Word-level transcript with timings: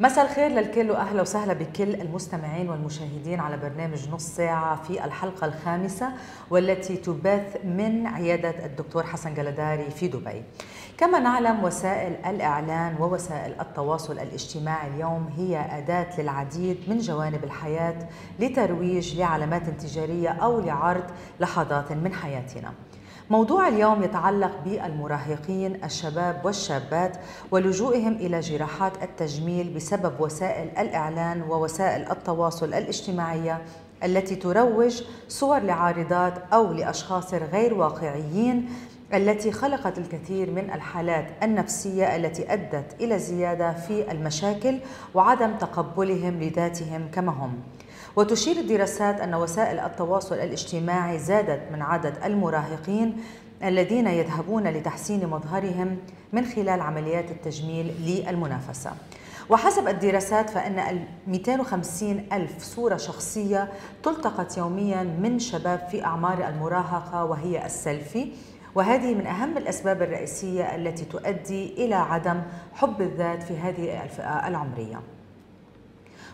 مساء 0.00 0.24
الخير 0.24 0.48
للكل 0.48 0.90
وأهلا 0.90 1.22
وسهلا 1.22 1.52
بكل 1.52 1.94
المستمعين 1.94 2.70
والمشاهدين 2.70 3.40
على 3.40 3.56
برنامج 3.56 4.08
نص 4.08 4.22
ساعة 4.22 4.82
في 4.82 5.04
الحلقة 5.04 5.46
الخامسة 5.46 6.08
والتي 6.50 6.96
تبث 6.96 7.56
من 7.64 8.06
عيادة 8.06 8.66
الدكتور 8.66 9.02
حسن 9.02 9.34
جلداري 9.34 9.90
في 9.90 10.08
دبي. 10.08 10.42
كما 10.98 11.18
نعلم 11.18 11.64
وسائل 11.64 12.12
الإعلان 12.26 12.96
ووسائل 13.00 13.60
التواصل 13.60 14.12
الاجتماعي 14.12 14.88
اليوم 14.88 15.30
هي 15.36 15.78
أداة 15.78 16.20
للعديد 16.20 16.76
من 16.88 16.98
جوانب 16.98 17.44
الحياة 17.44 18.08
لترويج 18.38 19.18
لعلامات 19.18 19.70
تجاريه 19.70 20.28
أو 20.28 20.60
لعرض 20.60 21.04
لحظات 21.40 21.92
من 21.92 22.14
حياتنا. 22.14 22.72
موضوع 23.30 23.68
اليوم 23.68 24.02
يتعلق 24.02 24.50
بالمراهقين 24.64 25.84
الشباب 25.84 26.40
والشابات 26.44 27.16
ولجوئهم 27.50 28.12
إلى 28.12 28.40
جراحات 28.40 29.02
التجميل 29.02 29.74
بسبب 29.74 30.20
وسائل 30.20 30.68
الإعلان 30.78 31.42
ووسائل 31.42 32.10
التواصل 32.10 32.66
الاجتماعية 32.66 33.62
التي 34.04 34.36
تروج 34.36 35.02
صور 35.28 35.58
لعارضات 35.58 36.34
أو 36.52 36.72
لأشخاص 36.72 37.34
غير 37.34 37.74
واقعيين 37.74 38.68
التي 39.14 39.52
خلقت 39.52 39.98
الكثير 39.98 40.50
من 40.50 40.70
الحالات 40.74 41.26
النفسية 41.42 42.16
التي 42.16 42.52
أدت 42.52 42.96
إلى 43.00 43.18
زياده 43.18 43.72
في 43.72 44.12
المشاكل 44.12 44.78
وعدم 45.14 45.54
تقبلهم 45.58 46.42
لذاتهم 46.42 47.08
كما 47.12 47.32
هم. 47.32 47.58
وتشير 48.16 48.56
الدراسات 48.56 49.20
أن 49.20 49.34
وسائل 49.34 49.78
التواصل 49.78 50.34
الاجتماعي 50.34 51.18
زادت 51.18 51.72
من 51.72 51.82
عدد 51.82 52.14
المراهقين 52.24 53.16
الذين 53.64 54.06
يذهبون 54.06 54.68
لتحسين 54.68 55.26
مظهرهم 55.26 55.96
من 56.32 56.44
خلال 56.44 56.80
عمليات 56.80 57.30
التجميل 57.30 57.94
للمنافسة. 58.06 58.92
وحسب 59.50 59.88
الدراسات 59.88 60.50
فإن 60.50 61.04
250 61.26 62.26
ألف 62.32 62.62
صورة 62.62 62.96
شخصية 62.96 63.68
تلتقط 64.02 64.58
يوميا 64.58 65.02
من 65.02 65.38
شباب 65.38 65.88
في 65.90 66.04
أعمار 66.04 66.48
المراهقة 66.48 67.24
وهي 67.24 67.66
السيلفي 67.66 68.32
وهذه 68.74 69.14
من 69.14 69.26
أهم 69.26 69.56
الأسباب 69.56 70.02
الرئيسية 70.02 70.74
التي 70.74 71.04
تؤدي 71.04 71.84
إلى 71.84 71.94
عدم 71.94 72.42
حب 72.74 73.00
الذات 73.00 73.42
في 73.42 73.56
هذه 73.56 74.02
الفئة 74.02 74.48
العمرية. 74.48 75.00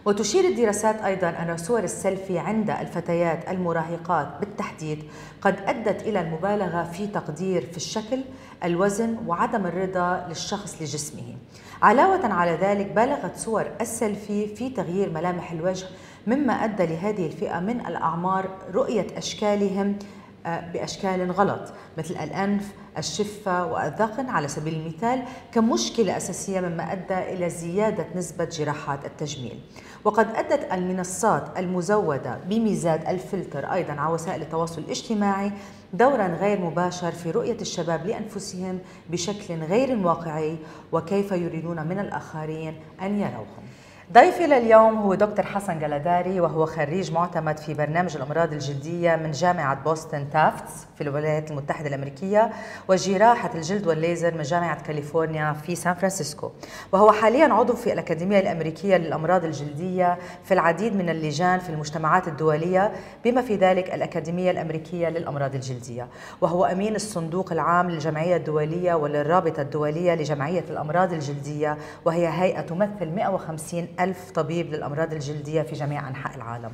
وتشير 0.05 0.45
الدراسات 0.45 1.03
أيضا 1.03 1.29
أن 1.29 1.57
صور 1.57 1.85
السيلفي 1.85 2.39
عند 2.39 2.71
الفتيات 2.71 3.49
المراهقات 3.49 4.29
بالتحديد 4.41 5.05
قد 5.41 5.57
أدت 5.67 6.03
إلى 6.03 6.21
المبالغة 6.21 6.83
في 6.83 7.07
تقدير 7.07 7.67
في 7.67 7.77
الشكل 7.77 8.21
الوزن 8.65 9.17
وعدم 9.27 9.67
الرضا 9.67 10.27
للشخص 10.29 10.83
لجسمه. 10.83 11.37
علاوة 11.83 12.27
على 12.27 12.51
ذلك 12.51 12.93
بالغت 12.93 13.37
صور 13.37 13.67
السيلفي 13.81 14.47
في 14.47 14.71
تغيير 14.71 15.11
ملامح 15.11 15.53
الوجه 15.53 15.87
مما 16.27 16.53
أدى 16.53 16.87
لهذه 16.87 17.27
الفئة 17.27 17.61
من 17.61 17.87
الأعمار 17.87 18.49
رؤية 18.75 19.07
أشكالهم 19.17 19.99
بأشكال 20.47 21.33
غلط 21.33 21.73
مثل 21.99 22.15
الأنف 22.15 22.73
الشفة 22.99 23.67
والذقن 23.67 24.29
على 24.29 24.49
سبيل 24.49 24.75
المثال 24.75 25.23
كمشكلة 25.53 26.17
أساسية 26.17 26.61
مما 26.61 26.93
أدى 26.93 27.19
إلى 27.19 27.51
زيادة 27.51 28.07
نسبة 28.17 28.45
جراحات 28.45 29.05
التجميل. 29.05 29.61
وقد 30.05 30.27
أدت 30.35 30.73
المنصات 30.73 31.59
المزودة 31.59 32.39
بميزات 32.49 33.09
الفلتر 33.09 33.73
أيضا 33.73 33.93
على 33.93 34.15
وسائل 34.15 34.43
التواصل 34.43 34.81
الاجتماعي 34.83 35.53
دورا 35.93 36.27
غير 36.27 36.61
مباشر 36.61 37.13
في 37.13 37.31
رؤية 37.31 37.61
الشباب 37.61 38.07
لأنفسهم 38.07 38.79
بشكل 39.11 39.55
غير 39.55 40.07
واقعي 40.07 40.57
وكيف 40.93 41.33
يريدون 41.33 41.87
من 41.87 41.99
الآخرين 41.99 42.75
أن 43.03 43.21
يروهم. 43.21 43.67
ضيفي 44.13 44.47
لليوم 44.47 44.97
هو 44.99 45.15
دكتور 45.15 45.47
حسن 45.47 45.79
جلداري 45.79 46.41
وهو 46.41 46.67
خريج 46.67 47.13
معتمد 47.13 47.59
في 47.59 47.75
برنامج 47.75 48.17
الأمراض 48.17 48.53
الجلدية 48.53 49.17
من 49.17 49.31
جامعة 49.31 49.83
بوسطن 49.85 50.31
تافتس 50.31 50.87
في 50.97 51.01
الولايات 51.01 51.51
المتحدة 51.51 51.89
الأمريكية 51.89 52.51
وجراحة 52.89 53.51
الجلد 53.55 53.87
والليزر 53.87 54.35
من 54.35 54.43
جامعة 54.43 54.83
كاليفورنيا 54.83 55.53
في 55.53 55.75
سان 55.75 55.95
فرانسيسكو. 55.95 56.51
وهو 56.93 57.13
حاليا 57.13 57.55
عضو 57.55 57.75
في 57.75 57.93
الأكاديمية 57.93 58.41
الأمريكية 58.41 58.97
للأمراض 58.97 59.45
الجلدية 59.45 60.19
في 60.45 60.55
العديد 60.55 60.97
من 60.97 61.09
اللجان 61.11 61.59
في 61.59 61.71
المجتمعات 61.71 62.29
الدولية 62.29 62.93
بما 63.25 63.43
في 63.43 63.57
ذلك 63.57 63.95
الأكاديمية 63.95 64.51
الأمريكية 64.51 65.09
للأمراض 65.09 65.55
الجلدية. 65.55 66.09
وهو 66.41 66.65
أمين 66.65 66.95
الصندوق 66.97 67.53
العام 67.53 67.91
للجمعية 67.91 68.37
الدولية 68.37 68.95
وللرابطه 68.95 69.63
الدولية 69.63 70.15
لجمعية 70.15 70.65
الأمراض 70.71 71.13
الجلدية 71.13 71.79
وهي 72.05 72.29
هيئة 72.29 72.61
تمثل 72.61 73.09
150 73.15 73.89
ألف 74.01 74.31
طبيب 74.31 74.75
للأمراض 74.75 75.13
الجلدية 75.13 75.63
في 75.63 75.73
جميع 75.75 76.09
أنحاء 76.09 76.37
العالم. 76.37 76.71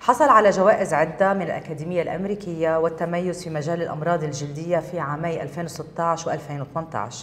حصل 0.00 0.28
على 0.28 0.50
جوائز 0.50 0.94
عدة 0.94 1.34
من 1.34 1.42
الأكاديمية 1.42 2.02
الأمريكية 2.02 2.78
والتميز 2.78 3.44
في 3.44 3.50
مجال 3.50 3.82
الأمراض 3.82 4.24
الجلدية 4.24 4.78
في 4.78 5.00
عامي 5.00 5.42
2016 5.42 6.30
و2018 6.30 7.14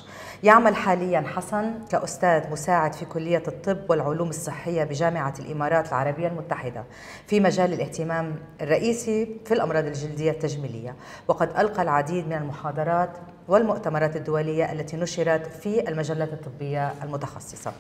يعمل 0.43 0.75
حاليا 0.75 1.23
حسن 1.35 1.73
كأستاذ 1.91 2.51
مساعد 2.51 2.93
في 2.93 3.05
كلية 3.05 3.43
الطب 3.47 3.89
والعلوم 3.89 4.29
الصحية 4.29 4.83
بجامعة 4.83 5.33
الإمارات 5.39 5.87
العربية 5.89 6.27
المتحدة 6.27 6.83
في 7.27 7.39
مجال 7.39 7.73
الاهتمام 7.73 8.35
الرئيسي 8.61 9.37
في 9.45 9.53
الأمراض 9.53 9.85
الجلدية 9.85 10.31
التجميلية. 10.31 10.95
وقد 11.27 11.49
ألقى 11.57 11.81
العديد 11.81 12.27
من 12.27 12.33
المحاضرات 12.33 13.09
والمؤتمرات 13.47 14.15
الدولية 14.15 14.71
التي 14.71 14.97
نشرت 14.97 15.47
في 15.47 15.89
المجلات 15.89 16.33
الطبية 16.33 16.93
المتخصصة. 17.03 17.71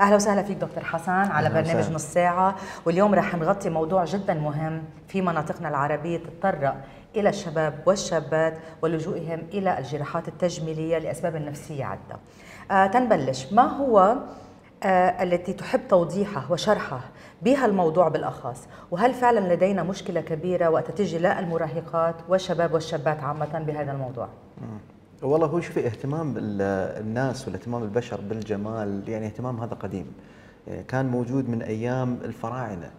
أهلا 0.00 0.16
وسهلا 0.16 0.42
فيك 0.42 0.56
دكتور 0.56 0.84
حسن 0.84 1.10
على 1.12 1.48
برنامج 1.48 1.90
نص 1.92 2.02
ساعة. 2.04 2.56
واليوم 2.86 3.14
رح 3.14 3.34
نغطي 3.34 3.70
موضوع 3.70 4.04
جدا 4.04 4.34
مهم 4.34 4.82
في 5.08 5.22
مناطقنا 5.22 5.68
العربية 5.68 6.18
تتطرق 6.18 6.76
إلى 7.16 7.28
الشباب 7.28 7.74
والشابات 7.86 8.58
ولجوئهم 8.82 9.40
إلى 9.52 9.78
الجراحات 9.78 10.28
التجميلية 10.28 10.98
لأسباب 10.98 11.36
نفسية 11.36 11.84
عدة. 11.84 12.16
آه 12.70 12.86
تنبلش. 12.86 13.52
ما 13.52 13.62
هو 13.62 14.16
آه 14.82 15.22
التي 15.22 15.52
تحب 15.52 15.80
توضيحه 15.88 16.52
وشرحه 16.52 17.00
بها 17.42 17.66
الموضوع 17.66 18.08
بالأخص؟ 18.08 18.68
وهل 18.90 19.14
فعلا 19.14 19.54
لدينا 19.54 19.82
مشكلة 19.82 20.20
كبيرة 20.20 20.68
وقت 20.68 20.90
تجي 20.90 21.18
للمراهقات 21.18 22.14
والشباب 22.28 22.74
والشابات 22.74 23.20
عامة 23.20 23.58
بهذا 23.58 23.92
الموضوع؟ 23.92 24.28
والله 25.22 25.46
هو 25.46 25.60
شوفي 25.60 25.86
اهتمام 25.86 26.34
الناس 26.38 27.44
والاهتمام 27.46 27.82
البشر 27.82 28.20
بالجمال 28.20 29.08
يعني 29.08 29.26
اهتمام 29.26 29.60
هذا 29.60 29.74
قديم. 29.74 30.06
يعني 30.66 30.82
كان 30.82 31.06
موجود 31.06 31.48
من 31.48 31.62
أيام 31.62 32.18
الفراعنة. 32.24 32.90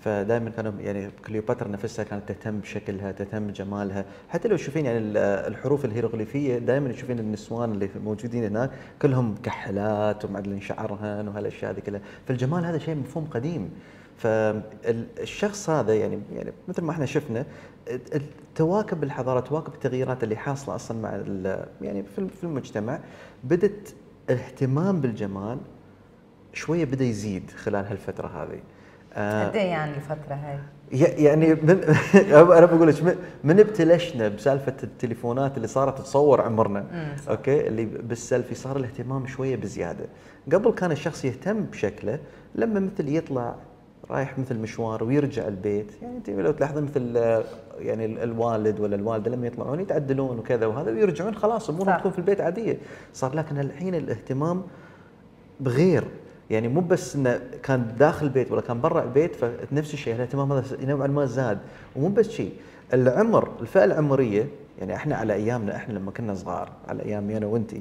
فدائما 0.00 0.50
كانوا 0.50 0.72
يعني 0.80 1.10
كليوباترا 1.26 1.68
نفسها 1.68 2.04
كانت 2.04 2.28
تهتم 2.28 2.60
بشكلها 2.60 3.12
تهتم 3.12 3.46
بجمالها. 3.46 4.04
حتى 4.28 4.48
لو 4.48 4.56
تشوفين 4.56 4.86
يعني 4.86 4.98
الحروف 5.46 5.84
الهيروغليفية 5.84 6.58
دائما 6.58 6.92
تشوفين 6.92 7.18
النسوان 7.18 7.72
اللي 7.72 7.88
موجودين 8.04 8.44
هناك 8.44 8.70
كلهم 9.02 9.34
كحلات 9.42 10.24
ومعدلين 10.24 10.60
شعرهن 10.60 11.28
وهالأشياء 11.28 11.72
هذه 11.72 11.80
كلها. 11.80 12.00
فالجمال 12.28 12.64
هذا 12.64 12.78
شيء 12.78 12.94
مفهوم 12.94 13.24
قديم. 13.24 13.70
فالشخص 14.16 15.70
هذا 15.70 15.94
يعني 15.94 16.18
يعني 16.34 16.52
مثل 16.68 16.82
ما 16.82 16.90
إحنا 16.90 17.06
شفنا 17.06 17.44
تواكب 18.54 19.02
الحضارة 19.04 19.40
تواكب 19.40 19.74
التغييرات 19.74 20.24
اللي 20.24 20.36
حاصلة 20.36 20.74
أصلا 20.74 21.00
مع 21.00 21.20
يعني 21.80 22.02
في 22.40 22.44
المجتمع 22.44 22.98
بدت 23.44 23.94
الاهتمام 24.30 25.00
بالجمال 25.00 25.58
شوية 26.52 26.84
بدأ 26.84 27.04
يزيد 27.04 27.50
خلال 27.50 27.86
هالفترة 27.86 28.26
هذه. 28.26 28.60
آه، 29.14 29.48
قد 29.48 29.56
إيه 29.56 29.62
يعني 29.62 29.96
الفترة 29.96 30.34
هاي؟ 30.34 30.58
يعني 31.24 31.54
من 31.54 31.84
أنا 32.58 32.66
بقول 32.66 32.88
لك 32.88 33.18
من 33.44 33.60
ابتلشنا 33.60 34.28
بسالفة 34.28 34.76
التليفونات 34.82 35.56
اللي 35.56 35.68
صارت 35.68 35.98
تصور 35.98 36.40
عمرنا 36.40 36.86
okay؟ 37.28 37.68
اللي 37.68 37.84
بالسيلفي 37.84 38.54
صار 38.54 38.76
الاهتمام 38.76 39.26
شوية 39.26 39.56
بزيادة. 39.56 40.04
قبل 40.52 40.72
كان 40.72 40.92
الشخص 40.92 41.24
يهتم 41.24 41.60
بشكله 41.60 42.18
لما 42.54 42.80
مثل 42.80 43.08
يطلع 43.08 43.54
رايح 44.10 44.38
مثل 44.38 44.58
مشوار 44.58 45.04
ويرجع 45.04 45.48
البيت. 45.48 45.92
يعني 46.02 46.16
أنت 46.16 46.30
لو 46.30 46.52
تلاحظين 46.52 46.84
مثل 46.84 47.16
يعني 47.78 48.04
الوالد 48.24 48.80
ولا 48.80 48.96
الوالدة 48.96 49.30
لما 49.30 49.46
يطلعون 49.46 49.80
يتعدلون 49.80 50.38
وكذا 50.38 50.66
وهذا 50.66 50.90
ويرجعون 50.90 51.34
خلاص 51.34 51.70
أمورهم 51.70 51.98
تكون 51.98 52.12
في 52.12 52.18
البيت 52.18 52.40
عادية. 52.40 52.78
صار 53.12 53.34
لكن 53.34 53.58
الحين 53.58 53.94
الاهتمام 53.94 54.62
بغير. 55.60 56.04
يعني 56.50 56.68
مو 56.68 56.80
بس 56.80 57.16
إنه 57.16 57.40
كان 57.62 57.94
داخل 57.98 58.26
البيت 58.26 58.52
ولا 58.52 58.60
كان 58.60 58.80
برا 58.80 59.02
البيت 59.02 59.34
فنفس 59.34 59.94
الشيء 59.94 60.14
الاهتمام 60.14 60.52
هذا 60.52 60.84
نوعا 60.84 61.06
ما 61.06 61.26
زاد. 61.26 61.58
ومو 61.96 62.08
بس 62.08 62.30
شيء 62.30 62.52
العمر 62.94 63.48
الفئة 63.60 63.84
العمرية 63.84 64.46
يعني 64.78 64.94
إحنا 64.94 65.16
على 65.16 65.34
أيامنا 65.34 65.76
إحنا 65.76 65.92
لما 65.92 66.10
كنا 66.10 66.34
صغار 66.34 66.68
على 66.88 67.02
ايامي 67.02 67.36
أنا 67.36 67.46
وانت 67.46 67.74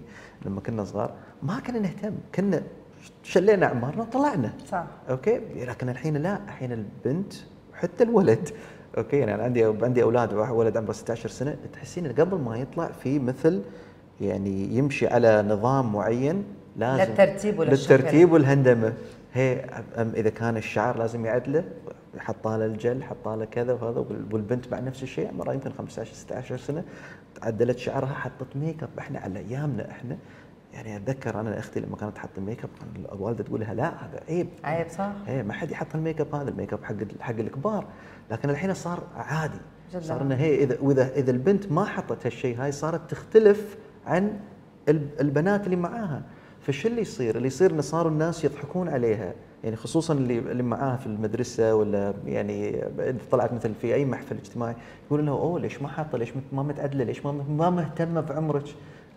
لما 0.45 0.62
كنا 0.62 0.83
صغار 0.83 1.12
ما 1.44 1.59
كنا 1.68 1.79
نهتم. 1.79 2.13
كنا 2.35 2.63
شلينا 3.24 3.65
اعمارنا 3.65 4.01
وطلعنا 4.01 4.53
صح. 4.71 4.86
okay؟ 5.09 5.41
لكن 5.56 5.89
الحين 5.89 6.18
لا. 6.18 6.39
الحين 6.45 6.71
البنت 6.71 7.33
وحتى 7.74 8.03
الولد. 8.03 8.50
okay؟ 8.97 9.18
يعني 9.18 9.36
أنا 9.36 9.44
عندي 9.44 9.63
عندي 9.63 10.03
أولاد 10.03 10.33
ولد 10.33 10.77
عمره 10.77 10.92
16 10.92 11.30
سنة. 11.30 11.56
تحسين 11.74 12.07
قبل 12.07 12.38
ما 12.38 12.57
يطلع 12.57 12.88
في 12.88 13.19
مثل 13.19 13.62
يعني 14.21 14.75
يمشي 14.77 15.07
على 15.07 15.42
نظام 15.42 15.94
معين 15.94 16.44
لازم 16.77 17.12
للترتيب 17.12 17.59
وللشكل. 17.59 17.94
للترتيب 17.94 18.31
والهندمة. 18.31 18.94
هي 19.33 19.65
إذا 19.97 20.30
كان 20.30 20.57
الشعر 20.57 20.97
لازم 20.97 21.25
يعدله 21.25 21.63
حطها 22.18 22.57
له 22.57 22.65
الجل 22.65 23.04
حطها 23.04 23.36
له 23.36 23.45
كذا 23.45 23.74
وهذا 23.74 24.06
والبنت 24.31 24.68
بعد 24.68 24.83
نفس 24.83 25.04
الشيء 25.04 25.27
عمرها 25.27 25.54
يمكن 25.54 25.71
15 25.71 26.13
16 26.13 26.57
سنة. 26.57 26.83
عدلت 27.42 27.77
شعرها 27.77 28.13
حطت 28.13 28.56
ميك 28.56 28.83
أب. 28.83 28.89
إحنا 29.00 29.19
على 29.19 29.39
أيامنا 29.39 29.92
إحنا 29.92 30.18
يعني 30.73 30.95
أتذكر 30.95 31.39
أنا 31.39 31.59
أختي 31.59 31.79
لما 31.79 31.95
كانت 31.95 32.15
تحط 32.15 32.29
الميك 32.38 32.63
اب 32.63 32.69
كان 32.79 33.06
الوالدة 33.15 33.44
تقول 33.44 33.59
لها 33.59 33.73
لا 33.73 33.88
هذا 34.06 34.23
عيب 34.29 34.47
عيب 34.63 34.88
صح 34.89 35.12
إيه 35.27 35.41
ما 35.44 35.53
حد 35.53 35.71
يحط 35.71 35.95
الميك 35.95 36.21
اب 36.21 36.35
هذا 36.35 36.50
الميك 36.50 36.73
اب 36.73 36.83
حق 36.83 36.95
حق 37.19 37.35
الكبار 37.39 37.85
لكن 38.31 38.50
الحين 38.50 38.73
صار 38.73 39.03
عادي 39.15 39.57
جداً. 39.91 40.01
صار 40.01 40.21
إنه 40.21 40.35
هي 40.35 40.63
اذا 40.63 40.77
واذا 40.81 41.09
إذا 41.15 41.31
البنت 41.31 41.71
ما 41.71 41.85
حطت 41.85 42.25
هالشيء 42.25 42.57
هاي 42.62 42.71
صارت 42.71 43.12
تختلف 43.12 43.77
عن 44.07 44.39
الب- 44.89 45.09
البنات 45.21 45.65
اللي 45.65 45.75
معاها 45.75 46.21
فشو 46.62 46.88
اللي 46.88 47.01
يصير؟ 47.01 47.35
اللي 47.35 47.47
يصير 47.47 47.71
إنه 47.71 47.81
صاروا 47.81 48.12
الناس 48.12 48.44
يضحكون 48.45 48.89
عليها 48.89 49.33
يعني 49.63 49.75
خصوصا 49.75 50.13
اللي 50.13 50.38
اللي 50.39 50.63
معاها 50.63 50.97
في 50.97 51.06
المدرسة 51.07 51.75
ولا 51.75 52.13
يعني 52.25 52.83
طلعت 53.31 53.53
مثل 53.53 53.73
في 53.81 53.94
أي 53.95 54.06
محفل 54.06 54.35
اجتماعي 54.35 54.75
يقولون 55.07 55.25
لها 55.25 55.33
أوه 55.33 55.59
ليش 55.59 55.81
ما 55.81 55.88
حاطة؟ 55.88 56.18
ليش 56.18 56.33
ما 56.51 56.63
متعدلة؟ 56.63 57.03
ليش 57.03 57.25
ما 57.25 57.31
ما 57.31 57.69
مهتمة 57.69 58.21
بعمرك؟ 58.21 58.63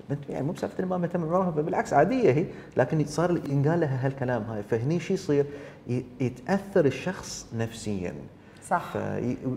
البنت 0.01 0.31
يعني 0.31 0.47
مو 0.47 0.53
بسالفة 0.53 0.85
ما 0.85 0.99
مهتمه 0.99 1.27
بعمرها 1.27 1.51
بالعكس 1.51 1.93
عادية 1.93 2.33
هي 2.33 2.47
لكن 2.77 3.05
صار 3.05 3.41
ينقال 3.49 3.81
لها 3.81 4.07
هالكلام 4.07 4.43
هاي. 4.43 4.63
فهني 4.63 5.01
شو 5.01 5.15
يصير؟ 5.15 5.47
يتأثر 6.21 6.85
الشخص 6.85 7.47
نفسيا. 7.57 8.15
صح. 8.69 8.97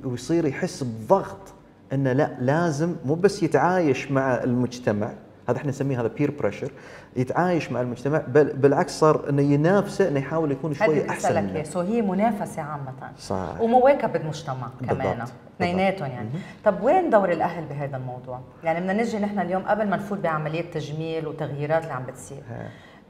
ويصير 0.03 0.45
يحس 0.45 0.83
بضغط 0.83 1.53
إنه 1.93 2.13
لا 2.13 2.37
لازم 2.39 2.95
مو 3.05 3.15
بس 3.15 3.43
يتعايش 3.43 4.11
مع 4.11 4.43
المجتمع 4.43 5.13
هذا 5.49 5.57
إحنا 5.57 5.69
نسميه 5.69 6.01
هذا 6.01 6.07
peer 6.07 6.31
pressure 6.31 6.71
يتعايش 7.15 7.71
مع 7.71 7.81
المجتمع 7.81 8.21
بل 8.27 8.53
بالعكس 8.53 8.99
صار 8.99 9.29
إنه 9.29 9.41
ينافسه 9.41 10.07
إنه 10.07 10.19
يحاول 10.19 10.51
يكون 10.51 10.73
شوي 10.73 11.09
أحسن 11.09 11.43
منه. 11.43 11.63
سو 11.63 11.79
هي 11.79 12.01
منافسة 12.01 12.61
عامة. 12.61 12.93
صح. 13.17 13.61
ومواكبة 13.61 14.19
المجتمع 14.19 14.69
كمان. 14.89 15.25
اثنيناتهم 15.55 16.11
يعني. 16.11 16.29
طب 16.65 16.83
وين 16.83 17.09
دور 17.09 17.31
الأهل 17.31 17.65
بهذا 17.65 17.97
الموضوع؟ 17.97 18.39
يعني 18.63 18.79
بدنا 18.79 18.93
نجي 18.93 19.19
نحن 19.19 19.39
اليوم 19.39 19.63
قبل 19.63 19.89
ما 19.89 19.95
نفوت 19.95 20.19
بعمليه 20.19 20.71
تجميل 20.71 21.27
وتغييرات 21.27 21.83
اللي 21.83 21.93
عم 21.93 22.03
بتصير. 22.03 22.43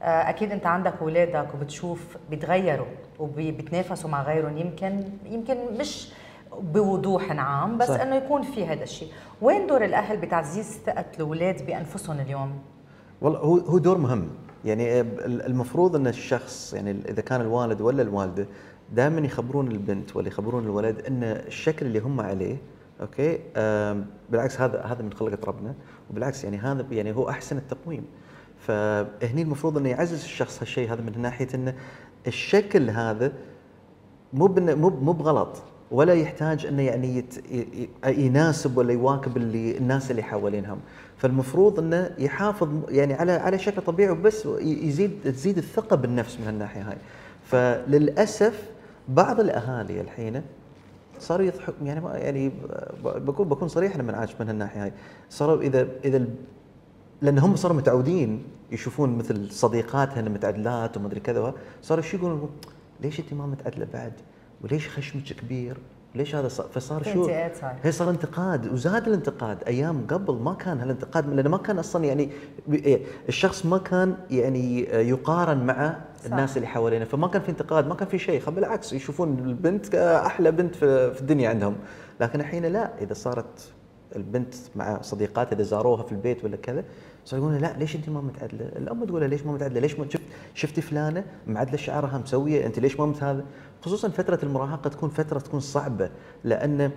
آه، 0.02 0.06
أكيد 0.28 0.52
أنت 0.52 0.66
عندك 0.66 0.94
أولادك 1.00 1.54
وبتشوف 1.54 2.16
بيتغيروا 2.30 2.86
وبيتنافسوا 3.18 4.10
مع 4.10 4.22
غيرهم 4.22 4.58
يمكن 4.58 5.04
يمكن 5.26 5.56
مش 5.78 6.08
بوضوح 6.60 7.32
عام 7.32 7.78
بس 7.78 7.88
صح. 7.88 8.00
إنه 8.00 8.14
يكون 8.16 8.42
في 8.42 8.66
هذا 8.66 8.82
الشيء. 8.82 9.08
وين 9.42 9.66
دور 9.66 9.84
الأهل 9.84 10.16
بتعزيز 10.16 10.78
ثقه 10.86 11.04
الأولاد 11.16 11.66
بأنفسهم 11.66 12.20
اليوم؟ 12.20 12.52
والله 13.20 13.38
هو 13.38 13.56
هو 13.56 13.78
دور 13.78 13.98
مهم. 13.98 14.28
يعني 14.64 15.00
ال- 15.00 15.46
المفروض 15.46 15.96
إن 15.96 16.06
الشخص 16.06 16.74
يعني 16.74 16.90
إذا 17.08 17.22
كان 17.22 17.40
الوالد 17.40 17.80
ولا 17.80 18.02
الوالدة 18.02 18.46
دائما 18.92 19.20
يخبرون 19.20 19.70
البنت 19.72 20.16
ولا 20.16 20.28
يخبرون 20.28 20.64
الولد 20.64 21.00
إن 21.06 21.22
الشكل 21.22 21.86
اللي 21.86 21.98
هم 21.98 22.20
عليه 22.20 22.56
أوكي 23.00 23.38
بالعكس 24.30 24.60
هذا 24.60 24.82
هذا 24.82 25.02
من 25.02 25.12
خلقة 25.12 25.38
ربنا. 25.46 25.74
وبالعكس 26.10 26.44
يعني 26.44 26.56
هذا 26.56 26.86
يعني 26.90 27.12
هو 27.12 27.28
أحسن 27.28 27.56
التقويم. 27.56 28.04
فهني 28.58 29.42
المفروض 29.42 29.78
إنه 29.78 29.88
يعزز 29.88 30.24
الشخص 30.24 30.58
هالشيء. 30.60 30.92
هذا 30.92 31.02
من 31.02 31.22
ناحية 31.22 31.48
انه 31.54 31.74
الشكل 32.26 32.90
هذا 32.90 33.32
مو 34.32 34.46
مو 34.58 34.88
مو 34.90 35.12
بغلط. 35.12 35.62
ولا 35.90 36.14
يحتاج 36.14 36.66
إنه 36.66 36.82
يعني 36.82 37.24
يناسب 38.06 38.76
ولا 38.76 38.92
يواكب 38.92 39.36
اللي 39.36 39.78
الناس 39.78 40.10
اللي 40.10 40.22
حوالينهم 40.22 40.78
فالمفروض 41.16 41.78
إنه 41.78 42.10
يحافظ 42.18 42.68
يعني 42.88 43.14
على 43.14 43.32
على 43.32 43.58
شكل 43.58 43.82
طبيعي 43.82 44.10
وبس 44.10 44.46
يزيد 44.60 45.10
تزيد 45.24 45.58
الثقة 45.58 45.96
بالنفس 45.96 46.40
من 46.40 46.48
الناحية 46.48 46.90
هاي. 46.90 46.96
فللأسف 47.44 48.62
بعض 49.08 49.40
الأهالي 49.40 50.00
الحين 50.00 50.42
صاروا 51.18 51.46
يضحك 51.46 51.74
يعني 51.82 52.00
ما 52.00 52.16
يعني 52.16 52.52
بكون 53.04 53.48
بكون 53.48 53.68
صريح 53.68 53.94
أنا 53.94 54.02
من 54.02 54.14
عاش 54.14 54.30
من 54.40 54.48
هالناحية 54.48 54.84
هاي. 54.84 54.92
صاروا 55.30 55.62
اذا 55.62 55.88
إذا 56.04 56.24
لأن 57.22 57.38
هم 57.38 57.56
صاروا 57.56 57.76
متعودين 57.76 58.42
يشوفون 58.72 59.18
مثل 59.18 59.50
صديقاتها 59.50 60.20
انها 60.20 60.32
متعدلات 60.32 60.96
وما 60.96 61.06
ادري 61.06 61.20
كذا 61.20 61.54
صاروا 61.82 62.02
شو 62.02 62.16
يقولون؟ 62.16 62.50
ليش 63.00 63.20
أنت 63.20 63.34
ما 63.34 63.46
متعدلة 63.46 63.86
بعد؟ 63.92 64.12
وليش 64.62 64.88
خشمك 64.88 65.22
كبير؟ 65.22 65.76
ليش 66.14 66.34
هذا 66.34 66.48
صار؟ 66.48 66.66
فصار 66.66 67.02
شو. 67.02 67.26
هي 67.82 67.92
صار 67.92 68.10
انتقاد 68.10 68.72
وزاد 68.72 69.08
الانتقاد 69.08 69.64
أيام 69.66 70.06
قبل 70.06 70.34
ما 70.34 70.54
كان 70.54 70.80
هالانتقاد 70.80 71.34
لأنه 71.34 71.50
ما 71.50 71.58
كان 71.58 71.78
أصلا 71.78 72.04
يعني 72.04 72.30
إيه، 72.72 73.02
الشخص 73.28 73.66
ما 73.66 73.78
كان 73.78 74.16
يعني 74.30 74.80
يقارن 75.08 75.66
مع 75.66 75.96
صح. 76.24 76.24
الناس 76.26 76.56
اللي 76.56 76.68
حوالينه 76.68 77.04
فما 77.04 77.28
كان 77.28 77.42
في 77.42 77.48
انتقاد 77.48 77.86
ما 77.86 77.94
كان 77.94 78.08
في 78.08 78.18
شيء 78.18 78.50
بالعكس 78.50 78.92
يشوفون 78.92 79.38
البنت 79.38 79.94
أحلى 79.94 80.50
بنت 80.50 80.74
في 80.76 81.20
الدنيا 81.20 81.48
عندهم 81.48 81.76
لكن 82.20 82.40
الحين 82.40 82.66
لا 82.66 82.90
إذا 83.02 83.14
صارت 83.14 83.72
البنت 84.16 84.54
مع 84.76 85.02
صديقاتها 85.02 85.56
إذا 85.56 85.62
زاروها 85.62 86.02
في 86.02 86.12
البيت 86.12 86.44
ولا 86.44 86.56
كذا 86.56 86.84
يقولون 87.32 87.58
لا 87.58 87.74
ليش 87.78 87.96
أنت 87.96 88.08
ما 88.08 88.20
متعدلة؟ 88.20 88.64
الأم 88.64 89.04
تقول 89.04 89.30
ليش 89.30 89.42
ما 89.42 89.52
متعدلة؟ 89.52 89.80
ليش 89.80 89.98
ما 89.98 90.06
شفت 90.10 90.22
شفتي 90.54 90.80
فلانة 90.80 91.24
معدلة 91.46 91.76
شعرها 91.76 92.18
مسوية 92.18 92.66
أنت 92.66 92.78
ليش 92.78 93.00
ما 93.00 93.06
مت 93.06 93.22
هذا؟ 93.22 93.44
خصوصا 93.82 94.08
فترة 94.08 94.38
المراهقة 94.42 94.90
تكون 94.90 95.08
فترة 95.08 95.38
تكون 95.38 95.60
صعبة 95.60 96.10
لأن 96.44 96.90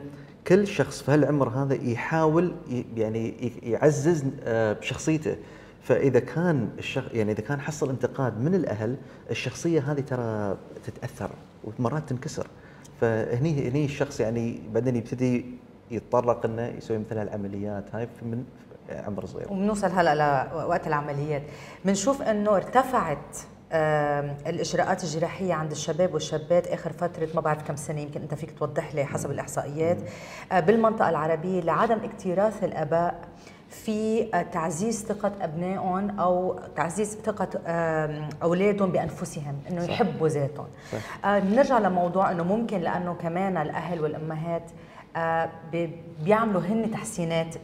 كل 0.48 0.68
شخص 0.68 1.02
في 1.02 1.12
هالعمر 1.12 1.50
هذا 1.50 1.74
يحاول 1.74 2.56
يعني 2.96 3.52
يعزز 3.64 4.26
آه، 4.44 4.74
بشخصيته 4.74 5.36
فإذا 5.82 6.20
كان 6.20 6.70
الشخص 6.80 7.14
يعني 7.14 7.32
إذا 7.32 7.42
كان 7.42 7.62
حصل 7.62 7.90
انتقاد 7.90 8.40
من 8.42 8.56
الأهل 8.56 8.98
الشخصية 9.32 9.92
هذه 9.92 10.00
ترى 10.00 10.58
تتأثر 10.86 11.32
ومرات 11.64 12.10
تنكسر 12.10 12.48
فهني 13.02 13.70
هني 13.70 13.86
الشخص 13.86 14.20
يعني 14.20 14.60
بعدين 14.74 14.96
يبتدي 14.96 15.46
يتطرق 15.92 16.46
إنه 16.46 16.68
يسوي 16.68 16.98
مثل 16.98 17.18
هالعمليات 17.18 17.96
هاي 17.96 18.08
من 18.22 18.44
عمر 18.90 19.26
صغير. 19.26 19.48
وبنوصل 19.52 19.92
هلا 19.92 20.48
لوقت 20.54 20.88
العمليات. 20.88 21.42
بنشوف 21.86 22.22
إنه 22.22 22.56
ارتفعت 22.56 23.38
الإجراءات 24.48 25.04
الجراحية 25.04 25.54
عند 25.54 25.72
الشباب 25.72 26.14
والشابات 26.14 26.68
آخر 26.68 26.94
فترة 26.94 27.28
ما 27.36 27.42
بعرف 27.42 27.64
كم 27.68 27.76
سنة 27.76 28.00
يمكن 28.02 28.22
أنت 28.22 28.34
فيك 28.34 28.60
توضح 28.60 28.96
لي 28.96 29.06
حسب 29.06 29.32
الإحصائيات. 29.32 29.98
آه، 30.52 30.60
بالمنطقة 30.60 31.10
العربية 31.10 31.62
لعدم 31.62 31.98
اكتراث 32.04 32.64
الأباء 32.64 33.20
في 33.70 34.30
آه، 34.34 34.42
تعزيز 34.42 35.06
ثقة 35.06 35.32
أبنائهم 35.42 36.20
أو 36.20 36.60
تعزيز 36.76 37.18
ثقة 37.26 37.48
أولادهم 38.44 38.92
بأنفسهم 38.92 39.60
إنه. 39.70 39.84
يحبوا 39.84 40.28
ذاتهم. 40.28 40.68
صح. 40.92 41.26
آه، 41.26 41.40
بنرجع 41.40 41.80
لموضوع 41.80 42.32
إنه 42.32 42.44
ممكن 42.44 42.80
لأنه 42.80 43.14
كمان 43.14 43.58
الأهل 43.58 44.02
والأمهات 44.02 44.64
بي- 45.72 46.02
بيعملوا 46.24 46.62
هن 46.62 46.92
تحسينات 46.92 47.56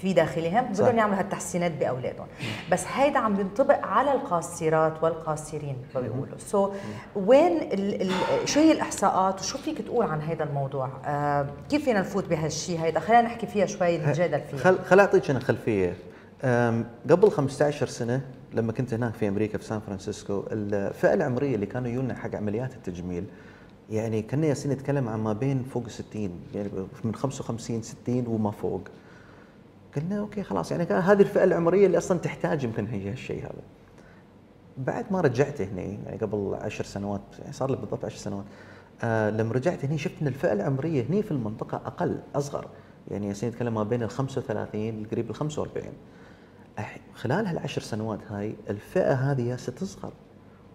في 0.00 0.12
داخلهم. 0.12 0.64
بدهم 0.64 0.98
يعملوا 0.98 1.18
هالتحسينات 1.18 1.72
بأولادهم. 1.72 2.26
بس 2.72 2.84
هيدا 2.94 3.18
عم 3.18 3.34
بينطبق 3.34 3.86
على 3.86 4.12
القاصرات 4.12 5.02
والقاصرين 5.02 5.76
بيقولوا. 5.94 6.38
so 6.38 6.68
so, 6.68 6.72
وين 7.16 7.56
ال 7.56 8.02
ال 8.02 8.12
شو 8.48 8.60
هي 8.60 8.72
الإحصاءات 8.72 9.40
وشو 9.40 9.58
فيك 9.58 9.82
تقول 9.82 10.06
عن 10.06 10.20
هذا 10.20 10.44
الموضوع؟ 10.44 10.90
آه 11.04 11.46
كيف 11.70 11.84
فينا 11.84 12.00
نفوت 12.00 12.24
بهالشيء 12.28 12.80
هيدا؟ 12.80 13.00
خلينا 13.00 13.22
نحكي 13.22 13.46
فيها 13.46 13.66
شوي 13.66 13.98
نتجادل 13.98 14.40
فيها. 14.40 14.58
خل 14.58 14.78
خل 14.78 15.00
أعطيك 15.00 15.30
أنا 15.30 15.40
خلفية. 15.40 15.94
قبل 17.10 17.30
15 17.30 17.86
سنة 17.86 18.20
لما 18.54 18.72
كنت 18.72 18.94
هناك 18.94 19.14
في 19.14 19.28
أمريكا 19.28 19.58
في 19.58 19.64
سان 19.64 19.80
فرانسيسكو 19.80 20.44
الفئة 20.52 21.14
العمرية 21.14 21.54
اللي 21.54 21.66
كانوا 21.66 21.88
يجونا 21.88 22.14
حق 22.14 22.34
عمليات 22.34 22.74
التجميل 22.74 23.24
يعني 23.90 24.22
كنا 24.22 24.46
ياسين 24.46 24.72
نتكلم 24.72 25.08
عن 25.08 25.20
ما 25.20 25.32
بين 25.32 25.62
فوق 25.62 25.88
60 25.88 26.30
يعني 26.54 26.70
من 27.04 27.14
55 27.14 27.82
60 27.82 28.26
وما 28.26 28.50
فوق. 28.50 28.80
قلنا 29.96 30.18
أوكي 30.18 30.42
خلاص 30.42 30.72
يعني 30.72 30.84
هذه 30.84 31.20
الفئة 31.20 31.44
العمرية 31.44 31.86
اللي 31.86 31.98
أصلا 31.98 32.18
تحتاج 32.18 32.64
يمكن 32.64 32.86
هي 32.86 33.10
هالشيء 33.10 33.42
هذا. 33.42 33.62
بعد 34.78 35.12
ما 35.12 35.20
رجعت 35.20 35.60
هنا 35.60 35.80
يعني 35.82 36.16
قبل 36.16 36.56
عشر 36.60 36.84
سنوات 36.84 37.20
يعني 37.38 37.52
صار 37.52 37.70
لي 37.70 37.76
بالضبط 37.76 38.04
عشر 38.04 38.16
سنوات 38.16 38.44
آه 39.04 39.30
لما 39.30 39.52
رجعت 39.52 39.84
هنا 39.84 39.96
شفت 39.96 40.14
إن 40.22 40.26
الفئة 40.26 40.52
العمرية 40.52 41.04
هنا 41.10 41.22
في 41.22 41.30
المنطقة 41.30 41.76
أقل 41.76 42.18
أصغر. 42.34 42.66
يعني 43.10 43.28
ياسين 43.28 43.48
نتكلم 43.48 43.74
ما 43.74 43.82
بين 43.82 44.02
ال 44.02 44.10
35 44.10 45.06
قريب 45.10 45.30
ال 45.30 45.34
45 45.34 45.86
أح- 46.78 46.82
خلال 47.14 47.46
هالعشر 47.46 47.80
سنوات 47.82 48.18
هاي 48.30 48.54
الفئة 48.70 49.12
هذه 49.12 49.42
ياسه 49.42 49.72
تصغر 49.72 50.12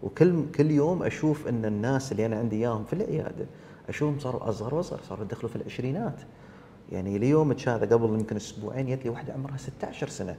وكل 0.03 0.45
كل 0.55 0.71
يوم 0.71 1.03
أشوف 1.03 1.47
إن 1.47 1.65
الناس 1.65 2.11
اللي 2.11 2.25
أنا 2.25 2.39
عندي 2.39 2.55
إياهم 2.55 2.83
في 2.83 2.93
العيادة 2.93 3.45
أشوفهم 3.89 4.19
صاروا 4.19 4.49
أصغر 4.49 4.75
وأصغر 4.75 4.99
صاروا 5.09 5.25
يدخلوا 5.25 5.49
في 5.49 5.55
العشرينات. 5.55 6.21
يعني 6.91 7.17
ليومك 7.17 7.67
هذا 7.69 7.95
قبل 7.95 8.05
يمكن 8.19 8.35
أسبوعين 8.35 8.87
جت 8.95 9.03
لي 9.03 9.09
واحدة 9.09 9.33
عمرها 9.33 9.57
16 9.57 10.09
سنة. 10.09 10.35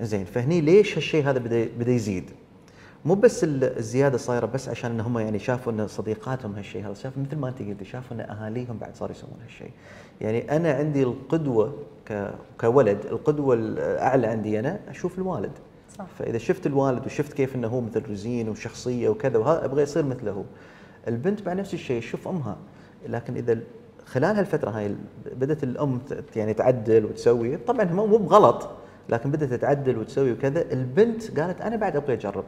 زين 0.00 0.24
فهني 0.24 0.60
ليش 0.60 0.96
هالشيء 0.98 1.24
هذا 1.30 1.38
بدا 1.38 1.68
بدا 1.78 1.92
يزيد؟ 1.92 2.30
مو 3.04 3.14
بس 3.14 3.44
ال- 3.44 3.64
الزيادة 3.78 4.18
صايرة 4.18 4.46
بس 4.46 4.68
عشان 4.68 4.90
إن 4.90 5.00
هم 5.00 5.18
يعني 5.18 5.38
شافوا 5.38 5.72
إن 5.72 5.86
صديقاتهم 5.88 6.54
هالشيء 6.54 6.86
هذا 6.86 6.94
شافوا 6.94 7.22
مثل 7.22 7.36
ما 7.36 7.48
أنت 7.48 7.62
قلتي 7.62 7.84
شافوا 7.84 8.16
إن 8.16 8.20
أهاليهم 8.20 8.78
بعد 8.78 8.96
صاروا 8.96 9.16
يسوون 9.16 9.32
هالشيء 9.44 9.70
يعني 10.20 10.56
أنا 10.56 10.72
عندي 10.72 11.02
القدوة 11.02 11.74
كولد 12.60 12.98
القدوة 13.10 13.54
الأعلى 13.54 14.26
عندي 14.26 14.58
أنا 14.60 14.80
أشوف 14.88 15.18
الوالد. 15.18 15.52
صح. 15.98 16.06
فإذا 16.18 16.38
شفت 16.38 16.66
الوالد 16.66 17.06
وشفت 17.06 17.32
كيف 17.32 17.54
إنه 17.56 17.68
هو 17.68 17.80
مثل 17.80 18.02
روزين 18.08 18.48
وشخصية 18.48 19.08
وكذا 19.08 19.38
وهذا 19.38 19.64
أبغى 19.64 19.82
يصير 19.82 20.02
مثله. 20.04 20.44
البنت 21.08 21.42
بعد 21.42 21.56
نفس 21.56 21.74
الشيء 21.74 22.00
تشوف 22.00 22.28
أمها. 22.28 22.56
لكن 23.08 23.36
إذا 23.36 23.58
خلال 24.06 24.36
هالفترة 24.36 24.70
هاي 24.70 24.96
بدأت 25.36 25.62
الأم 25.64 26.00
يعني 26.36 26.54
تعدل 26.54 27.04
وتسوي. 27.04 27.56
طبعا 27.56 27.84
مو 27.84 28.16
بغلط 28.16 28.68
لكن 29.08 29.30
بدأت 29.30 29.60
تعدل 29.60 29.98
وتسوي 29.98 30.32
وكذا. 30.32 30.72
البنت 30.72 31.40
قالت 31.40 31.60
أنا 31.60 31.76
بعد 31.76 31.96
أبغى 31.96 32.14
أجرب. 32.14 32.44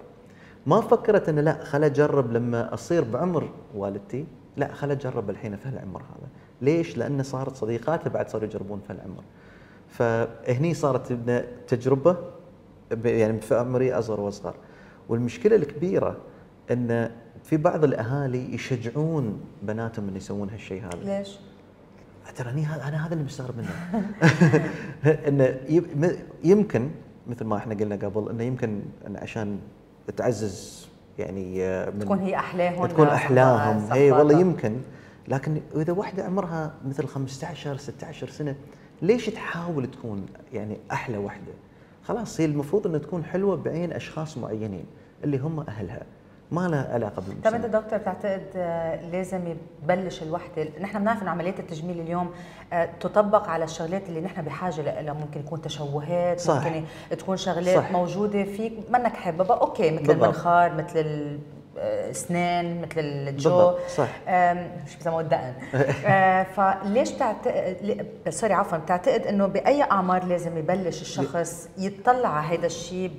ما 0.67 0.81
فكرت 0.81 1.29
إنه 1.29 1.41
لا 1.41 1.65
خل 1.65 1.85
أجرب 1.85 2.33
لما 2.33 2.75
أصير 2.75 3.05
بعمر 3.05 3.51
والدتي. 3.75 4.27
لا 4.57 4.73
خل 4.73 4.91
أجرب 4.91 5.31
الحين 5.31 5.57
في 5.57 5.69
هالعمر 5.69 6.01
هذا. 6.01 6.29
ليش؟ 6.63 6.99
لأن 6.99 7.23
صارت 7.23 7.57
صديقاتها 7.57 8.11
بعد 8.11 8.29
صاروا 8.29 8.47
يجربون 8.47 8.81
في 8.87 8.93
هالعمر. 8.93 9.23
فهني 9.89 10.75
صارت 10.75 11.13
تجربة 11.69 12.17
يعني 13.05 13.41
في 13.41 13.55
عمري 13.55 13.93
أصغر 13.93 14.21
وأصغر. 14.21 14.55
والمشكلة 15.09 15.57
الكبيرة 15.57 16.17
إن 16.71 17.11
في 17.49 17.57
بعض 17.57 17.85
الأهالي 17.85 18.55
يشجعون 18.55 19.41
بناتهم 19.63 20.09
إن 20.09 20.17
يسوون 20.17 20.51
هالشيء 20.51 20.83
هذا 20.85 21.19
ليش؟ 21.19 21.39
ترى 22.37 22.51
أنا 22.51 23.07
هذا 23.07 23.13
اللي 23.13 23.25
مستغرب 23.25 23.55
منه 23.57 23.69
إنه 25.29 25.59
يمكن 26.45 26.91
مثل 27.27 27.45
ما 27.45 27.57
إحنا 27.57 27.75
قلنا 27.75 27.95
قبل 27.95 28.31
إنه 28.31 28.45
يمكن 28.45 28.83
إن 29.07 29.17
عشان 29.17 29.59
تعزز 30.17 30.89
يعني 31.19 31.63
آه، 31.63 31.91
من 31.91 31.99
تكون 31.99 32.19
هي 32.19 32.37
احلاهم 32.37 32.87
تكون 32.87 33.07
أحلاهم 33.07 33.93
اي 33.93 34.13
والله. 34.13 34.41
يمكن 34.41 34.81
لكن 35.29 35.61
إذا 35.77 35.93
واحدة 35.93 36.25
عمرها 36.25 36.75
مثل 36.89 37.07
15 37.07 37.77
16 37.77 38.29
سنة 38.29 38.55
ليش 39.03 39.27
تحاول 39.27 39.91
تكون 39.91 40.27
يعني 40.53 40.79
أحلى 40.93 41.19
واحدة؟ 41.19 41.53
خلاص 42.05 42.41
هي 42.41 42.45
المفروض 42.45 42.87
إنها 42.87 42.99
تكون 42.99 43.25
حلوة 43.25 43.57
بعين 43.57 43.93
أشخاص 43.93 44.39
معينين 44.39 44.85
اللي 45.25 45.39
هم 45.39 45.61
أهلها 45.61 46.03
ما 46.53 46.69
لها 46.69 46.93
علاقة 46.95 47.15
طب 47.15 47.23
انت 47.31 47.49
بالمجتمع 47.49 47.81
دكتور 47.81 47.99
بتعتقد 47.99 48.47
آه، 48.57 49.11
لازم 49.11 49.55
يبلش 49.83 50.23
الوحدة 50.23 50.69
نحن 50.81 50.99
بنعرف 50.99 51.23
انه 51.23 51.31
عمليات 51.31 51.61
التجميل 51.61 52.01
اليوم 52.01 52.31
آه، 52.73 52.89
تطبق 53.01 53.49
على 53.49 53.65
الشغلات 53.65 54.09
اللي 54.09 54.21
نحن 54.21 54.43
بحاجة 54.43 55.01
لها 55.01 55.13
ممكن 55.13 55.41
يكون 55.41 55.63
تشوهات 55.63 56.41
صح. 56.41 56.55
ممكن 56.55 56.85
تكون 57.11 57.37
شغلات 57.37 57.77
صح. 57.77 57.93
موجودة 57.93 58.45
فيك 58.45 58.73
منك 58.91 59.17
حاببها 59.17 59.57
أوكي 59.57 59.91
مثل 59.91 60.07
بالضبط. 60.07 60.23
المنخار 60.23 60.75
مثل 60.75 61.39
الاسنان 61.77 62.81
مثل 62.83 63.01
الجو 63.01 63.51
بالضبط 63.51 63.89
صح 63.89 64.09
شو 64.87 64.99
بسموه 65.01 65.21
الدقن 65.21 65.53
آه، 66.07 66.43
فليش 66.43 67.13
بتعتقد 67.13 68.07
سوري 68.29 68.55
عفوا 68.55 68.79
بتعتقد 68.79 69.27
إنه 69.27 69.47
بأي 69.47 69.83
أعمار 69.83 70.25
لازم 70.25 70.59
يبلش 70.59 71.03
الشخص 71.03 71.69
يطلع 71.79 72.29
على 72.29 72.59
هذا 72.59 72.67
الشيء 72.67 73.11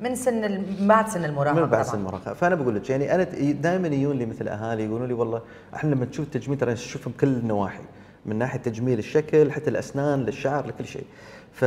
من 0.00 0.14
سن 0.14 0.44
ال- 0.44 0.86
بعد 0.88 1.08
سن 1.08 1.24
المراهقة 1.24 1.60
من 1.60 1.66
بعد. 1.66 1.84
سن 1.84 1.98
المراهقة. 1.98 2.32
فأنا 2.34 2.54
بقول 2.54 2.74
لك 2.76 2.90
يعني 2.90 3.14
أنا 3.14 3.22
دائما 3.52 3.88
يجون 3.88 4.16
لي 4.18 4.26
مثل 4.26 4.48
أهالي 4.48 4.84
يقولوا 4.84 5.06
لي 5.06 5.14
والله 5.14 5.42
إحنا 5.74 5.94
لما 5.94 6.04
نشوف 6.04 6.26
التجميل 6.26 6.58
ترى 6.58 6.72
نشوف 6.72 7.08
من 7.08 7.14
كل 7.20 7.26
النواحي 7.28 7.82
من 8.26 8.36
ناحية 8.36 8.58
تجميل 8.60 8.98
الشكل 8.98 9.52
حتى 9.52 9.70
الأسنان 9.70 10.22
للشعر 10.24 10.66
لكل 10.66 10.84
شيء. 10.86 11.04
ف 11.52 11.64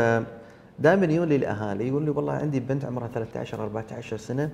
دائما 0.80 1.06
يجون 1.06 1.28
لي 1.30 1.36
الأهالي 1.36 1.88
يقولوا 1.88 2.06
لي 2.06 2.12
والله 2.12 2.34
عندي 2.34 2.60
بنت 2.60 2.86
عمرها 2.86 3.08
13 3.08 3.64
14 3.64 4.18
سنة 4.18 4.50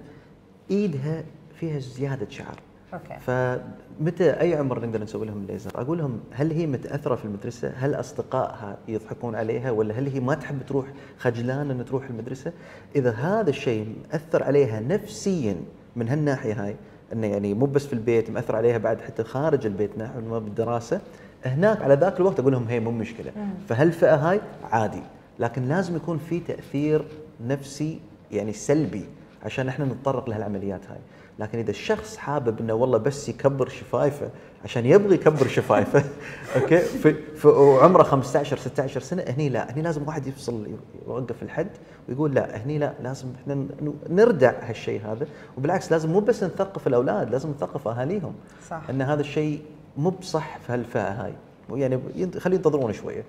إيدها 0.72 1.24
فيها 1.60 1.80
زيادة 1.80 2.30
شعر. 2.30 2.60
أوكي 2.94 3.20
فمتى 3.20 4.32
أي 4.32 4.56
عمر 4.56 4.86
نقدر 4.86 5.04
نسوي 5.04 5.26
لهم 5.26 5.46
ليزر؟ 5.46 5.72
أقول 5.76 5.98
لهم 5.98 6.20
هل 6.32 6.52
هي 6.52 6.68
متأثرة 6.68 7.16
في 7.16 7.26
المدرسة؟ 7.26 7.74
هل 7.78 7.94
أصدقائها 7.94 8.78
يضحكون 8.88 9.36
عليها 9.36 9.72
ولا 9.72 10.00
هل 10.00 10.08
هي 10.08 10.20
ما 10.20 10.36
تحب 10.36 10.66
تروح 10.68 10.86
خجلان 11.18 11.72
ان 11.72 11.86
تروح 11.86 12.10
المدرسة؟ 12.10 12.52
إذا 12.96 13.12
هذا 13.12 13.50
الشيء 13.50 13.96
مأثر 14.12 14.44
عليها 14.44 14.80
نفسيا 14.80 15.56
من 15.96 16.10
هالناحية 16.10 16.66
هاي 16.66 16.76
إنه 17.14 17.28
يعني 17.28 17.54
مو 17.54 17.66
بس 17.66 17.86
في 17.88 17.94
البيت 17.94 18.30
مأثر 18.30 18.56
عليها 18.56 18.78
بعد 18.78 19.02
حتى 19.02 19.24
خارج 19.24 19.66
البيت 19.66 19.98
نحو 19.98 20.22
ما 20.22 20.40
بالدراسة 20.40 21.02
هناك 21.46 21.82
على 21.82 21.94
ذاك 21.94 22.20
الوقت 22.20 22.40
أقول 22.40 22.52
لهم 22.52 22.68
هي 22.68 22.80
مو 22.80 22.92
مشكلة 22.92 23.32
فهالفئة 23.70 24.16
هاي 24.16 24.42
عادي 24.72 25.02
لكن 25.40 25.68
لازم 25.68 25.96
يكون 25.96 26.18
في 26.18 26.40
تأثير 26.40 27.06
نفسي 27.48 28.00
يعني 28.32 28.54
سلبي 28.54 29.06
عشان 29.44 29.68
إحنا 29.68 29.86
نتطرق 29.86 30.30
لهالعمليات 30.30 30.82
هاي 30.90 31.00
لكن 31.40 31.60
إذا 31.60 31.70
الشخص 31.70 32.18
حابب 32.18 32.60
إنه 32.60 32.74
والله 32.74 32.98
بس 32.98 33.30
يكبر 33.30 33.70
شفايفه 33.70 34.30
عشان 34.64 34.86
يبغى 34.86 35.16
يكبر 35.16 35.48
شفايفه 35.48 36.04
أوكي؟ 36.56 36.80
في, 36.80 37.14
في 37.36 37.48
وعمره 37.48 38.04
15 38.04 38.58
16 38.58 39.02
سنة 39.02 39.24
هني 39.24 39.50
لا 39.50 39.74
هني 39.74 39.82
لازم 39.82 40.08
واحد 40.08 40.28
يفصل 40.28 40.68
يوقف 41.08 41.44
الحد 41.44 41.70
ويقول 42.10 42.34
لا 42.34 42.58
هني 42.64 42.78
لا 42.78 42.94
لازم 43.04 43.28
إحنا 43.42 43.66
نردع 44.10 44.54
هالشيء 44.62 45.02
هذا. 45.06 45.28
وبالعكس 45.58 45.92
لازم 45.92 46.10
مو 46.10 46.20
بس 46.20 46.44
نثقف 46.44 46.88
الأولاد 46.88 47.32
لازم 47.32 47.50
نثقف 47.50 47.88
أهاليهم. 47.88 48.34
صح. 48.70 48.82
إن 48.90 49.02
هذا 49.02 49.22
الشيء 49.22 49.62
مو 49.98 50.10
بصح 50.10 50.58
في 50.58 50.74
هالفئة 50.74 51.26
هاي. 51.26 51.34
يعني 51.70 52.00
خليه 52.40 52.56
ينتظرون 52.56 52.94
شوية. 52.94 53.24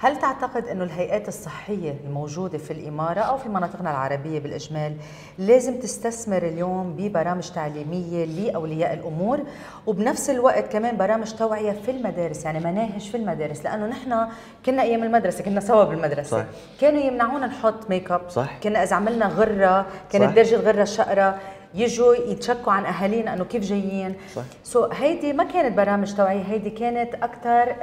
هل 0.00 0.18
تعتقد 0.18 0.66
إنه 0.66 0.84
الهيئات 0.84 1.28
الصحية 1.28 1.94
الموجودة 2.04 2.58
في 2.58 2.70
الإمارة 2.72 3.20
أو 3.20 3.36
في 3.36 3.48
مناطقنا 3.48 3.90
العربية 3.90 4.38
بالإجمال 4.40 4.96
لازم 5.38 5.80
تستثمر 5.80 6.42
اليوم 6.42 6.92
ببرامج 6.98 7.50
تعليمية 7.50 8.24
لأولياء 8.24 8.94
الأمور 8.94 9.40
وبنفس 9.86 10.30
الوقت 10.30 10.72
كمان 10.72 10.96
برامج 10.96 11.32
توعية 11.32 11.72
في 11.72 11.90
المدارس 11.90 12.44
يعني 12.44 12.58
مناهج 12.60 13.00
في 13.10 13.16
المدارس 13.16 13.64
لأنه 13.64 13.86
نحن 13.86 14.26
كنا 14.66 14.82
أيام 14.82 15.02
المدرسة 15.02 15.44
كنا 15.44 15.60
سوا 15.60 15.84
بالمدرسة 15.84 16.38
صح. 16.38 16.44
كانوا 16.80 17.00
يمنعونا 17.00 17.46
نحط 17.46 17.90
ميك 17.90 18.10
اب 18.10 18.30
صح. 18.30 18.58
كنا 18.62 18.82
إذا 18.82 18.96
عملنا 18.96 19.26
غرة 19.26 19.86
كانت. 20.12 20.36
درجة 20.36 20.56
غره 20.56 20.84
شقرة 20.84 21.38
يجوا 21.74 22.14
يتشكوا 22.14 22.72
عن 22.72 22.84
أهالينا 22.84 23.34
إنه 23.34 23.44
كيف 23.44 23.62
جايين 23.62 24.14
صح. 24.36 24.42
so 24.64 24.84
هيدي 24.84 25.32
ما 25.32 25.44
كانت 25.44 25.76
برامج 25.76 26.14
توعيه 26.14 26.42
هيدي 26.42 26.70
كانت 26.70 27.14
أكثر 27.14 27.74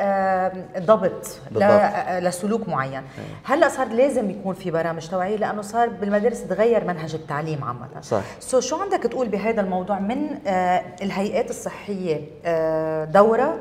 ضبط. 0.80 1.39
آه، 1.62 2.20
لسلوك 2.20 2.70
معين 2.70 3.04
هلأ 3.44 3.70
صار 3.70 3.88
لازم 3.88 4.30
يكون 4.30 4.56
في 4.56 4.72
برامج 4.72 5.08
توعيه 5.08 5.36
لأنه 5.36 5.62
صار 5.62 5.89
بالمدارس 5.89 6.48
تغير 6.48 6.84
منهج 6.84 7.15
التعليم 7.15 7.63
عامة 7.63 8.01
صح. 8.01 8.22
so 8.39 8.60
شو 8.60 8.75
عندك 8.75 9.04
تقول 9.04 9.27
بهذا 9.27 9.62
الموضوع 9.62 10.00
من 10.00 10.48
آه، 10.48 10.84
الهيئات 11.01 11.50
الصحية 11.50 12.22
آه، 12.46 13.06
دورها 13.05 13.60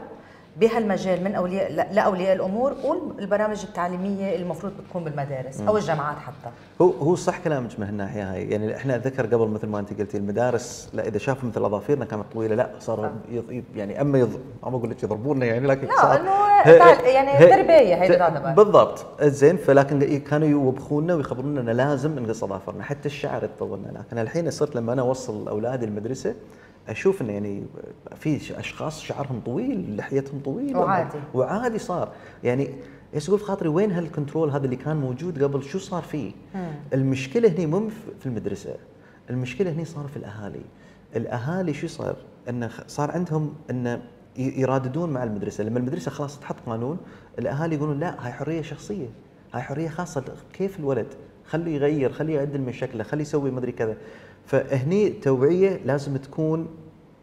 بهالمجال 0.57 1.25
من 1.25 1.35
اولياء 1.35 1.73
لا- 1.73 1.87
لأولياء 1.93 2.33
الأمور 2.33 2.75
والبرامج 2.85 3.63
التعليمية 3.65 4.37
المفروض 4.37 4.73
بتكون 4.85 5.05
بالمدارس 5.05 5.61
أو 5.61 5.77
الجامعات 5.77 6.17
حتى. 6.17 6.51
هو 6.81 6.91
هو 6.91 7.15
صح 7.15 7.39
كلامك 7.39 7.81
من 7.81 7.87
هالناحية 7.87 8.33
هاي. 8.33 8.51
يعني 8.51 8.77
إحنا 8.77 8.97
اتذكر 8.97 9.27
قبل 9.27 9.49
مثل 9.49 9.67
ما 9.67 9.79
أنت 9.79 10.01
قلتي 10.01 10.17
المدارس 10.17 10.89
لا 10.93 11.09
إذا 11.09 11.19
شافوا 11.19 11.49
مثل 11.49 11.65
أظافيرنا 11.65 12.05
كانت 12.05 12.25
طويلة 12.33 12.55
لا 12.55 12.71
صاروا 12.81 13.07
يض... 13.31 13.63
يعني 13.77 14.01
أما 14.01 14.19
يض... 14.19 14.41
ما 14.63 14.69
أقول 14.77 14.91
لك 14.91 15.03
يضربونا 15.03 15.47
يعني 15.47 15.67
لكن 15.67 15.87
لا 15.87 15.97
صار- 15.97 16.21
إنه 16.21 16.31
هي- 16.63 17.13
يعني 17.15 17.31
هي- 17.31 17.47
تربية 17.57 18.15
ت- 18.15 18.19
تعتبر 18.19 18.51
بالضبط. 18.51 19.07
زين 19.23 19.57
فلكن 19.57 20.19
كانوا 20.21 20.49
يوبخونا 20.49 21.15
ويخبرونا 21.15 21.61
ان 21.61 21.71
لازم 21.71 22.19
نقص 22.19 22.45
أظافرنا 22.45 22.83
حتى 22.85 23.07
الشعر 23.07 23.45
يطولنا 23.45 23.89
لكن 23.99 24.19
الحين 24.19 24.51
صرت 24.51 24.77
لما 24.77 24.93
أنا 24.93 25.03
أوصل 25.03 25.49
أولادي 25.49 25.85
المدرسة 25.85 26.35
أشوف 26.89 27.23
انه 27.23 27.33
يعني 27.33 27.65
في 28.17 28.59
أشخاص 28.61 29.01
شعرهم 29.03 29.41
طويل 29.41 29.97
لحيتهم 29.97 30.41
طويلة 30.41 30.79
وعادي. 30.81 31.19
وعادي 31.35 31.79
صار. 31.79 32.13
يعني 32.45 32.71
أقول 33.29 33.39
في 33.39 33.45
خاطري؟ 33.45 33.69
وين 33.69 33.91
هالكنترول 33.93 34.51
هذا 34.51 34.65
اللي 34.65 34.77
كان 34.77 34.97
موجود 34.97 35.43
قبل؟ 35.43 35.63
شو 35.63 35.79
صار 35.79 36.03
فيه؟ 36.03 36.33
المشكلة 36.95 37.49
هنا 37.49 37.67
مو 37.67 37.89
في- 38.21 38.27
المدرسة 38.27 38.75
المشكلة 39.31 39.73
هنا 39.73 39.85
صار 39.85 40.07
في 40.09 40.17
الأهالي. 40.17 40.61
الأهالي 41.17 41.75
شو 41.75 41.87
صار؟ 41.87 42.17
انه 42.49 42.71
صار 42.87 43.11
عندهم 43.11 43.55
انه 43.71 44.03
يراددون 44.37 45.11
مع 45.11 45.25
المدرسة. 45.25 45.65
لما 45.65 45.79
المدرسة 45.79 46.11
خلاص 46.11 46.41
تحط 46.41 46.57
قانون 46.67 46.99
الأهالي 47.39 47.75
يقولون 47.77 48.01
لا 48.01 48.27
هاي 48.27 48.33
حرية 48.33 48.63
شخصية. 48.63 49.07
هاي 49.53 49.63
حرية 49.63 49.89
خاصة. 49.89 50.25
كيف 50.53 50.79
الولد؟ 50.79 51.07
خليه 51.47 51.75
يغير 51.75 52.13
خليه 52.13 52.35
يعدل 52.37 52.61
من 52.61 52.73
شكله 52.73 53.03
خليه 53.05 53.23
يسوي 53.23 53.51
مدري 53.51 53.73
كذا. 53.73 53.97
فهني 54.47 55.11
توعية 55.11 55.81
لازم 55.85 56.17
تكون 56.17 56.69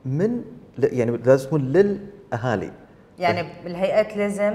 من 0.05 0.41
يعني 0.79 1.17
لازم 1.25 1.47
تكون 1.47 1.61
للأهالي. 1.61 2.71
يعني 3.19 3.47
الهيئات 3.65 4.17
لازم 4.17 4.53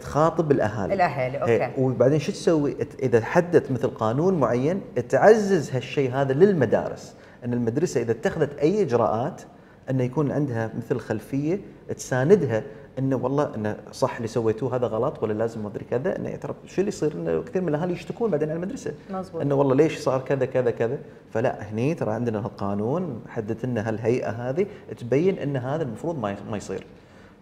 تخاطب 0.00 0.50
الأهالي. 0.50 0.94
الأهالي، 0.94 1.38
أوكي. 1.38 1.52
إيه، 1.52 1.72
وبعدين 1.78 2.18
شو 2.18 2.32
تسوي؟ 2.32 2.76
إذا 3.02 3.24
حدت 3.24 3.70
مثل 3.70 3.88
قانون 3.88 4.40
معين 4.40 4.80
تعزز 5.08 5.70
هالشيء 5.70 6.12
هذا 6.12 6.32
للمدارس. 6.32 7.14
إن 7.44 7.52
المدرسة 7.52 8.00
إذا 8.00 8.12
اتخذت 8.12 8.58
أي 8.58 8.82
إجراءات 8.82 9.42
إنه 9.90 10.04
يكون 10.04 10.30
عندها 10.30 10.70
مثل 10.76 10.98
خلفية 10.98 11.60
تساندها 11.96 12.62
إنه 12.98 13.16
والله 13.16 13.54
إنه 13.54 13.76
صح 13.92 14.16
اللي 14.16 14.28
سويتوه 14.28 14.76
هذا 14.76 14.86
غلط 14.86 15.22
ولا 15.22 15.32
لازم 15.32 15.62
ما 15.62 15.68
أدري 15.68 15.84
كذا. 15.90 16.16
إنه 16.16 16.36
ترى 16.36 16.54
شو 16.66 16.80
اللي 16.80 16.88
يصير؟ 16.88 17.12
إنه 17.12 17.42
كثير 17.42 17.62
من 17.62 17.68
الأهالي 17.68 17.92
يشتكون 17.92 18.30
بعدين 18.30 18.50
على 18.50 18.56
المدرسة. 18.56 18.92
مزبوط. 19.10 19.40
إنه 19.40 19.54
والله 19.54 19.74
ليش 19.74 19.98
صار 19.98 20.20
كذا 20.20 20.44
كذا 20.46 20.70
كذا؟ 20.70 20.98
فلا 21.30 21.62
هني 21.62 21.94
ترى 21.94 22.12
عندنا 22.12 22.38
القانون 22.38 23.22
حدت 23.28 23.66
لنا 23.66 23.88
هالهيئة 23.88 24.30
هذه 24.30 24.66
تبين 24.98 25.38
إن 25.38 25.56
هذا 25.56 25.82
المفروض 25.82 26.18
ما 26.18 26.36
ما 26.50 26.56
يصير. 26.56 26.86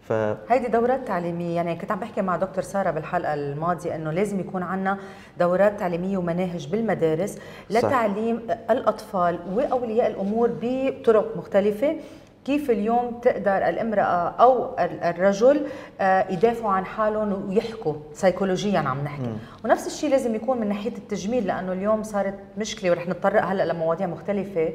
ف 0.08 0.12
هيدي 0.12 0.68
دورات 0.68 1.06
تعليمية. 1.06 1.56
يعني 1.56 1.76
كنت 1.76 1.90
عم 1.90 2.00
بحكي 2.00 2.22
مع 2.22 2.36
دكتور 2.36 2.64
سارة 2.64 2.90
بالحلقة 2.90 3.34
الماضية 3.34 3.94
إنه 3.94 4.10
لازم 4.10 4.40
يكون 4.40 4.62
عندنا 4.62 4.98
دورات 5.38 5.80
تعليمية 5.80 6.16
ومناهج 6.18 6.68
بالمدارس 6.68 7.38
لتعليم 7.70 8.40
صح. 8.48 8.54
الأطفال 8.70 9.38
وأولياء 9.54 10.10
الأمور 10.10 10.50
بطرق 10.62 11.36
مختلفة. 11.36 11.96
كيف 12.44 12.70
اليوم 12.70 13.20
تقدر 13.22 13.56
الامرأة 13.68 14.28
أو 14.40 14.70
الرجل 14.78 15.66
آه، 16.00 16.26
يدافعوا 16.30 16.72
عن 16.72 16.84
حالهم 16.86 17.48
ويحكوا 17.48 17.94
سيكولوجيا 18.12 18.78
عم 18.78 19.04
نحكي. 19.04 19.22
م. 19.22 19.38
ونفس 19.64 19.86
الشيء 19.86 20.10
لازم 20.10 20.34
يكون 20.34 20.60
من 20.60 20.68
ناحية 20.68 20.96
التجميل 20.96 21.46
لأنه 21.46 21.72
اليوم 21.72 22.02
صارت 22.02 22.34
مشكلة 22.58 22.90
ورح 22.90 23.08
نتطرق 23.08 23.44
هلأ 23.44 23.72
لمواضيع 23.72 24.06
مختلفة. 24.06 24.72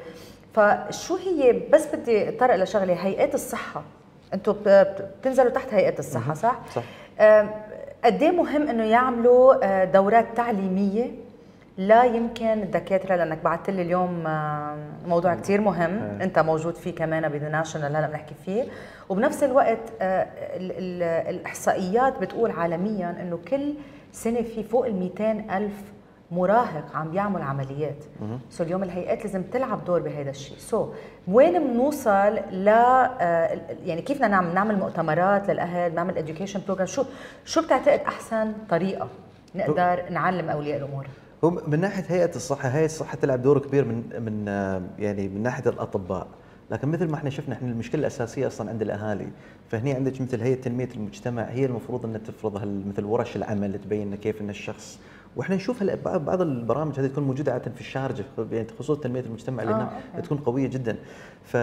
فشو 0.54 1.16
هي 1.16 1.62
بس 1.74 1.88
بدي 1.96 2.30
اتطرق 2.30 2.56
لشغلة 2.56 2.94
هيئات 2.94 3.36
الصحة. 3.36 3.84
أنتم 4.34 4.56
بتنزلوا 4.66 5.50
تحت 5.50 5.74
هيئه 5.74 6.00
الصحة 6.00 6.34
صح؟ 6.34 6.60
صح. 6.76 6.84
قد 8.06 8.24
إيه 8.24 8.32
مهم 8.32 8.68
إنه 8.68 8.84
يعملوا 8.84 9.56
آه، 9.66 9.86
دورات 9.86 10.26
تعليمية 10.36 11.12
لا 11.78 12.04
يمكن 12.04 12.46
الدكاترة 12.48 13.16
لأنك 13.16 13.38
بعثت 13.44 13.70
لي 13.70 13.82
اليوم 13.82 14.24
موضوع 15.08 15.36
كثير 15.36 15.62
مهم. 15.62 16.22
أنت 16.22 16.40
موجود 16.40 16.76
فيه 16.76 16.96
كمان 16.96 17.30
بذا 17.30 17.50
ناشونال 17.50 17.96
هلا 17.96 18.08
بنحكي 18.08 18.36
فيه. 18.46 18.64
وبنفس 19.10 19.44
الوقت 19.44 19.80
آه، 20.02 20.28
الإحصائيات 21.30 22.20
بتقول 22.20 22.52
عالميا 22.52 23.16
إنه 23.22 23.40
كل 23.48 23.74
سنة 24.12 24.42
في 24.42 24.64
فوق 24.64 24.86
ال 24.86 24.96
200 24.96 25.58
ألف 25.58 25.74
مراهق 26.32 26.96
عم 26.96 27.12
بيعمل 27.12 27.42
عمليات. 27.42 28.04
so 28.50 28.64
اليوم 28.64 28.84
الهيئات 28.84 29.26
لازم 29.26 29.44
تلعب 29.44 29.86
دور 29.86 30.02
بهذا 30.02 30.30
الشيء. 30.30 30.58
so 30.58 30.90
وين 31.28 31.68
بنوصل 31.68 32.40
ل 32.52 32.68
آه، 32.70 33.60
يعني 33.86 34.02
كيف 34.02 34.18
بدنا 34.18 34.28
نعمل 34.28 34.54
نعمل 34.54 34.80
مؤتمرات 34.80 35.50
للأهل 35.50 35.96
نعمل 35.96 36.18
education 36.18 36.62
program 36.66 36.88
شو 36.88 37.04
شو 37.46 37.62
بتعتقد 37.62 38.00
أحسن 38.00 38.54
طريقة 38.70 39.08
نقدر 39.56 40.04
نعلم 40.10 40.50
أولياء 40.50 40.78
الأمور؟ 40.78 41.08
من 41.44 41.80
ناحية 41.80 42.04
هيئة 42.08 42.36
الصحة 42.36 42.70
هيئة 42.70 42.86
الصحة 42.86 43.18
تلعب 43.18 43.42
دور 43.42 43.60
كبير 43.60 43.86
من 43.86 44.04
من 44.22 44.46
آه، 44.48 44.82
يعني 45.00 45.28
من 45.28 45.44
ناحية 45.44 45.70
الأطباء. 45.70 46.28
لكن 46.72 46.88
مثل 46.88 47.08
ما 47.10 47.16
إحنا 47.16 47.30
شفنا 47.30 47.56
إحنا 47.56 47.70
المشكلة 47.72 48.00
الأساسية 48.02 48.48
أصلا 48.48 48.70
عند 48.70 48.82
الأهالي. 48.82 49.28
فهني 49.70 49.94
عندك 49.94 50.22
مثل 50.22 50.42
هيئة 50.42 50.62
تنمية 50.62 50.90
المجتمع 50.96 51.44
هي 51.44 51.66
المفروض 51.66 52.06
إنها 52.06 52.18
تفرض 52.18 52.84
مثل 52.88 53.04
ورش 53.06 53.36
العمل 53.36 53.80
تبين 53.80 54.16
كيف 54.16 54.42
إن 54.42 54.50
الشخص. 54.50 55.00
وإحنا 55.36 55.56
نشوف 55.56 55.84
بعض 56.04 56.42
البرامج 56.42 57.00
هذه 57.00 57.08
تكون 57.08 57.24
موجودة 57.24 57.54
عادة 57.54 57.72
في 57.72 57.82
الشارجة 57.82 58.24
يعني 58.52 58.68
خصوصا 58.80 59.02
تنمية 59.02 59.20
المجتمع 59.22 59.64
لأنها 59.64 60.00
آه، 60.16 60.20
تكون 60.20 60.38
قوية 60.38 60.68
جدا. 60.68 60.96
ف 61.44 61.58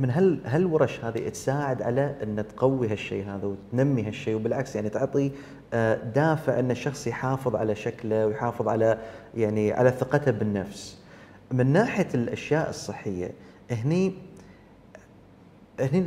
من 0.00 0.10
هل 0.10 0.40
هالورش 0.44 1.04
هذه 1.04 1.28
تساعد 1.28 1.82
على 1.82 2.16
أن 2.22 2.44
تقوي 2.48 2.88
هالشيء 2.88 3.24
هذا 3.24 3.46
وتنمي 3.46 4.02
هالشيء 4.02 4.34
وبالعكس 4.34 4.76
يعني 4.76 4.88
تعطي 4.88 5.30
آه، 5.74 5.94
دافع 5.94 6.58
أن 6.58 6.70
الشخص 6.70 7.06
يحافظ 7.06 7.56
على 7.56 7.74
شكله 7.74 8.26
ويحافظ 8.26 8.68
على 8.68 8.98
يعني 9.34 9.72
على 9.72 9.90
ثقته 9.90 10.30
بالنفس. 10.30 10.98
من 11.52 11.72
ناحية 11.72 12.08
الأشياء 12.14 12.70
الصحية 12.70 13.30
هني 13.70 14.12
هني 15.80 16.04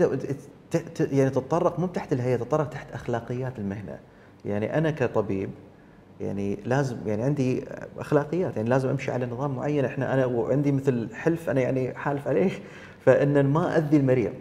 يعني 1.00 1.30
تتطرق 1.30 1.80
مو 1.80 1.88
تحت 1.88 2.14
الهيئة 2.14 2.36
تتطرق 2.36 2.70
تحت 2.70 2.92
أخلاقيات 2.92 3.60
المهنة. 3.60 4.00
يعني 4.46 4.78
أنا 4.78 4.92
كطبيب 4.92 5.50
يعني 6.22 6.60
لازم 6.66 6.98
يعني 7.06 7.24
عندي 7.24 7.66
أخلاقيات 8.00 8.58
يعني 8.58 8.70
لازم 8.70 8.90
أمشي 8.90 9.12
على 9.12 9.26
نظام 9.26 9.56
معين 9.56 9.86
إحنا 9.86 10.14
أنا 10.14 10.26
وعندي 10.26 10.72
مثل 10.72 11.10
حلف 11.14 11.50
أنا 11.50 11.62
يعني 11.62 11.94
حالف 11.96 12.28
عليه 12.28 12.52
فإن 13.06 13.46
ما 13.46 13.78
أذي 13.78 13.98
المريض. 13.98 14.34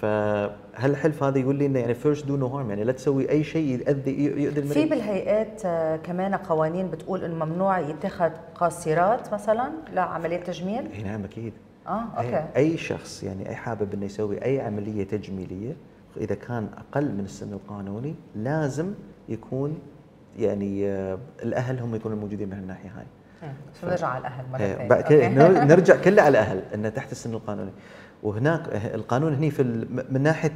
فهل 0.00 0.90
الحلف 0.90 1.22
هذا 1.22 1.38
يقول 1.38 1.56
لي 1.56 1.66
إنه 1.66 1.78
يعني 1.78 1.94
first 1.94 2.26
do 2.26 2.36
no 2.36 2.46
harm 2.46 2.70
يعني 2.70 2.84
لا 2.84 2.92
تسوي 2.92 3.30
أي 3.30 3.44
شيء 3.44 3.78
يؤذي 3.78 4.24
يؤذي 4.24 4.60
المريض. 4.60 4.72
في 4.72 4.84
بالهيئات 4.84 5.62
آه، 5.64 5.96
كمان 5.96 6.34
قوانين 6.34 6.90
بتقول 6.90 7.24
إنه 7.24 7.44
ممنوع 7.44 7.78
يتخذ 7.78 8.30
قاصرات 8.54 9.32
مثلا 9.32 9.70
لعملية 9.92 10.36
تجميل؟ 10.36 10.92
إي 10.92 11.02
نعم 11.02 11.24
أكيد. 11.24 11.52
آه 11.86 12.04
أوكي. 12.16 12.44
أي 12.56 12.76
شخص 12.76 13.22
يعني 13.22 13.48
أي 13.48 13.54
حابب 13.54 13.94
إنه 13.94 14.04
يسوي 14.04 14.44
أي 14.44 14.60
عملية 14.60 15.04
تجميلية 15.04 15.76
إذا 16.16 16.34
كان 16.34 16.68
أقل 16.78 17.12
من 17.14 17.24
السن 17.24 17.52
القانوني 17.52 18.14
لازم 18.36 18.92
يكون 19.28 19.78
يعني 20.38 20.86
آه، 20.88 21.18
الأهل 21.42 21.78
هم 21.78 21.94
يكونوا 21.94 22.16
موجودين 22.16 22.48
من 22.48 22.58
الناحية 22.58 22.88
هاي. 22.88 23.06
شو 23.80 23.86
نرجع 23.86 24.06
على 24.06 24.20
الاهل 24.20 24.44
مرة 24.52 24.58
ثانية. 25.02 25.64
نرجع 25.74 25.96
كله 25.96 26.22
على 26.22 26.38
الاهل 26.38 26.62
إنه 26.74 26.88
تحت 26.88 27.12
السن 27.12 27.34
القانوني. 27.34 27.72
وهناك 28.22 28.68
القانون 28.94 29.34
هني 29.34 29.50
في 29.50 29.62
من 30.10 30.22
ناحية 30.22 30.54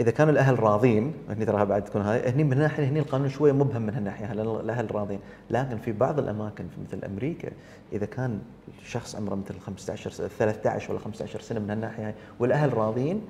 إذا 0.00 0.10
كانوا 0.10 0.32
الأهل 0.32 0.60
راضين 0.60 1.14
هني 1.28 1.44
تراها 1.44 1.64
بعد 1.64 1.84
تكون 1.84 2.02
هاي 2.02 2.30
هني 2.30 2.44
من 2.44 2.58
ناحية 2.58 2.88
هني 2.88 3.00
القانون 3.00 3.28
شوية 3.28 3.52
مبهم 3.52 3.82
من 3.82 3.94
هالناحية 3.94 4.32
الاهل 4.32 4.94
راضين؟ 4.94 5.20
لكن 5.50 5.78
في 5.78 5.92
بعض 5.92 6.18
الأماكن 6.18 6.64
في 6.68 6.80
مثل 6.80 7.04
أمريكا 7.04 7.48
إذا 7.92 8.06
كان 8.06 8.40
شخص 8.84 9.16
عمره 9.16 9.34
مثل 9.34 9.60
15 9.60 10.10
13 10.10 10.92
ولا 10.92 11.00
15 11.00 11.40
سنة 11.40 11.60
من 11.60 11.70
هالناحية 11.70 12.06
هاي 12.06 12.14
والأهل 12.38 12.74
راضين 12.74 13.22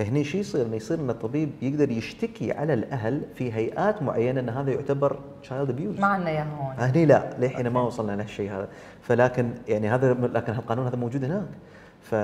هني 0.00 0.24
شو 0.24 0.38
يصير؟ 0.38 0.66
إنه 0.66 0.76
يصير 0.76 0.98
إن 0.98 1.10
الطبيب 1.10 1.50
يقدر 1.62 1.90
يشتكي 1.90 2.52
على 2.52 2.74
الأهل 2.74 3.22
في 3.34 3.52
هيئات 3.52 4.02
معينة 4.02 4.40
إن 4.40 4.48
هذا 4.48 4.70
يعتبر 4.70 5.18
child 5.42 5.70
abuse 5.70 6.00
ما 6.00 6.06
عندنا 6.06 6.30
اياه 6.30 6.44
هون. 6.44 6.74
هني 6.78 7.06
لا 7.06 7.30
للحين 7.38 7.68
ما 7.68 7.82
وصلنا 7.82 8.12
لهالشيء 8.12 8.50
هذا. 8.50 8.68
فلكن 9.02 9.50
يعني 9.68 9.88
هذا 9.88 10.12
لكن 10.12 10.52
القانون 10.52 10.86
هذا 10.86 10.96
موجود 10.96 11.24
هناك. 11.24 11.48
ف 12.00 12.14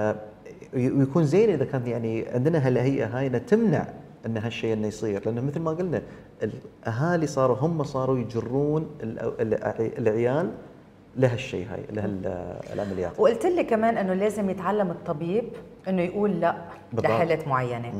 ويكون 0.75 1.25
زين 1.25 1.51
إذا 1.51 1.65
كان 1.65 1.87
يعني 1.87 2.29
عندنا 2.29 2.67
هالهيئة 2.67 3.19
هاي 3.19 3.27
إنها 3.27 3.39
تمنع 3.39 3.87
إن 4.27 4.37
هالشيء 4.37 4.73
إنه 4.73 4.87
يصير. 4.87 5.23
لأنه 5.27 5.41
مثل 5.41 5.61
ما 5.61 5.71
قلنا 5.71 6.03
الأهالي 6.43 7.27
صاروا 7.27 7.57
هم 7.57 7.83
صاروا 7.83 8.19
يجرون 8.19 8.87
العيال 9.99 10.51
لهالشيء 11.17 11.67
هاي 11.73 11.85
لهالعمليات 11.91 13.21
وقلت 13.21 13.47
لي 13.47 13.65
كمان 13.65 13.99
إنه 13.99 14.15
لازم 14.15 14.51
يتعلم 14.51 14.91
الطبيب 14.91 15.45
إنه 15.89 16.03
يقول 16.03 16.41
لأ 16.41 16.55
لحالات 16.93 17.49
معينة. 17.49 17.93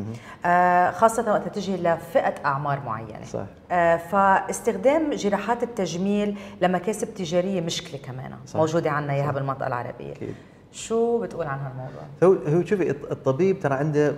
آه 0.47 0.91
خاصة 0.91 1.33
وقت 1.33 1.49
تجي 1.49 1.77
لفئة 1.77 2.35
أعمار 2.45 2.81
معينة. 2.87 3.25
صح. 3.25 3.45
آه 3.71 3.97
فاستخدام 3.97 5.11
جراحات 5.11 5.63
التجميل 5.63 6.39
لمكاسب 6.61 7.15
تجارية 7.15 7.61
مشكلة 7.61 8.01
كمان 8.01 8.33
صح. 8.47 8.57
موجودة 8.57 8.91
عندنا 8.91 9.13
إياها 9.13 9.33
بالمنطقة 9.33 9.67
العربية. 9.67 10.13
أكيد. 10.13 10.35
شو 10.73 11.19
بتقول 11.19 11.47
عن 11.47 11.59
هالموضوع؟ 11.59 12.03
هو 12.23 12.57
هو 12.57 12.65
شوفي 12.65 12.91
الطبيب 12.91 13.61
ترى 13.61 13.75
عنده 13.75 14.15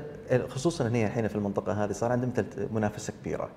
خصوصا 0.49 0.89
هنا 0.89 1.07
الحين 1.07 1.29
في 1.29 1.37
المنطقة 1.37 1.85
هذه 1.85 1.93
صار 1.93 2.13
عنده 2.13 2.27
مثل 2.27 2.45
منافسة 2.73 3.13
كبيرة. 3.23 3.49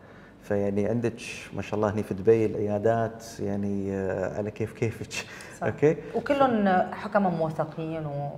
فيعني 0.47 0.87
عندك 0.87 1.21
ما 1.53 1.61
شاء 1.61 1.75
الله 1.75 1.89
هنا 1.89 2.01
في 2.01 2.13
دبي 2.13 2.45
العيادات 2.45 3.25
يعني 3.39 3.93
آه، 3.93 4.37
على 4.37 4.51
كيف 4.51 4.73
كيفك 4.73 5.25
okay؟ 5.63 5.95
وكلهم 6.15 6.67
حكماء 6.93 7.31
موثقين 7.31 8.05
و 8.05 8.29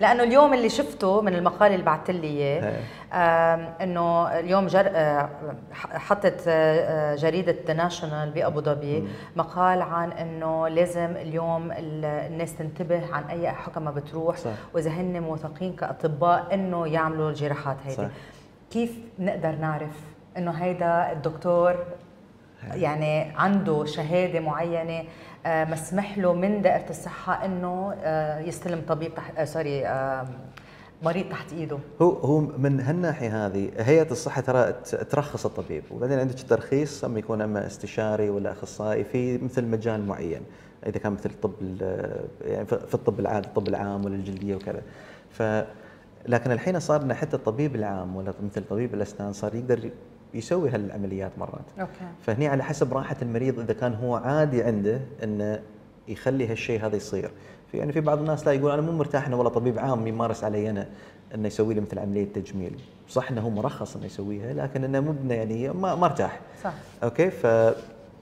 لأنه 0.00 0.22
اليوم 0.22 0.54
اللي 0.54 0.68
شفته 0.68 1.20
من 1.20 1.34
المقال 1.34 1.72
اللي 1.72 1.84
بعثت 1.84 2.10
لي 2.10 2.26
إياه 2.26 2.74
إنه 3.82 4.28
اليوم 4.38 4.66
جر... 4.66 4.90
آه، 4.94 5.28
حطت 5.72 6.44
آه، 6.48 7.14
جريدة 7.14 7.74
National 7.74 8.30
بأبو 8.30 8.60
ظبي 8.60 9.08
مقال 9.36 9.82
عن 9.82 10.12
إنه 10.12 10.68
لازم 10.68 11.16
اليوم 11.16 11.72
الناس 11.72 12.56
تنتبه 12.56 13.14
عن 13.14 13.24
أي 13.24 13.50
حكمة 13.50 13.90
بتروح 13.90 14.36
صح. 14.36 14.50
وإذا 14.74 14.90
هن 14.90 15.22
موثقين 15.22 15.72
كأطباء 15.72 16.54
إنه 16.54 16.86
يعملوا 16.86 17.30
الجراحات 17.30 17.76
هيدي. 17.84 17.96
صح. 17.96 18.08
كيف 18.70 18.98
نقدر 19.18 19.50
نعرف 19.50 20.13
إنه 20.38 20.50
هيدا 20.50 21.12
الدكتور 21.12 21.76
يعني 22.72 23.32
عنده 23.36 23.84
شهادة 23.84 24.40
معينة 24.40 25.04
آه، 25.46 25.64
مسمح 25.64 26.18
له 26.18 26.32
من 26.32 26.62
دائرة 26.62 26.90
الصحة 26.90 27.44
إنه 27.44 27.94
آه، 28.02 28.40
يستلم 28.40 28.82
طبيب 28.88 29.14
تحت 29.14 29.38
آه، 29.38 29.44
سوري 29.44 29.84
مريض 31.02 31.28
تحت 31.28 31.52
إيده. 31.52 31.78
هو 32.02 32.10
هو 32.10 32.40
من 32.40 32.80
هالناحية 32.80 33.46
هذه 33.46 33.70
هيئة 33.78 34.10
الصحة 34.10 34.40
ترى 34.40 34.72
ترخص 35.10 35.46
الطبيب 35.46 35.82
وبعدين 35.90 36.18
عندك 36.18 36.42
ترخيص 36.48 37.04
اما 37.04 37.18
يكون 37.18 37.40
أما 37.40 37.66
استشاري 37.66 38.30
ولا 38.30 38.52
أخصائي 38.52 39.04
في 39.04 39.38
مثل 39.38 39.64
مجال 39.64 40.06
معين 40.06 40.42
إذا 40.86 40.98
كان 40.98 41.12
مثل 41.12 41.30
الطب 41.30 41.52
يعني 42.44 42.66
في 42.66 42.94
الطب 42.94 43.20
العادي 43.20 43.48
الطب 43.48 43.68
العام 43.68 44.04
ولا 44.04 44.14
الجلدية 44.14 44.54
وكذا. 44.54 44.82
ف 45.30 45.42
لكن 46.28 46.52
الحين 46.52 46.80
صار 46.80 47.02
ان 47.02 47.14
حتى 47.14 47.36
الطبيب 47.36 47.76
العام 47.76 48.16
ولا 48.16 48.32
مثل 48.42 48.64
طبيب 48.64 48.94
الأسنان 48.94 49.32
صار 49.32 49.54
يقدر 49.54 49.90
يسوي 50.34 50.70
هالعمليات 50.70 51.38
مرات. 51.38 51.64
أوكي. 51.80 51.92
فهني 52.26 52.48
على 52.48 52.64
حسب 52.64 52.94
راحة 52.94 53.16
المريض 53.22 53.60
إذا 53.60 53.72
كان 53.72 53.94
هو 53.94 54.16
عادي 54.16 54.62
عنده 54.62 55.00
إنه 55.22 55.60
يخلي 56.08 56.46
هالشيء 56.46 56.86
هذا 56.86 56.96
يصير. 56.96 57.30
في 57.72 57.78
يعني 57.78 57.92
في 57.92 58.00
بعض 58.00 58.18
الناس 58.18 58.46
لا 58.46 58.52
يقول 58.52 58.70
أنا 58.70 58.82
مو 58.82 58.92
مرتاح 58.92 59.26
انه 59.26 59.36
والله 59.36 59.50
طبيب 59.50 59.78
عام 59.78 60.06
يمارس 60.06 60.44
علي 60.44 60.70
أنا 60.70 60.86
إنه 61.34 61.46
يسوي 61.46 61.74
لي 61.74 61.80
مثل 61.80 61.98
عملية 61.98 62.32
تجميل. 62.32 62.80
صح 63.08 63.30
إنه 63.30 63.40
هو 63.40 63.50
مرخص 63.50 63.96
إنه 63.96 64.06
يسويها 64.06 64.52
لكن 64.52 64.84
إنه 64.84 65.00
مو 65.00 65.14
يعني 65.28 65.68
ما, 65.68 65.94
ما 65.94 66.06
ارتاح. 66.06 66.40
صح. 66.64 66.72
okay؟ 67.02 67.30
ف 67.30 67.46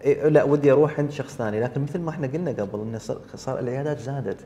إيه، 0.05 0.29
لا 0.29 0.45
ودي 0.45 0.73
أروح 0.73 0.99
عند 0.99 1.11
شخص 1.11 1.37
ثاني. 1.37 1.61
لكن 1.61 1.81
مثل 1.83 1.99
ما 1.99 2.11
إحنا 2.11 2.27
قلنا 2.27 2.51
قبل 2.51 2.81
إنه 2.81 2.99
صار 3.35 3.59
العيادات 3.59 3.99
زادت. 3.99 4.37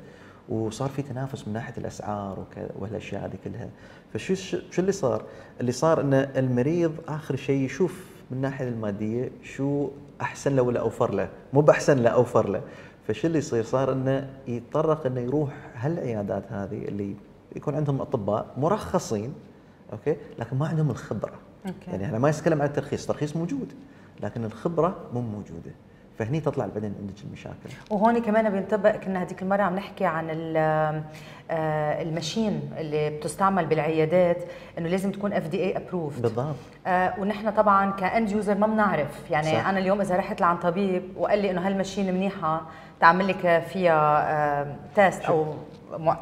وصار 0.48 0.88
في 0.88 1.02
تنافس 1.02 1.48
من 1.48 1.54
ناحية 1.54 1.74
الأسعار 1.78 2.40
وكذا 2.40 2.70
والأشياء 2.78 3.24
هذه 3.24 3.36
كلها. 3.44 3.68
فشو 4.14 4.34
شو 4.70 4.80
اللي 4.80 4.92
صار؟ 4.92 5.22
اللي 5.60 5.72
صار 5.72 6.00
إن 6.00 6.14
المريض 6.14 6.94
آخر 7.08 7.36
شيء 7.36 7.60
يشوف 7.64 8.04
من 8.30 8.36
الناحيه 8.36 8.68
المادية 8.68 9.30
شو 9.42 9.90
أحسن 10.20 10.56
له 10.56 10.62
ولا 10.62 10.80
أوفر 10.80 11.14
له. 11.14 11.28
مو 11.52 11.60
بأحسن 11.60 11.98
له 11.98 12.10
أوفر 12.10 12.48
له. 12.48 12.62
فشو 13.08 13.26
اللي 13.26 13.38
يصير؟ 13.38 13.64
صار 13.64 13.92
إنه 13.92 14.30
يتطرق 14.48 15.06
إنه 15.06 15.20
يروح 15.20 15.52
هالعيادات 15.74 16.52
هذه 16.52 16.84
اللي 16.88 17.14
يكون 17.56 17.74
عندهم 17.74 18.00
أطباء 18.00 18.46
مرخصين 18.56 19.34
okay؟ 19.92 20.16
لكن 20.38 20.56
ما 20.56 20.68
عندهم 20.68 20.90
الخبرة. 20.90 21.38
okay. 21.66 21.90
يعني 21.90 22.08
أنا 22.08 22.18
ما 22.18 22.28
يتكلم 22.28 22.62
عن 22.62 22.68
الترخيص. 22.68 23.00
الترخيص 23.00 23.36
موجود 23.36 23.72
لكن 24.22 24.44
الخبرة 24.44 24.96
مو 25.14 25.20
موجودة. 25.20 25.70
فهني 26.18 26.40
تطلع 26.40 26.66
بعدين 26.66 26.94
عندك 27.00 27.14
المشاكل. 27.24 27.70
وهون 27.90 28.18
كمان 28.18 28.50
بينطبق 28.50 28.96
كنا 28.96 29.22
هذيك 29.22 29.42
المرة 29.42 29.62
عم 29.62 29.76
نحكي 29.76 30.04
عن 30.04 30.54
آه، 31.50 32.02
ال 32.02 32.11
machine 32.11 32.70
اللي 32.78 33.10
بتستعمل 33.10 33.66
بالعيادات 33.66 34.36
إنه 34.78 34.88
لازم 34.88 35.10
تكون 35.12 35.32
FDA 35.32 35.64
approved 35.64 36.22
بالضبط. 36.22 36.56
آه 36.86 37.14
ونحن 37.20 37.50
طبعا 37.50 37.90
ك 37.90 38.00
end 38.00 38.30
user 38.30 38.54
ما 38.54 38.66
بنعرف. 38.66 39.30
يعني 39.30 39.46
صح. 39.46 39.66
أنا 39.66 39.78
اليوم 39.78 40.00
إذا 40.00 40.16
رحت 40.16 40.40
لعند 40.40 40.58
طبيب 40.58 41.02
وقال 41.16 41.38
لي 41.38 41.50
إنه 41.50 41.66
هال 41.66 41.77
machine 41.77 42.14
منيحة 42.14 42.62
تعمل 43.00 43.28
لك 43.28 43.62
فيها 43.72 44.24
آه 44.62 44.76
test 44.94 45.22
أو 45.24 45.54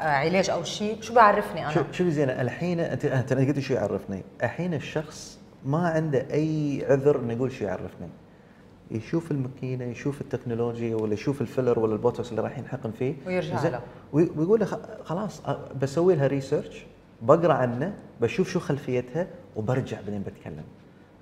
علاج 0.01 0.49
أو 0.49 0.63
شيء 0.63 1.01
شو 1.01 1.13
بيعرفني 1.13 1.63
أنا؟ 1.65 1.71
شو 1.73 1.81
شو 1.91 2.09
زينه 2.09 2.41
الحين 2.41 2.79
أنت 2.79 3.05
أنت 3.05 3.33
قلت 3.33 3.59
شو 3.59 3.73
يعرفني؟ 3.73 4.21
الحين 4.43 4.73
الشخص 4.73 5.39
ما 5.65 5.89
عنده 5.89 6.25
أي 6.33 6.85
عذر 6.89 7.19
إنه 7.19 7.33
يقول 7.33 7.51
شو 7.51 7.65
يعرفني. 7.65 8.07
يشوف 8.91 9.31
الماكينة 9.31 9.85
يشوف 9.85 10.21
التكنولوجيا 10.21 10.95
ولا 10.95 11.13
يشوف 11.13 11.41
ال 11.41 11.46
filler 11.46 11.79
ولا 11.79 11.93
البوتوكس 11.93 12.31
اللي 12.31 12.41
رايحين 12.41 12.63
ينحقن 12.63 12.91
فيه. 12.91 13.15
ويرجع 13.27 13.67
له. 13.69 13.81
ويقول 14.13 14.59
له 14.59 14.65
خلاص 15.03 15.41
بسوي 15.81 16.15
لها 16.15 16.27
research 16.27 16.85
بقرأ 17.21 17.53
عنه 17.53 17.93
بشوف 18.21 18.49
شو 18.49 18.59
خلفيتها 18.59 19.27
وبرجع 19.55 20.01
بعدين 20.01 20.21
بتكلم. 20.21 20.63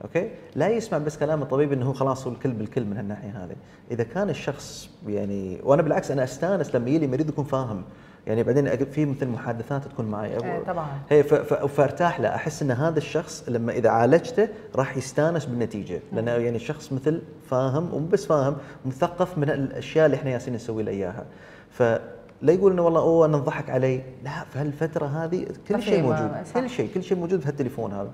okay؟ 0.03 0.31
لا 0.55 0.69
يسمع 0.69 0.97
بس 0.97 1.17
كلام 1.17 1.41
الطبيب 1.41 1.73
إنه 1.73 1.85
هو 1.85 1.93
خلاص 1.93 2.27
هو 2.27 2.33
الكل 2.33 2.51
بالكل 2.51 2.85
من 2.85 2.97
هالناحية 2.97 3.45
هذه. 3.45 3.55
إذا 3.91 4.03
كان 4.03 4.29
الشخص 4.29 4.89
يعني 5.07 5.59
وأنا 5.63 5.81
بالعكس 5.81 6.11
أنا 6.11 6.23
أستانس 6.23 6.75
لما 6.75 6.89
يجي 6.89 7.07
مريض 7.07 7.29
يكون 7.29 7.45
فاهم. 7.45 7.83
يعني 8.27 8.43
بعدين 8.43 8.85
في 8.85 9.05
مثل 9.05 9.27
محادثات 9.27 9.85
تكون 9.85 10.05
معي. 10.05 10.37
إيه 10.37 10.63
طبعا. 10.63 10.87
هي 11.09 11.23
فارتاح 11.23 12.19
له. 12.19 12.35
أحس 12.35 12.61
إن 12.61 12.71
هذا 12.71 12.97
الشخص 12.97 13.43
لما 13.47 13.71
إذا 13.71 13.89
عالجته 13.89 14.47
راح 14.75 14.97
يستانس 14.97 15.45
بالنتيجة. 15.45 15.99
لأنه 16.13 16.31
يعني 16.31 16.55
الشخص 16.55 16.93
مثل 16.93 17.21
فاهم 17.49 17.93
ومو 17.93 18.07
بس 18.07 18.25
فاهم 18.25 18.55
مثقف 18.85 19.37
من 19.37 19.49
الأشياء 19.49 20.05
اللي 20.05 20.17
إحنا 20.17 20.31
ياسين 20.31 20.53
نسوي 20.53 20.83
له 20.83 20.91
إياها. 20.91 21.25
فلا 21.71 21.99
يقول 22.41 22.71
إنه 22.71 22.81
والله 22.81 23.01
أوه 23.01 23.25
أنا 23.25 23.37
أنضحك 23.37 23.69
علي. 23.69 24.01
لا 24.23 24.43
في 24.53 24.59
هالفترة 24.59 25.05
هذه 25.05 25.47
كل 25.67 25.81
شيء 25.81 26.03
موجود. 26.03 26.31
كل 26.53 26.69
شيء 26.69 26.89
كل 26.93 27.03
شيء 27.03 27.17
موجود 27.17 27.39
في 27.39 27.47
هالتليفون 27.47 27.93
هذا. 27.93 28.11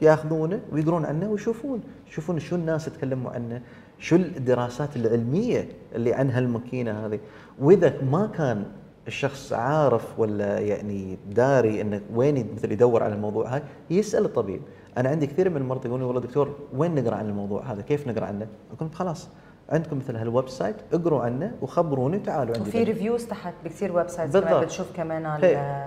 فياخذونه 0.00 0.60
ويقرون 0.72 1.04
عنه 1.04 1.30
ويشوفون. 1.30 1.80
يشوفون 2.08 2.38
شو 2.38 2.56
الناس 2.56 2.88
يتكلموا 2.88 3.30
عنه 3.30 3.60
شو 3.98 4.16
الدراسات 4.16 4.96
العلمية 4.96 5.68
اللي 5.94 6.14
عن 6.14 6.30
هالماكينه 6.30 7.06
هذه. 7.06 7.18
وإذا 7.58 7.94
ما 8.10 8.26
كان 8.26 8.64
الشخص 9.08 9.52
عارف 9.52 10.18
ولا 10.18 10.58
يعني 10.58 11.18
داري 11.30 11.80
انه 11.80 12.00
وين 12.14 12.48
مثل 12.56 12.72
يدور 12.72 13.02
على 13.02 13.14
الموضوع 13.14 13.54
هاي؟ 13.54 13.62
يسأل 13.90 14.24
الطبيب. 14.24 14.60
أنا 14.98 15.08
عندي 15.08 15.26
كثير 15.26 15.50
من 15.50 15.56
المرضى 15.56 15.88
يقولون 15.88 16.06
والله 16.06 16.20
دكتور 16.20 16.56
وين 16.76 16.94
نقرأ 16.94 17.14
عن 17.14 17.28
الموضوع 17.28 17.62
هذا؟ 17.72 17.82
كيف 17.82 18.08
نقرأ 18.08 18.24
عنه؟ 18.24 18.46
أقول 18.76 18.92
خلاص. 18.92 19.28
عندكم 19.70 19.98
مثل 19.98 20.16
هال 20.16 20.48
website 20.48 20.76
اقروا 20.92 21.22
عنه 21.22 21.52
وخبروني 21.62 22.18
تعالوا 22.18 22.56
عندي 22.56 22.68
وفي 22.68 22.82
reviews 22.82 23.26
تحت 23.26 23.54
بكثير 23.64 23.96
websites 23.96 24.36
بتشوف 24.36 24.96
كمان 24.96 25.40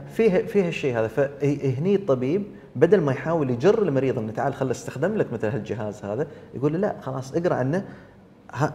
فيه 0.08 0.46
فيه 0.46 0.68
هالشيء 0.68 0.98
هذا. 0.98 1.08
فهني 1.08 1.96
الطبيب 1.96 2.44
بدل 2.76 3.02
ما 3.02 3.12
يحاول 3.12 3.50
يجر 3.50 3.82
المريض 3.82 4.18
إنه 4.18 4.32
تعال 4.32 4.54
خل 4.54 4.72
استخدم 4.72 5.16
لك 5.16 5.34
مثل 5.34 5.48
هالجهاز 5.48 6.06
هذا 6.06 6.28
يقول 6.54 6.74
له 6.74 6.80
لا 6.80 6.96
خلاص 7.02 7.34
اقرأ 7.36 7.56
عنه. 7.56 7.86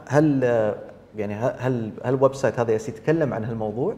هل 0.09 0.43
يعني 1.17 1.35
هل 1.35 1.93
هل 2.03 2.15
ال 2.15 2.35
website 2.35 2.61
هذا 2.61 2.73
يتكلم 2.73 3.35
عن 3.35 3.45
هالموضوع. 3.45 3.97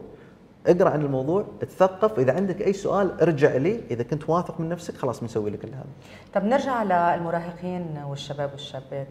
اقرأ 0.67 0.89
عن 0.89 1.01
الموضوع 1.01 1.45
تثقف 1.61 2.19
إذا 2.19 2.35
عندك 2.35 2.61
أي 2.61 2.73
سؤال 2.73 3.21
ارجع 3.21 3.55
لي 3.55 3.81
إذا 3.91 4.03
كنت 4.03 4.29
واثق 4.29 4.59
من 4.59 4.69
نفسك 4.69 4.97
خلاص 4.97 5.19
بنسوي 5.19 5.49
لك 5.49 5.65
هذا 5.65 5.85
طب 6.33 6.43
نرجع 6.43 6.83
للمراهقين 6.83 8.03
والشباب 8.07 8.51
والشابات. 8.51 9.07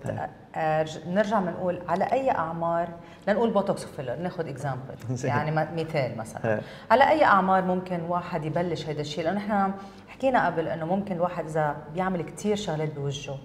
آه 0.57 0.87
نرجع 1.07 1.41
بنقول 1.41 1.83
على 1.89 2.05
أي 2.05 2.31
أعمار 2.31 2.89
لنقول 3.29 3.51
بوتوكس 3.51 3.85
و 3.85 3.89
filler 3.89 4.17
ناخذ 4.17 4.49
example 4.49 4.95
يعني 5.25 5.51
مثال 5.77 6.17
مثلا. 6.19 6.61
على 6.91 7.09
أي 7.09 7.25
أعمار 7.25 7.65
ممكن 7.65 8.01
واحد 8.01 8.45
يبلش 8.45 8.87
هذا 8.87 9.01
الشيء؟ 9.01 9.25
لأنه 9.25 9.37
نحن 9.37 9.73
حكينا 10.09 10.47
قبل 10.47 10.69
إنه 10.69 10.87
ممكن 10.87 11.15
الواحد 11.17 11.45
إذا 11.47 11.77
بيعمل 11.95 12.23
كثير 12.23 12.57
شغلات 12.57 12.95
بوجهه 12.95 13.39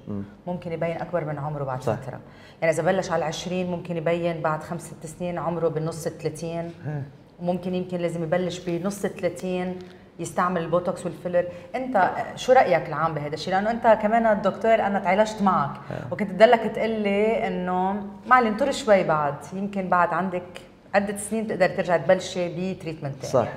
ممكن 0.47 0.71
يبين 0.71 1.01
أكبر 1.01 1.25
من 1.25 1.39
عمره 1.39 1.63
بعد 1.63 1.81
صح. 1.81 1.95
فترة. 1.95 2.19
يعني 2.61 2.73
إذا 2.73 2.83
بلش 2.83 3.11
على 3.11 3.25
20 3.25 3.65
ممكن 3.65 3.97
يبين 3.97 4.41
بعد 4.41 4.63
خمس 4.63 4.81
ست 4.81 5.05
سنين 5.05 5.37
عمره 5.37 5.67
بالنص 5.67 6.07
ال 6.07 6.17
30 6.17 6.71
وممكن 7.39 7.75
يمكن 7.75 7.97
لازم 7.97 8.23
يبلش 8.23 8.59
بنص 8.59 9.01
30 9.01 9.79
يستعمل 10.19 10.61
البوتوكس 10.61 11.05
وال 11.05 11.14
filler. 11.14 11.45
انت 11.75 12.11
شو 12.35 12.53
رأيك 12.53 12.87
العام 12.87 13.13
بهذا 13.13 13.33
الشيء؟ 13.33 13.53
لأنه 13.53 13.71
انت 13.71 13.99
كمان 14.01 14.25
الدكتور 14.25 14.73
أنا 14.73 14.99
تعالجت 14.99 15.41
معك. 15.41 15.71
وكنت 16.11 16.31
تضلك 16.31 16.71
تقول 16.75 16.89
لي 16.89 17.47
إنه 17.47 18.03
معلش 18.27 18.49
انطر 18.49 18.71
شوي 18.71 19.03
بعد. 19.03 19.35
يمكن 19.53 19.89
بعد 19.89 20.13
عندك 20.13 20.43
عدة 20.93 21.17
سنين 21.17 21.47
تقدر 21.47 21.69
ترجع 21.69 21.97
تبلشي 21.97 22.73
ب 22.73 22.79
treatment 22.79 23.25
صح. 23.25 23.47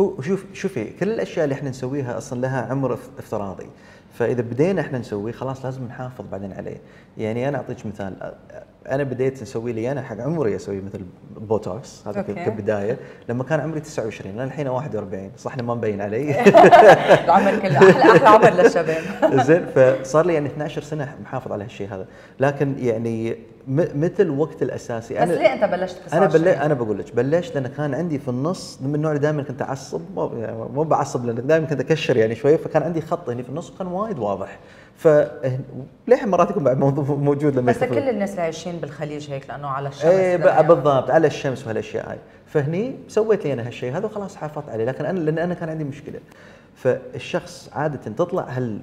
هو 0.00 0.22
شوف 0.22 0.44
شوفي 0.52 0.84
كل 0.84 1.10
الأشياء 1.10 1.44
اللي 1.44 1.54
إحنا 1.54 1.70
نسويها 1.70 2.18
أصلا 2.18 2.40
لها 2.40 2.66
عمر 2.70 2.98
افتراضي. 3.18 3.66
فإذا 4.14 4.42
بدينا 4.42 4.80
إحنا 4.80 4.98
نسويه 4.98 5.32
خلاص 5.32 5.64
لازم 5.64 5.84
نحافظ 5.84 6.24
بعدين 6.32 6.52
عليه. 6.52 6.76
يعني 7.18 7.48
أنا 7.48 7.58
أعطيك 7.58 7.86
مثال. 7.86 8.34
أنا 8.90 9.02
بديت 9.02 9.42
أسوي 9.42 9.72
لي 9.72 9.92
أنا 9.92 10.02
حق 10.02 10.20
عمري 10.20 10.56
أسوي 10.56 10.80
مثل 10.80 11.00
بوتوكس 11.36 12.02
هذا 12.06 12.22
كبداية. 12.22 12.98
لما 13.28 13.44
كان 13.44 13.60
عمري 13.60 13.80
29 13.80 14.34
أنا 14.34 14.44
الحين 14.44 14.68
41 14.68 15.30
صح 15.36 15.54
انه 15.54 15.62
ما 15.62 15.74
مبين 15.74 16.00
علي. 16.00 16.40
العمر 17.24 17.58
كله 17.58 17.78
أحلى 17.78 18.02
أحلى 18.02 18.28
عمر 18.28 18.50
للشباب. 18.50 19.02
زين 19.46 19.66
فصار 19.66 20.26
لي 20.26 20.34
يعني 20.34 20.46
12 20.46 20.82
سنة 20.82 21.14
محافظ 21.22 21.52
على 21.52 21.64
هالشيء 21.64 21.88
هذا. 21.88 22.06
لكن 22.40 22.74
يعني 22.78 23.36
مثل 23.68 24.30
وقت 24.30 24.62
الأساسي 24.62 25.14
بس 25.14 25.20
أنا 25.20 25.32
ليه 25.32 25.52
أنت 25.52 25.64
بلشت 25.64 26.14
أنا 26.14 26.26
بل... 26.26 26.48
أنا 26.48 26.74
بقول 26.74 26.98
لك 26.98 27.14
بلشت 27.14 27.54
لأن 27.54 27.66
كان 27.66 27.94
عندي 27.94 28.18
في 28.18 28.28
النص 28.28 28.78
من 28.82 28.94
النوع 28.94 29.10
اللي 29.10 29.22
دائما 29.22 29.42
كنت 29.42 29.62
أعصب 29.62 30.00
مو 30.14 30.30
يعني 30.36 30.56
مو 30.56 30.82
بعصب 30.82 31.24
لأن 31.24 31.46
دائما 31.46 31.66
كنت 31.66 31.80
أكشر 31.80 32.16
يعني 32.16 32.34
شوي 32.34 32.58
فكان 32.58 32.82
عندي 32.82 33.00
خط 33.00 33.30
هنا 33.30 33.42
في 33.42 33.48
النص 33.48 33.72
كان 33.78 33.86
وايد 33.86 34.18
واضح. 34.18 34.58
ف 34.96 35.08
ليه 36.08 36.24
مرات 36.24 36.50
يكون 36.50 36.64
بعد 36.64 36.78
موجود 37.08 37.56
لما 37.56 37.72
بس 37.72 37.84
كل 37.84 37.98
الناس 37.98 38.30
اللي 38.30 38.42
عايشين 38.42 38.76
بالخليج 38.76 39.30
هيك 39.30 39.48
لأنه 39.48 39.68
على 39.68 39.88
الشمس 39.88 40.04
إيه 40.04 40.36
بالضبط 40.62 41.10
على 41.10 41.26
الشمس 41.26 41.64
وهالأشياء 41.64 42.10
هاي. 42.10 42.18
فهني 42.46 42.96
سويت 43.08 43.44
لي 43.44 43.52
أنا 43.52 43.66
هالشيء 43.66 43.96
هذا 43.96 44.06
وخلاص 44.06 44.36
حافظت 44.36 44.68
عليه 44.68 44.84
لكن 44.84 45.04
أنا 45.04 45.18
لأن 45.18 45.38
أنا 45.38 45.54
كان 45.54 45.68
عندي 45.68 45.84
مشكلة. 45.84 46.20
فالشخص 46.74 47.70
عادة 47.72 48.12
تطلع 48.16 48.42
هال 48.42 48.80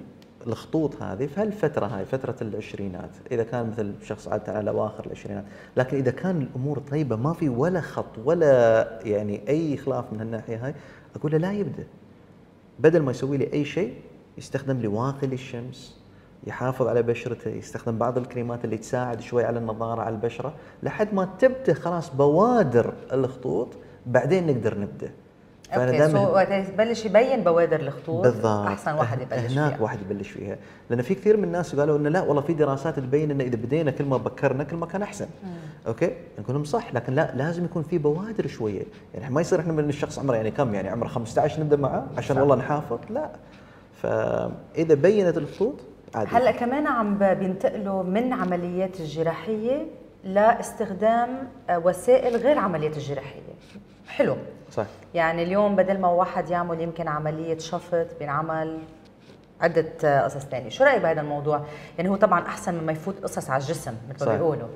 الخطوط 0.47 1.01
هذه 1.01 1.25
في 1.25 1.41
هالفترة 1.41 1.85
هاي 1.85 2.05
فترة 2.05 2.35
العشرينات. 2.41 3.09
إذا 3.31 3.43
كان 3.43 3.69
مثل 3.69 3.93
شخص 4.03 4.27
عادة 4.27 4.53
على 4.53 4.69
أواخر 4.69 5.05
العشرينات. 5.05 5.43
لكن 5.77 5.97
إذا 5.97 6.11
كان 6.11 6.41
الأمور 6.41 6.79
طيبة 6.79 7.15
ما 7.15 7.33
في 7.33 7.49
ولا 7.49 7.81
خط 7.81 8.17
ولا 8.25 8.99
يعني 9.05 9.41
أي 9.49 9.77
خلاف 9.77 10.05
من 10.13 10.19
هالناحية 10.19 10.65
هاي 10.65 10.73
أقول 11.15 11.31
له 11.31 11.37
لا 11.37 11.51
يبدأ. 11.51 11.83
بدل 12.79 13.01
ما 13.01 13.11
يسوي 13.11 13.37
لي 13.37 13.53
أي 13.53 13.65
شيء 13.65 13.93
يستخدم 14.37 14.79
لي 14.79 14.87
واقي 14.87 15.27
للشمس. 15.27 16.02
يحافظ 16.47 16.87
على 16.87 17.01
بشرته 17.03 17.49
يستخدم 17.49 17.97
بعض 17.97 18.17
الكريمات 18.17 18.65
اللي 18.65 18.77
تساعد 18.77 19.21
شوي 19.21 19.45
على 19.45 19.59
النضاره 19.59 20.01
على 20.01 20.15
البشرة 20.15 20.53
لحد 20.83 21.13
ما 21.13 21.29
تبدأ 21.39 21.73
خلاص 21.73 22.15
بوادر 22.15 22.93
الخطوط 23.13 23.67
بعدين 24.05 24.47
نقدر 24.47 24.79
نبدأ. 24.79 25.11
okay 25.73 26.11
so 26.11 26.17
وقت 26.17 26.51
يبلش 26.51 27.05
يبين 27.05 27.43
بوادر 27.43 27.79
الخطوط 27.79 28.23
بالضبط. 28.23 28.45
أحسن 28.45 28.93
واحد 28.93 29.21
يبلش 29.21 29.51
هناك 29.51 29.73
فيها. 29.73 29.83
واحد 29.83 30.01
يبلش 30.01 30.29
فيها. 30.29 30.57
لأن 30.89 31.01
في 31.01 31.15
كثير 31.15 31.37
من 31.37 31.43
الناس 31.43 31.75
قالوا 31.75 31.97
إنه 31.97 32.09
لا 32.09 32.21
والله 32.21 32.41
في 32.41 32.53
دراسات 32.53 32.99
تبين 32.99 33.31
إنه 33.31 33.43
إذا 33.43 33.55
بدينا 33.55 33.91
كل 33.91 34.05
ما 34.05 34.17
بكرنا 34.17 34.63
كل 34.63 34.75
ما 34.75 34.85
كان 34.85 35.01
أحسن. 35.01 35.27
مم. 35.43 35.49
okay؟ 35.87 36.11
نقول 36.39 36.55
لهم 36.55 36.63
صح 36.63 36.93
لكن 36.93 37.13
لا 37.13 37.35
لازم 37.35 37.65
يكون 37.65 37.83
في 37.83 37.97
بوادر 37.97 38.47
شوية. 38.47 38.83
يعني 39.13 39.33
ما 39.33 39.41
يصير 39.41 39.59
إحنا 39.59 39.73
من 39.73 39.89
الشخص 39.89 40.19
عمره 40.19 40.35
يعني 40.35 40.51
كم؟ 40.51 40.75
يعني 40.75 40.89
عمره 40.89 41.07
15 41.07 41.61
نبدأ 41.61 41.77
معه 41.77 42.07
عشان 42.17 42.37
والله 42.37 42.55
نحافظ؟ 42.55 42.99
لا. 43.09 43.29
فإذا 44.01 44.93
بينت 44.93 45.37
الخطوط 45.37 45.75
عادي 46.15 46.29
هلأ 46.29 46.51
كمان 46.51 46.87
عم 46.87 47.17
بينتقلوا 47.17 48.03
من 48.03 48.33
عمليات 48.33 48.99
الجراحية 48.99 49.85
لاستخدام 50.23 51.47
آه، 51.69 51.77
وسائل 51.79 52.35
غير 52.35 52.57
عمليات 52.57 52.97
الجراحية. 52.97 53.41
حلو. 54.07 54.35
صح. 54.71 54.85
يعني 55.13 55.43
اليوم 55.43 55.75
بدل 55.75 55.99
ما 55.99 56.07
واحد 56.07 56.49
يعمل 56.49 56.81
يمكن 56.81 57.07
عملية 57.07 57.57
شفط 57.57 58.07
بينعمل 58.19 58.79
عدة 59.63 60.23
قصص 60.23 60.45
ثانية، 60.45 60.69
شو 60.69 60.83
رأيك 60.83 61.01
بهذا 61.01 61.21
الموضوع؟ 61.21 61.61
يعني 61.97 62.09
هو 62.09 62.15
طبعا 62.15 62.47
أحسن 62.47 62.75
مما 62.75 62.91
يفوت 62.91 63.23
قصص 63.23 63.49
على 63.49 63.61
الجسم 63.61 63.93
مثل 64.09 64.25
ما 64.25 64.37
بيقولوا. 64.37 64.67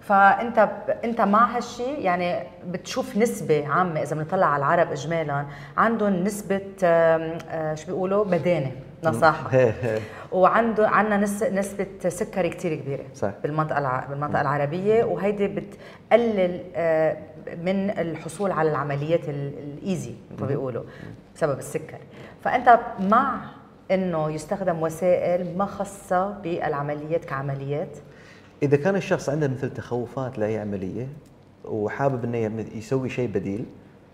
فأنت 0.00 0.68
أنت 1.04 1.20
مع 1.20 1.56
هالشيء 1.56 1.98
يعني 2.00 2.46
بتشوف 2.66 3.16
نسبة 3.16 3.68
عامة 3.68 4.02
إذا 4.02 4.16
بنطلع 4.16 4.46
على 4.46 4.60
العرب 4.60 4.92
إجمالا 4.92 5.46
عندهم 5.76 6.24
نسبة 6.24 6.60
آه، 6.84 7.74
شو 7.74 7.86
بيقولوا؟ 7.86 8.24
بدانة 8.24 8.72
نصاحة. 9.04 9.50
وعنده 10.32 10.88
عندنا 10.88 11.16
نسبة 11.52 11.86
سكري 12.08 12.48
كثير 12.48 12.74
كبيرة 12.74 13.04
صح. 13.14 13.30
بالمنطقة 13.42 14.04
بالمنطقة 14.08 14.40
العربية 14.40 15.04
وهيدي 15.04 15.48
بتقلل 15.48 16.60
آه، 16.76 17.16
من 17.62 17.90
الحصول 17.90 18.50
على 18.50 18.70
العمليات 18.70 19.28
ال 19.28 19.45
easy 19.45 20.14
ما 20.40 20.46
بيقولوا 20.46 20.82
بسبب 21.36 21.58
السكر. 21.58 21.98
فأنت 22.44 22.80
مع 23.00 23.40
إنه 23.90 24.30
يستخدم 24.30 24.82
وسائل 24.82 25.58
ما 25.58 25.66
خاصة 25.66 26.30
بالعمليات 26.30 27.24
كعمليات. 27.24 27.96
إذا 28.62 28.76
كان 28.76 28.96
الشخص 28.96 29.28
عنده 29.28 29.48
مثل 29.48 29.70
تخوفات 29.70 30.38
لأي 30.38 30.58
عملية 30.58 31.06
وحابب 31.64 32.24
إنه 32.24 32.64
يسوي 32.74 33.08
شيء 33.10 33.28
بديل 33.28 33.64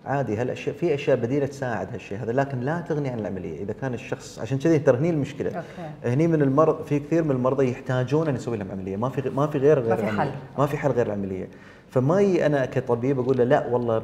عادي 0.05 0.35
هالاشياء 0.35 0.75
في 0.75 0.93
أشياء 0.93 1.17
بديلة 1.17 1.45
تساعد 1.45 1.93
هالشيء 1.93 2.17
هذا 2.17 2.31
لكن 2.31 2.59
لا 2.59 2.81
تغني 2.81 3.09
عن 3.09 3.19
العملية. 3.19 3.63
إذا 3.63 3.73
كان 3.73 3.93
الشخص 3.93 4.39
عشان 4.39 4.57
كذي 4.57 4.79
ترى 4.79 4.97
هني 4.97 5.09
المشكلة. 5.09 5.49
okay. 5.49 6.13
هني 6.13 6.27
من 6.27 6.41
المرض 6.41 6.85
في 6.85 6.99
كثير 6.99 7.23
من 7.23 7.31
المرضى 7.31 7.71
يحتاجون 7.71 8.27
أن 8.27 8.35
يسوي 8.35 8.57
لهم 8.57 8.71
عملية. 8.71 8.97
ما 8.97 9.09
في 9.09 9.29
ما 9.29 9.47
في 9.47 9.57
غير 9.57 9.79
غير 9.79 9.89
ما 9.89 9.95
في 9.95 10.07
حل. 10.07 10.31
ما 10.57 10.65
في 10.65 10.77
حل 10.77 10.91
غير 10.91 11.05
العملية. 11.05 11.47
فما 11.89 12.45
أنا 12.45 12.65
كطبيب 12.65 13.19
أقول 13.19 13.37
له 13.37 13.43
لا 13.43 13.67
والله 13.67 14.03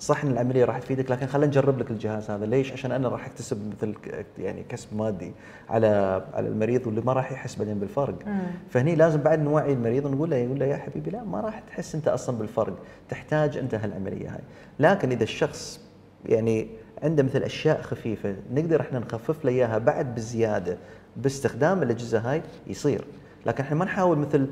صح 0.00 0.24
إن 0.24 0.30
العملية 0.30 0.64
راح 0.64 0.78
تفيدك 0.78 1.10
لكن 1.10 1.26
خلينا 1.26 1.46
نجرب 1.46 1.78
لك 1.78 1.90
الجهاز 1.90 2.30
هذا. 2.30 2.46
ليش؟ 2.46 2.72
عشان 2.72 2.92
أنا 2.92 3.08
راح 3.08 3.26
أكتسب 3.26 3.72
مثل 3.72 3.94
يعني 4.38 4.64
كسب 4.68 4.96
مادي 4.96 5.32
على 5.68 6.22
على 6.34 6.48
المريض 6.48 6.86
واللي 6.86 7.00
ما 7.00 7.12
راح 7.12 7.32
يحس 7.32 7.56
بعدين 7.56 7.78
بالفرق. 7.78 8.14
مم. 8.26 8.40
فهني 8.70 8.94
لازم 8.94 9.20
بعد 9.20 9.40
نوعي 9.42 9.72
المريض 9.72 10.04
ونقول 10.04 10.30
له 10.30 10.36
يقول 10.36 10.58
له 10.58 10.66
يا 10.66 10.76
حبيبي 10.76 11.10
لا 11.10 11.24
ما 11.24 11.40
راح 11.40 11.58
تحس 11.60 11.94
أنت 11.94 12.08
أصلا 12.08 12.38
بالفرق. 12.38 12.78
تحتاج 13.08 13.56
أنت 13.56 13.74
هالعملية 13.74 14.28
هاي. 14.28 14.40
لكن 14.78 15.10
إذا 15.10 15.22
الشخص 15.22 15.80
يعني 16.26 16.68
عنده 17.02 17.22
مثل 17.22 17.42
أشياء 17.42 17.82
خفيفة 17.82 18.36
نقدر 18.52 18.80
إحنا 18.80 18.98
نخفف 18.98 19.44
له 19.44 19.50
إياها 19.50 19.78
بعد 19.78 20.14
بزيادة 20.14 20.76
باستخدام 21.16 21.82
الأجهزة 21.82 22.18
هاي 22.18 22.42
يصير. 22.66 23.04
لكن 23.46 23.64
إحنا 23.64 23.76
ما 23.76 23.84
نحاول 23.84 24.18
مثل 24.18 24.46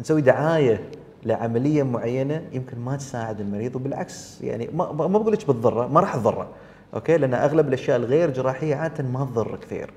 نسوي 0.00 0.20
دعاية 0.20 0.80
لعملية 1.24 1.82
معينة 1.82 2.42
يمكن 2.52 2.78
ما 2.78 2.96
تساعد 2.96 3.40
المريض 3.40 3.76
وبالعكس 3.76 4.40
يعني 4.42 4.68
ما 4.74 4.92
ما 4.92 5.06
بقول 5.18 5.32
لك 5.32 5.48
بتضره 5.50 5.86
ما 5.86 6.00
راح 6.00 6.16
تضره 6.16 6.48
okay؟ 6.94 7.16
لأن 7.16 7.34
أغلب 7.34 7.68
الأشياء 7.68 7.96
الغير 7.96 8.30
جراحية 8.30 8.74
عادة 8.74 9.04
ما 9.04 9.24
تضر 9.24 9.56
كثير 9.56 9.90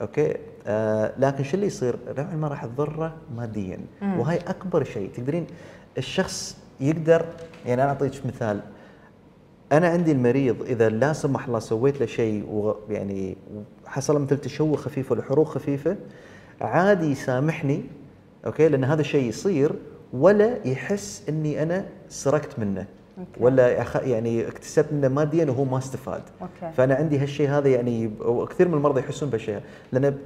okay؟ 0.00 0.36
آه 0.66 1.12
لكن 1.18 1.44
شو 1.44 1.54
اللي 1.54 1.66
يصير؟ 1.66 1.96
نوعا 2.18 2.34
ما 2.36 2.48
راح 2.48 2.64
تضره 2.64 3.14
ماديا 3.36 3.78
مم. 4.02 4.20
وهي 4.20 4.36
أكبر 4.36 4.84
شيء. 4.84 5.10
تقدرين؟ 5.16 5.46
الشخص 5.98 6.56
يقدر 6.80 7.24
يعني 7.66 7.82
أنا 7.82 7.90
أعطيك 7.90 8.26
مثال 8.26 8.60
أنا 9.72 9.88
عندي 9.88 10.12
المريض 10.12 10.62
إذا 10.62 10.88
لا 10.88 11.12
سمح 11.12 11.46
الله 11.46 11.58
سويت 11.58 12.00
له 12.00 12.06
شيء 12.06 12.44
ويعني 12.50 13.36
حصل 13.86 14.22
مثل 14.22 14.38
تشوه 14.38 14.76
خفيف 14.76 15.12
ولا 15.12 15.22
حروق 15.22 15.48
خفيفة 15.48 15.96
عادي 16.60 17.06
يسامحني 17.10 17.82
okay؟ 18.46 18.68
لأن 18.68 18.84
هذا 18.84 19.00
الشيء 19.00 19.28
يصير 19.28 19.72
ولا 20.12 20.68
يحس 20.68 21.22
إني 21.28 21.62
أنا 21.62 21.84
سرقت 22.08 22.58
منه 22.58 22.86
okay. 23.18 23.30
ولا 23.40 23.86
يعني 24.00 24.48
اكتسبت 24.48 24.92
منه 24.92 25.08
ماديا 25.08 25.44
وهو 25.44 25.64
ما 25.64 25.78
استفاد 25.78 26.22
okay. 26.42 26.74
فأنا 26.76 26.94
عندي 26.94 27.18
هالشيء 27.18 27.48
هذا 27.50 27.68
يعني 27.68 28.10
وكثير 28.20 28.68
من 28.68 28.74
المرضى 28.74 29.00
يحسون 29.00 29.30
بهالشيء 29.30 29.60
لأن 29.92 30.18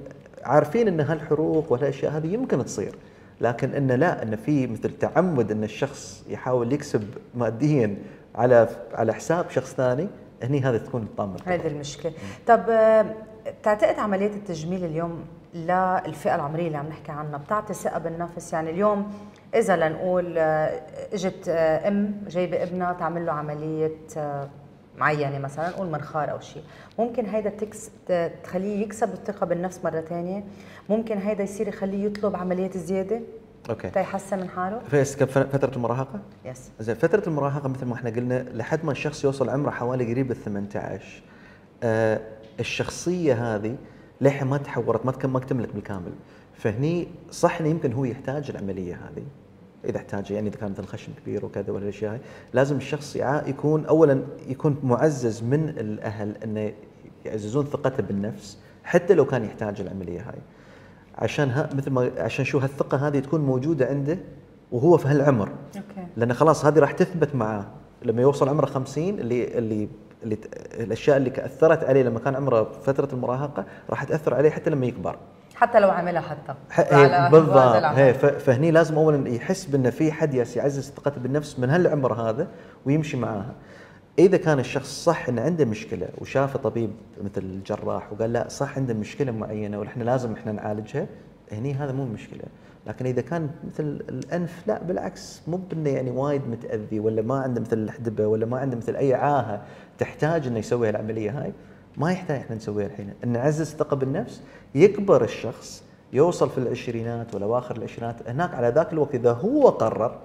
عارفين 0.42 0.88
إن 0.88 1.00
هالحروق 1.00 1.72
وهالأشياء 1.72 2.12
هذه 2.12 2.34
يمكن 2.34 2.64
تصير 2.64 2.94
لكن 3.40 3.74
انه 3.74 3.94
لا 3.94 4.22
انه 4.22 4.36
في 4.36 4.66
مثل 4.66 4.98
تعمد 4.98 5.50
إن 5.50 5.64
الشخص 5.64 6.24
يحاول 6.28 6.72
يكسب 6.72 7.04
ماديا 7.34 7.96
على 8.34 8.68
على 8.94 9.14
حساب 9.14 9.50
شخص 9.50 9.74
ثاني 9.74 10.08
هني 10.42 10.60
هذا 10.60 10.78
تكون 10.78 11.02
الطامه 11.02 11.36
هذه 11.44 11.66
المشكلة 11.66 12.12
طب 12.46 12.62
تعتقد 13.62 13.98
عملية 13.98 14.26
التجميل 14.34 14.84
اليوم 14.84 15.24
للفئه 15.54 16.34
العمرية 16.34 16.66
اللي 16.66 16.78
عم 16.78 16.86
نحكي 16.86 17.12
عنها 17.12 17.38
بتعطي 17.38 17.74
ثقة 17.74 17.98
بالنفس 17.98 18.52
يعني 18.52 18.70
اليوم 18.70 19.12
إذا 19.54 19.76
لنقول 19.76 20.38
آه، 20.38 20.80
إجت 21.12 21.48
آه، 21.48 21.88
أم 21.88 22.14
جايبة 22.28 22.62
ابنها 22.62 22.92
تعمل 22.92 23.26
له 23.26 23.32
عملية 23.32 23.96
معينة 24.98 25.38
مثلا 25.38 25.68
نقول 25.68 25.86
منخار 25.86 26.30
أو 26.30 26.40
شيء. 26.40 26.62
ممكن 26.98 27.26
هيدا 27.26 27.50
تكس 27.50 27.90
تخليه 28.44 28.82
يكسب 28.82 29.12
الثقة 29.12 29.46
بالنفس 29.46 29.80
مرة 29.84 30.00
ثانية 30.00 30.44
ممكن 30.88 31.18
هيدا 31.18 31.42
يصير 31.42 31.68
يخليه 31.68 32.04
يطلب 32.04 32.36
عمليات 32.36 32.76
زيادة. 32.76 33.20
أوكي. 33.70 33.90
تيحسن 33.90 34.38
من 34.38 34.48
حاله. 34.48 34.78
فيس 34.90 35.16
فترة 35.22 35.76
المراهقة؟ 35.76 36.20
يس 36.44 36.70
زين 36.80 36.94
فترة 36.94 37.22
المراهقة 37.28 37.68
مثل 37.68 37.86
ما 37.86 37.94
إحنا 37.94 38.10
قلنا 38.10 38.46
لحد 38.54 38.84
ما 38.84 38.92
الشخص 38.92 39.24
يوصل 39.24 39.50
عمره 39.50 39.70
حوالي 39.70 40.12
قريب 40.12 40.30
ال 40.30 40.36
18 40.36 41.22
آه 41.82 42.20
الشخصية 42.60 43.54
هذه 43.54 43.76
للحين 44.20 44.48
ما 44.48 44.56
تحورت 44.56 45.06
ما 45.06 45.12
ما 45.24 45.38
اكتملت 45.38 45.72
بالكامل. 45.72 46.12
فهني 46.54 47.08
صح 47.30 47.60
إنه 47.60 47.68
يمكن 47.68 47.92
هو 47.92 48.04
يحتاج 48.04 48.50
العملية 48.50 48.94
هذه. 48.94 49.24
إذا 49.84 49.96
احتاج 49.96 50.30
يعني 50.30 50.48
إذا 50.48 50.56
كان 50.56 50.70
مثل 50.70 50.84
خشم 50.84 51.12
كبير 51.22 51.44
وكذا 51.44 51.72
ولا 51.72 51.82
الأشياء 51.82 52.12
هاي 52.12 52.20
لازم 52.52 52.76
الشخص 52.76 53.16
يكون 53.46 53.86
اولا 53.86 54.22
يكون 54.48 54.76
معزز 54.82 55.42
من 55.42 55.68
الأهل 55.68 56.36
إنه 56.44 56.72
يعززون 57.24 57.64
ثقته 57.64 58.02
بالنفس 58.02 58.58
حتى 58.84 59.14
لو 59.14 59.24
كان 59.24 59.44
يحتاج 59.44 59.80
العملية 59.80 60.20
هاي. 60.20 60.38
عشان 61.18 61.50
ها 61.50 61.68
مثل 61.74 61.90
ما 61.90 62.10
عشان 62.18 62.44
شو 62.44 62.58
هالثقة 62.58 63.08
هذه 63.08 63.18
تكون 63.18 63.40
موجودة 63.40 63.86
عنده 63.86 64.18
وهو 64.72 64.96
في 64.96 65.08
هالعمر. 65.08 65.48
أوكي. 65.48 66.06
لأن 66.16 66.34
خلاص 66.34 66.64
هذه 66.64 66.78
راح 66.78 66.92
تثبت 66.92 67.34
معاه. 67.34 67.66
لما 68.02 68.22
يوصل 68.22 68.48
عمره 68.48 68.66
50 68.66 69.08
اللي 69.08 69.58
اللي 69.58 69.88
اللي 70.22 70.38
الأشياء 70.74 71.16
اللي 71.16 71.30
اثرت 71.44 71.84
عليه 71.84 72.02
لما 72.02 72.18
كان 72.18 72.34
عمره 72.34 72.64
فترة 72.64 73.08
المراهقة 73.12 73.64
راح 73.90 74.04
تأثر 74.04 74.34
عليه 74.34 74.50
حتى 74.50 74.70
لما 74.70 74.86
يكبر. 74.86 75.16
حتى 75.60 75.80
لو 75.80 75.90
عملها 75.90 76.20
حتى. 76.20 76.54
هي 76.70 77.28
بالضبط. 77.32 77.84
هي 77.84 78.14
فهني 78.14 78.70
لازم 78.70 78.94
اولا 78.94 79.28
يحس 79.28 79.64
بان 79.64 79.90
في 79.90 80.12
حد 80.12 80.34
يعزز 80.34 80.90
ثقته 80.90 81.20
بالنفس 81.20 81.58
من 81.58 81.70
هالعمر 81.70 82.12
هذا 82.12 82.48
ويمشي 82.86 83.16
معاها. 83.16 83.54
إذا 84.18 84.36
كان 84.36 84.58
الشخص 84.58 85.04
صح 85.04 85.28
إنه 85.28 85.42
عنده 85.42 85.64
مشكلة 85.64 86.08
وشافه 86.18 86.58
طبيب 86.58 86.90
مثل 87.24 87.42
الجراح 87.42 88.12
وقال 88.12 88.32
لا 88.32 88.48
صح 88.48 88.76
عنده 88.78 88.94
مشكلة 88.94 89.32
معينة 89.32 89.78
ونحن 89.80 90.02
لازم 90.02 90.32
إحنا 90.32 90.52
نعالجها 90.52 91.06
هني 91.52 91.74
هذا 91.74 91.92
مو 91.92 92.04
مشكلة. 92.04 92.42
لكن 92.86 93.06
إذا 93.06 93.22
كان 93.22 93.50
مثل 93.66 93.84
الأنف 94.08 94.62
لا 94.66 94.82
بالعكس 94.82 95.42
مو 95.48 95.56
بإنه 95.56 95.90
يعني 95.90 96.10
وايد 96.10 96.48
متأذي 96.48 97.00
ولا 97.00 97.22
ما 97.22 97.34
عنده 97.40 97.60
مثل 97.60 97.78
الحدبة 97.78 98.26
ولا 98.26 98.46
ما 98.46 98.58
عنده 98.58 98.76
مثل 98.76 98.96
أي 98.96 99.14
عاهة 99.14 99.60
تحتاج 99.98 100.46
إنه 100.46 100.58
يسوي 100.58 100.90
العملية 100.90 101.42
هاي 101.42 101.52
ما 101.96 102.12
يحتاج 102.12 102.40
إحنا 102.40 102.56
نسويها 102.56 102.86
الحين. 102.86 103.14
إن 103.24 103.28
نعزز 103.28 103.60
الثقة 103.60 103.96
بالنفس 103.96 104.42
يكبر 104.74 105.24
الشخص 105.24 105.82
يوصل 106.12 106.50
في 106.50 106.58
العشرينات 106.58 107.34
ولا 107.34 107.44
اواخر 107.44 107.76
العشرينات 107.76 108.28
هناك 108.28 108.54
على 108.54 108.68
ذاك 108.68 108.92
الوقت 108.92 109.14
إذا 109.14 109.32
هو 109.32 109.68
قرر 109.68 110.18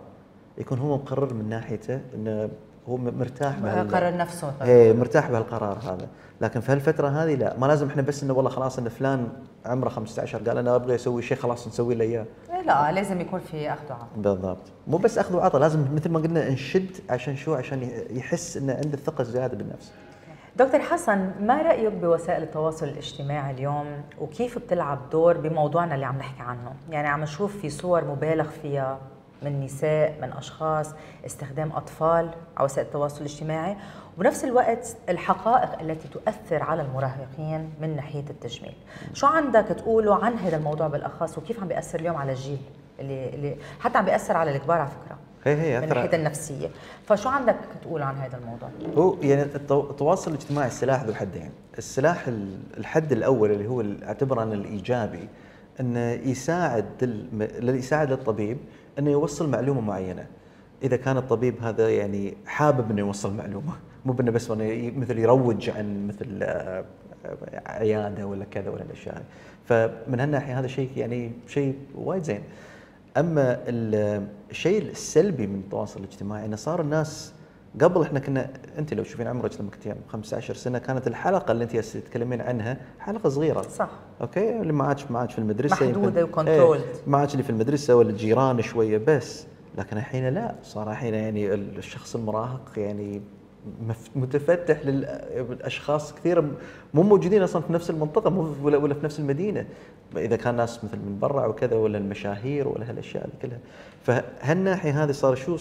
يكون 0.58 0.80
هو 0.80 0.96
مقرر 0.96 1.34
من 1.34 1.50
ناحيته 1.50 2.02
إنه 2.16 2.50
هو 2.90 2.98
مرتاح 2.98 3.56
قرر 3.66 4.18
نفسه. 4.18 4.54
إيه 4.62 4.94
مرتاح 4.94 5.32
بهالقرار 5.32 5.78
هذا. 5.84 6.08
لكن 6.42 6.60
في 6.60 6.72
هالفترة 6.72 7.08
هذه 7.08 7.36
لا. 7.36 7.58
ما 7.60 7.66
لازم 7.66 7.88
إحنا 7.88 8.02
بس 8.02 8.24
إنه 8.24 8.34
والله 8.34 8.50
خلاص 8.50 8.80
إن 8.80 8.90
فلان 8.90 9.28
عمره 9.66 9.90
15 9.90 10.38
قال 10.38 10.58
أنا 10.58 10.76
أبغى 10.76 10.96
أسوي 10.96 11.22
شيء 11.22 11.38
خلاص 11.38 11.68
نسوي 11.68 11.96
له 11.96 12.06
إياه. 12.06 12.26
إيه 12.54 12.62
لا 12.62 12.92
لازم 12.92 13.22
يكون 13.22 13.40
في 13.40 13.74
أخذ 13.74 13.82
وعطاء. 13.90 14.08
بالضبط. 14.18 14.58
مو 14.88 14.98
بس 14.98 15.18
أخذ 15.18 15.36
وعطاء 15.36 15.62
لازم 15.62 15.86
مثل 15.96 16.10
ما 16.10 16.20
قلنا 16.20 16.50
نشد 16.50 16.90
عشان 17.10 17.36
شو؟ 17.36 17.54
عشان 17.54 17.90
يحس 18.10 18.58
إنه 18.58 18.74
عنده 18.74 18.94
الثقة 18.94 19.22
الزيادة 19.22 19.58
بالنفس. 19.58 19.92
دكتور 20.56 20.80
حسن 20.80 21.32
ما 21.40 21.62
رأيك 21.62 21.94
بوسائل 21.94 22.44
التواصل 22.44 22.86
الاجتماعي 22.88 23.52
اليوم؟ 23.54 24.04
وكيف 24.22 24.58
بتلعب 24.58 25.10
دور 25.10 25.38
بموضوعنا 25.38 25.96
اللي 25.96 26.06
عم 26.06 26.18
نحكي 26.18 26.42
عنه؟ 26.42 26.74
يعني 26.90 27.08
عم 27.08 27.22
نشوف 27.22 27.58
في 27.58 27.70
صور 27.70 28.06
مبالغ 28.06 28.50
فيها 28.50 29.00
من 29.42 29.62
نساء 29.64 30.18
من 30.22 30.34
أشخاص 30.34 30.94
استخدام 31.26 31.72
أطفال 31.72 32.30
على 32.58 32.66
وسائل 32.66 32.88
التواصل 32.88 33.20
الاجتماعي. 33.20 33.78
وبنفس 34.18 34.44
الوقت 34.44 34.98
الحقائق 35.10 35.80
التي 35.82 36.08
تؤثر 36.08 36.64
على 36.64 36.82
المراهقين 36.82 37.74
من 37.82 37.96
ناحية 37.96 38.26
التجميل. 38.30 38.76
شو 39.14 39.28
عندك 39.28 39.66
تقوله 39.66 40.26
عن 40.26 40.34
هذا 40.34 40.58
الموضوع 40.58 40.88
بالأخص؟ 40.88 41.38
وكيف 41.38 41.60
عم 41.62 41.68
بيأثر 41.68 42.00
اليوم 42.00 42.16
على 42.16 42.32
الجيل 42.32 42.62
اللي, 43.00 43.30
اللي 43.30 43.58
حتى 43.80 43.98
عم 43.98 44.06
بيأثر 44.06 44.38
على 44.38 44.56
الكبار 44.56 44.78
على 44.78 44.90
فكرة؟ 44.90 45.18
هي 45.46 45.54
هي 45.62 45.82
من 45.82 45.90
ناحية 45.90 46.16
النفسية. 46.16 46.68
فشو 47.06 47.30
عندك 47.30 47.56
تقول 47.82 48.02
عن 48.02 48.16
هذا 48.16 48.38
الموضوع؟ 48.38 48.70
هو 48.98 49.18
يعني 49.22 49.42
التواصل 49.66 50.32
الاجتماعي 50.32 50.70
سلاح 50.70 51.04
ذو 51.04 51.14
حدين. 51.14 51.50
السلاح 51.78 52.28
الحد 52.78 53.12
الأول 53.12 53.52
اللي 53.52 53.68
هو 53.68 53.84
اعتبره 54.04 54.44
أنا 54.44 54.54
الإيجابي 54.54 55.28
أنه 55.80 56.12
يساعد 56.12 56.86
يساعد 57.62 58.12
الطبيب 58.12 58.58
أنه 59.00 59.12
يوصل 59.12 59.50
معلومة 59.50 59.82
معينة. 59.82 60.26
إذا 60.84 60.98
كان 60.98 61.18
الطبيب 61.18 61.62
هذا 61.62 61.90
يعني 61.90 62.38
حابب 62.46 62.92
إنه 62.92 63.00
يوصل 63.00 63.34
معلومة 63.34 63.74
مو 64.06 64.14
بإنه 64.14 64.32
بس 64.32 64.52
مثل 64.52 65.20
يروج 65.20 65.70
عن 65.70 66.08
مثل 66.08 66.44
عيادة 67.66 68.28
ولا 68.28 68.46
كذا 68.52 68.70
ولا 68.70 68.84
الأشياء 68.84 69.24
فمن 69.66 70.20
هالناحية 70.20 70.60
هذا 70.60 70.68
شيء 70.68 70.90
يعني 70.98 71.32
شيء 71.48 71.76
وايد 71.96 72.24
زين. 72.24 72.42
أما 73.18 73.60
ال- 73.68 74.28
الشيء 74.52 74.82
السلبي 74.82 75.48
من 75.48 75.60
التواصل 75.60 76.00
الاجتماعي 76.00 76.46
انه 76.46 76.56
صار 76.56 76.82
الناس 76.82 77.34
قبل 77.82 78.02
إحنا 78.02 78.20
كنا 78.20 78.50
أنت 78.78 78.94
لو 78.94 79.04
تشوفين 79.04 79.28
عمرك 79.28 79.62
لما 79.62 79.70
كنت 79.72 79.96
15 80.10 80.54
سنة 80.54 80.78
كانت 80.80 81.08
الحلقة 81.08 81.52
اللي 81.52 81.64
أنت 81.64 81.78
تتكلمين 81.78 82.42
عنها 82.42 82.78
حلقة 83.00 83.30
صغيرة. 83.30 83.62
صح. 83.62 83.90
okay؟ 84.22 84.62
اللي 84.62 84.74
معاك 84.74 85.12
معاك 85.12 85.30
في 85.30 85.40
المدرسة 85.40 85.76
محدودة 85.90 86.22
يمكن- 86.22 86.32
و 86.34 86.38
controlled. 86.38 86.82
إيه 86.82 86.88
معاك 87.08 87.32
اللي 87.32 87.44
في 87.44 87.50
المدرسة 87.50 87.96
ولا 87.96 88.10
الجيران 88.10 88.62
شوية 88.62 88.98
بس. 89.08 89.46
لكن 89.78 89.98
الحين 89.98 90.30
لا 90.34 90.56
صار 90.64 90.92
الحين 90.92 91.14
يعني 91.14 91.54
الشخص 91.54 92.16
المراهق 92.16 92.72
يعني 92.78 93.22
متفتح 94.16 94.86
للأشخاص 94.86 96.14
كثير 96.14 96.42
م- 96.42 96.52
مو 96.94 97.04
موجودين 97.04 97.42
أصلا 97.42 97.62
في 97.62 97.74
نفس 97.74 97.90
المنطقة 97.90 98.30
مو 98.30 98.56
ولا 98.64 98.94
في 98.94 99.06
نفس 99.06 99.20
المدينة. 99.20 99.66
إذا 100.18 100.36
كان 100.36 100.56
ناس 100.56 100.84
مثل 100.84 100.98
من 100.98 101.20
برا 101.22 101.46
وكذا 101.46 101.76
ولا 101.76 101.98
المشاهير 101.98 102.68
ولا 102.68 102.90
هالأشياء 102.90 103.30
كلها. 103.42 103.60
فهالناحيه 104.04 105.04
هذه 105.04 105.12
صار 105.12 105.36
شو 105.36 105.58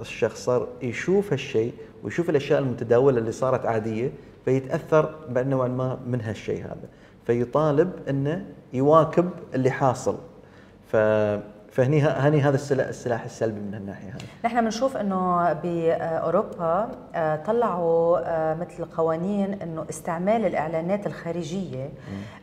الشخص 0.00 0.44
صار 0.44 0.68
يشوف 0.82 1.32
هالشيء 1.32 1.72
ويشوف 2.04 2.30
الأشياء 2.30 2.58
المتداولة 2.60 3.18
اللي 3.18 3.32
صارت 3.32 3.66
عادية 3.66 4.10
فيتأثر 4.44 5.14
نوعا 5.30 5.68
ما 5.68 5.98
من 6.06 6.20
هالشيء 6.20 6.64
هذا. 6.64 6.88
فيطالب 7.26 7.92
إنه 8.08 8.46
يواكب 8.72 9.30
اللي 9.54 9.70
حاصل. 9.70 10.16
ف 10.92 10.96
فهني 11.78 12.02
هني 12.02 12.40
هذا 12.40 12.56
السلاح, 12.56 13.24
السلبي 13.24 13.60
من 13.60 13.74
الناحيه 13.74 14.08
هذه 14.08 14.22
نحن 14.44 14.64
بنشوف 14.64 14.96
إنه 14.96 15.52
بأوروبا 15.52 16.88
آه، 17.14 17.36
طلعوا 17.36 18.18
آه، 18.24 18.54
مثل 18.54 18.84
قوانين 18.84 19.54
إنه 19.62 19.84
استعمال 19.90 20.44
الإعلانات 20.46 21.06
الخارجية 21.06 21.90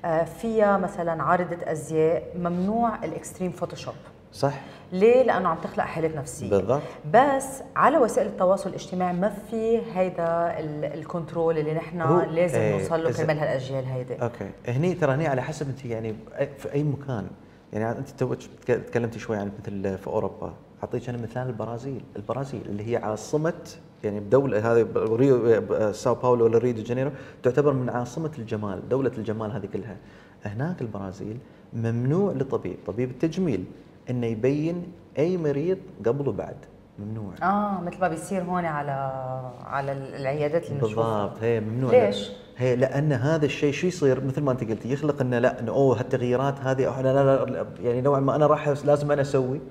آه، 0.06 0.24
فيها 0.24 0.78
مثلا 0.78 1.24
عارضة 1.24 1.58
أزياء 1.71 2.24
ممنوع 2.36 3.04
ال 3.04 3.10
extreme 3.10 3.52
Photoshop. 3.52 3.93
صح. 4.34 4.54
ليه؟ 4.91 5.24
لأنه 5.24 5.50
عم 5.50 5.58
تخلق 5.63 5.84
حالات 5.84 6.15
نفسية. 6.15 6.50
بالضبط. 6.50 6.82
بس 7.13 7.62
على 7.76 7.98
وسائل 7.98 8.28
التواصل 8.28 8.69
الاجتماعي 8.69 9.13
ما 9.13 9.30
في 9.52 9.82
هيدا 9.95 10.60
ال- 10.60 10.86
ال 11.00 11.07
control 11.07 11.58
اللي 11.58 11.74
نحن 11.74 12.19
لازم 12.30 12.60
إيه، 12.60 12.78
نوصل 12.78 13.04
له 13.04 13.12
كرمال 13.12 13.39
هالأجيال 13.39 13.86
هيدي. 13.86 14.15
أوكي. 14.21 14.50
هني 14.67 14.93
ترى 14.93 15.13
هني 15.13 15.28
على 15.28 15.41
حسب 15.41 15.69
أنت 15.69 15.86
يعني 15.86 16.15
في 16.58 16.74
أي 16.74 16.84
مكان 16.84 17.28
يعني 17.76 18.00
أنت 18.00 18.10
تو 18.10 18.34
تكلمتي 18.66 19.20
شوي 19.20 19.38
عن 19.38 19.52
مثل 19.60 19.98
في 19.98 20.08
أوروبا. 20.08 20.54
أعطيك 20.84 21.10
أنا 21.10 21.18
مثال 21.18 21.48
البرازيل. 21.48 22.02
البرازيل 22.16 22.62
اللي 22.66 22.92
هي 22.92 22.98
عاصمه 22.98 23.54
يعني 24.04 24.20
بدولة 24.20 24.72
هذه 24.72 24.88
ريو 24.96 25.62
ساو 25.92 26.16
باولو 26.16 26.46
ولا 26.46 26.58
ريو 26.58 26.74
دي 26.74 26.82
جانيرو 26.84 27.12
تعتبر 27.44 27.74
من 27.74 27.90
عاصمه 27.90 28.32
الجمال 28.40 28.90
دولة 28.90 29.12
الجمال 29.18 29.52
هذه 29.52 29.66
كلها. 29.74 29.98
هناك 30.46 30.82
البرازيل 30.82 31.38
ممنوع 31.74 32.32
لطبيب 32.34 32.78
طبيب 32.88 33.10
التجميل 33.10 33.66
إنه 34.10 34.28
يبين 34.28 34.88
أي 35.18 35.38
مريض 35.38 35.78
قبل 36.06 36.28
وبعد. 36.28 36.58
ممنوع. 37.00 37.34
آه 37.44 37.82
مثل 37.82 38.02
ما 38.02 38.08
بيصير 38.08 38.44
هون 38.44 38.66
على 38.66 38.92
على 39.64 39.92
العيادات 39.92 40.70
اللي 40.72 40.82
بالضبط 40.82 41.38
هي 41.42 41.60
ممنوع. 41.60 41.92
ليش؟ 41.92 42.32
هي 42.58 42.76
لأن 42.76 43.13
هذا 43.13 43.46
الشيء 43.46 43.72
شو 43.72 43.88
يصير؟ 43.88 44.24
مثل 44.24 44.41
ما 44.41 44.52
أنت 44.52 44.63
قلتي 44.63 44.91
يخلق 44.91 45.22
إنه 45.22 45.39
لا 45.39 45.60
إنه 45.60 45.72
أوه 45.72 46.00
هالتغييرات 46.00 46.60
هذه 46.60 46.89
إحنا 46.89 47.08
لا 47.08 47.46
لا 47.46 47.65
يعني 47.84 48.02
نوعا 48.02 48.20
ما 48.20 48.36
أنا 48.36 48.48
راح 48.48 48.70
لازم 48.70 49.12
أنا 49.12 49.22
أسوي. 49.22 49.62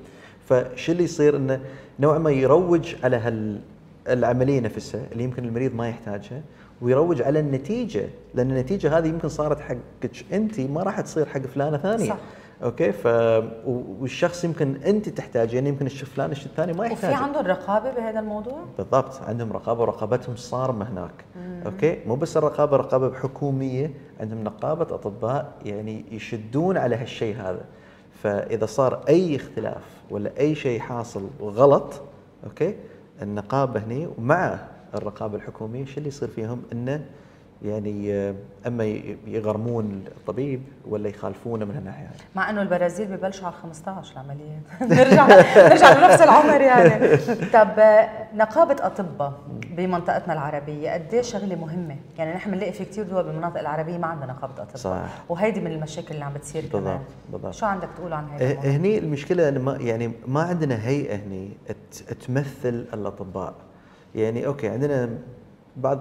فشو 0.48 0.92
اللي 0.92 1.04
يصير؟ 1.04 1.36
إنه 1.36 1.60
نوعا 2.00 2.18
ما 2.18 2.30
يروج 2.30 2.94
على 3.04 3.16
هال 3.16 3.60
العملية 4.08 4.60
نفسها 4.60 5.00
اللي 5.12 5.24
يمكن 5.24 5.44
المريض 5.44 5.74
ما 5.74 5.88
يحتاجها 5.88 6.42
ويروج 6.82 7.22
على 7.22 7.40
النتيجة 7.40 8.08
لأن 8.34 8.50
النتيجة 8.50 8.98
هذه 8.98 9.08
يمكن 9.08 9.28
صارت 9.28 9.60
حقك 9.60 10.24
أنت 10.32 10.60
ما 10.60 10.82
راح 10.82 11.00
تصير 11.00 11.26
حق 11.26 11.40
فلانة 11.40 11.76
ثانية. 11.76 12.08
صح. 12.08 12.18
أوكي؟ 12.62 12.92
ف 12.92 13.06
والشخص 13.66 14.44
يمكن 14.44 14.76
أنت 14.76 15.08
تحتاجه 15.08 15.54
يعني 15.54 15.68
يمكن 15.68 15.86
الشخص 15.86 16.10
فلان 16.10 16.32
الثاني 16.32 16.72
ما 16.72 16.84
وفي 16.84 16.92
يحتاجه 16.92 17.16
عندهم 17.16 17.46
رقابة 17.46 17.90
بهذا 17.90 18.20
الموضوع؟ 18.20 18.64
بالضبط 18.78 19.22
عندهم 19.22 19.52
رقابة 19.52 19.80
ورقابتهم 19.82 20.36
صارمه 20.36 20.90
هناك. 20.90 21.24
أوكي؟ 21.66 21.98
مو 22.06 22.16
بس 22.16 22.36
الرقابة 22.36 22.76
رقابة 22.76 23.14
حكومية. 23.14 23.94
عندهم 24.20 24.44
نقابة 24.44 24.94
أطباء 24.94 25.52
يعني 25.64 26.04
يشدون 26.10 26.76
على 26.76 26.96
هالشيء 26.96 27.36
هذا. 27.36 27.64
فإذا 28.22 28.66
صار 28.66 29.04
أي 29.08 29.36
اختلاف 29.36 29.82
ولا 30.10 30.40
أي 30.40 30.54
شيء 30.54 30.80
حاصل 30.80 31.28
غلط 31.40 32.02
أوكي؟ 32.44 32.76
النقابة 33.22 33.80
هني 33.80 34.08
ومع 34.18 34.58
الرقابة 34.94 35.36
الحكومية 35.36 35.84
شو 35.84 35.98
اللي 35.98 36.08
يصير 36.08 36.28
فيهم؟ 36.28 36.62
إنه 36.72 37.04
يعني 37.64 38.12
آه، 38.14 38.34
أما 38.66 38.84
يغرمون 39.26 40.04
الطبيب 40.16 40.62
ولا 40.88 41.08
يخالفونه 41.08 41.64
من 41.64 41.74
هالناحية 41.74 42.04
هذه 42.06 42.14
مع 42.34 42.50
إنه 42.50 42.62
البرازيل 42.62 43.06
ببلشوا 43.16 43.46
على 43.46 43.54
15 43.62 44.12
العمليات 44.12 44.62
نرجع 45.08 45.26
نرجع 45.68 45.98
لنفس 45.98 46.22
العمر 46.22 46.60
يعني. 46.60 47.16
طب 47.52 47.68
نقابة 48.34 48.76
أطباء 48.86 49.32
بمنطقتنا 49.76 50.32
العربية 50.32 50.90
قد 50.90 51.14
إيه 51.14 51.22
شغلة 51.22 51.54
مهمة؟ 51.56 51.96
يعني 52.18 52.34
نحن 52.34 52.50
بنلاقي 52.50 52.72
في 52.72 52.84
كثير 52.84 53.04
دول 53.04 53.22
بالمناطق 53.24 53.58
العربية 53.60 53.98
ما 53.98 54.06
عندها 54.06 54.26
نقابة 54.26 54.52
أطباء. 54.62 54.76
صح. 54.76 55.00
وهيدي 55.28 55.60
من 55.60 55.70
المشاكل 55.72 56.14
اللي 56.14 56.24
عم 56.24 56.32
بتصير 56.34 56.62
بالضبط، 56.62 56.82
كمان. 56.82 57.00
بالضبط. 57.32 57.54
شو 57.54 57.66
عندك 57.66 57.88
تقول 57.96 58.12
عن 58.12 58.28
هيدا 58.28 58.46
ه- 58.46 58.50
الموضوع؟ 58.50 58.70
هني 58.70 58.98
المشكلة 58.98 59.50
ما 59.50 59.76
يعني 59.80 60.12
ما 60.26 60.42
عندنا 60.42 60.86
هيئة 60.86 61.16
هني 61.16 61.50
تمثل 62.26 62.86
الأطباء. 62.94 63.54
يعني 64.14 64.46
أوكي 64.46 64.68
عندنا 64.68 65.08
بعض 65.76 66.00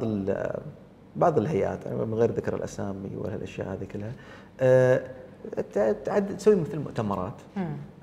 بعض 1.16 1.38
الهيئات 1.38 1.86
يعني 1.86 2.06
من 2.06 2.14
غير 2.14 2.32
ذكر 2.32 2.56
الأسامي 2.56 3.16
ولا 3.16 3.36
الاشياء 3.36 3.74
هذه 3.74 3.86
كلها 3.86 4.12
آه، 4.60 5.02
تعد 6.06 6.38
تسوي 6.38 6.56
مثل 6.56 6.80
مؤتمرات. 6.80 7.34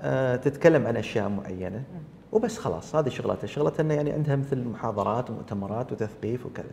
آه، 0.01 0.35
تتكلم 0.35 0.87
عن 0.87 0.97
أشياء 0.97 1.29
معينة 1.29 1.83
وبس 2.31 2.57
خلاص 2.57 2.95
هذه 2.95 3.09
شغلتها. 3.09 3.47
شغلتها 3.47 3.83
إنه 3.83 3.93
يعني 3.93 4.11
عندها 4.11 4.35
مثل 4.35 4.63
محاضرات 4.63 5.29
ومؤتمرات 5.29 5.91
وتثقيف 5.91 6.45
وكذا. 6.45 6.71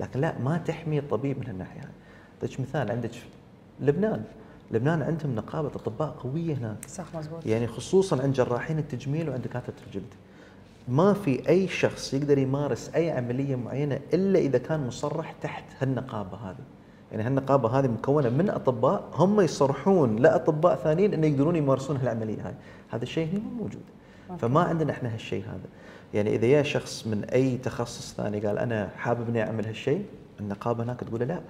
لكن 0.00 0.20
لا 0.20 0.38
ما 0.38 0.58
تحمي 0.58 0.98
الطبيب 0.98 1.38
من 1.38 1.46
هالناحيه 1.46 1.80
هذه. 1.80 1.90
أعطيك 2.42 2.60
مثال 2.60 2.90
عندك 2.90 3.10
لبنان. 3.80 4.24
لبنان 4.70 5.02
عندهم 5.02 5.34
نقابة 5.34 5.68
أطباء 5.68 6.08
قوية 6.10 6.54
هناك. 6.54 6.88
صح 6.88 7.04
مزبوط. 7.16 7.46
يعني 7.46 7.66
خصوصا 7.66 8.22
عند 8.22 8.32
جراحين 8.34 8.78
التجميل 8.78 9.28
وعند 9.30 9.42
دكاترة 9.42 9.74
الجلد. 9.86 10.14
ما 10.90 11.12
في 11.12 11.48
أي 11.48 11.68
شخص 11.68 12.14
يقدر 12.14 12.38
يمارس 12.38 12.90
أي 12.94 13.10
عملية 13.10 13.56
معينة 13.56 14.00
إلا 14.14 14.38
إذا 14.38 14.58
كان 14.58 14.86
مصرح 14.86 15.34
تحت 15.42 15.64
هالنقابة 15.80 16.36
هذه. 16.36 16.64
يعني 17.12 17.22
هالنقابة 17.22 17.78
هذه 17.78 17.86
مكونة 17.86 18.28
من 18.28 18.50
أطباء 18.50 19.08
هم 19.14 19.40
يصرحون 19.40 20.16
لأطباء 20.16 20.76
ثانيين 20.76 21.14
انه 21.14 21.26
يقدرون 21.26 21.56
يمارسون 21.56 21.96
هالعملية 21.96 22.48
هذه. 22.48 22.54
هذا 22.88 23.02
الشيء 23.02 23.28
هنا 23.32 23.38
مو 23.38 23.50
موجود. 23.50 23.82
فما 24.38 24.60
عندنا 24.60 24.92
إحنا 24.92 25.14
هالشيء 25.14 25.42
هذا. 25.42 25.68
يعني 26.14 26.36
إذا 26.36 26.46
جاء 26.46 26.62
شخص 26.62 27.06
من 27.06 27.24
أي 27.24 27.58
تخصص 27.58 28.14
ثاني 28.14 28.46
قال 28.46 28.58
أنا 28.58 28.90
حابب 28.96 29.28
إني 29.28 29.42
أعمل 29.42 29.66
هالشيء 29.66 30.04
النقابة 30.40 30.84
هناك 30.84 31.00
تقول 31.00 31.20
له 31.20 31.26
لا. 31.26 31.40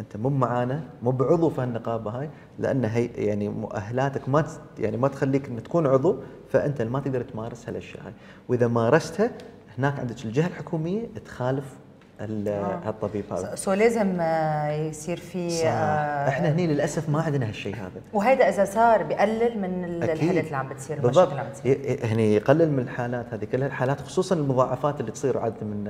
أنت 0.00 0.16
مو 0.16 0.28
معانا 0.28 0.82
مو 1.02 1.10
بعضو 1.10 1.50
في 1.50 1.60
هالنقابة 1.60 2.10
هاي 2.10 2.30
لأن 2.58 2.84
هي 2.84 3.06
يعني 3.06 3.48
مؤهلاتك 3.48 4.28
ما 4.28 4.44
يعني 4.78 4.96
ما 4.96 5.08
تخليك 5.08 5.48
ان 5.48 5.62
تكون 5.62 5.86
عضو 5.86 6.16
فأنت 6.48 6.82
ما 6.82 7.00
تقدر 7.00 7.22
تمارس 7.22 7.68
هالأشياء 7.68 8.06
هاي. 8.06 8.12
وإذا 8.48 8.68
مارستها 8.68 9.30
هناك 9.78 10.00
عندك 10.00 10.24
الجهة 10.24 10.46
الحكومية 10.46 11.06
تخالف 11.24 11.76
ال- 12.24 12.48
آه. 12.48 12.80
هالطبيب 12.88 13.24
هذا 13.32 13.54
سو 13.54 13.72
لازم 13.72 14.20
آه، 14.20 14.70
يصير 14.70 15.16
في 15.16 15.50
صح. 15.50 15.64
آه، 15.66 16.28
إحنا 16.28 16.48
هني 16.52 16.66
للأسف 16.66 17.08
ما 17.08 17.22
عندنا 17.22 17.48
هالشيء 17.48 17.74
هذا 17.76 17.90
وهيدا 18.12 18.48
إذا 18.48 18.64
صار 18.64 19.02
بيقلل 19.02 19.58
من. 19.60 19.84
الحالات 20.02 20.44
اللي 20.44 20.56
عم 20.56 20.68
بتصير 20.68 21.00
بالضبط 21.00 21.28
اللي 21.28 21.40
عم 21.40 21.48
بتصير 21.48 21.98
هني 22.04 22.34
يقلل 22.34 22.70
من 22.72 22.78
الحالات 22.78 23.26
هذه 23.32 23.44
كلها 23.44 23.66
الحالات 23.66 24.00
خصوصا 24.00 24.34
المضاعفات 24.34 25.00
اللي 25.00 25.12
تصير 25.12 25.38
عاده 25.38 25.66
من 25.66 25.86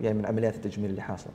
يعني 0.00 0.18
من 0.18 0.26
عمليات 0.26 0.54
التجميل 0.54 0.90
اللي 0.90 1.02
حاصله 1.02 1.32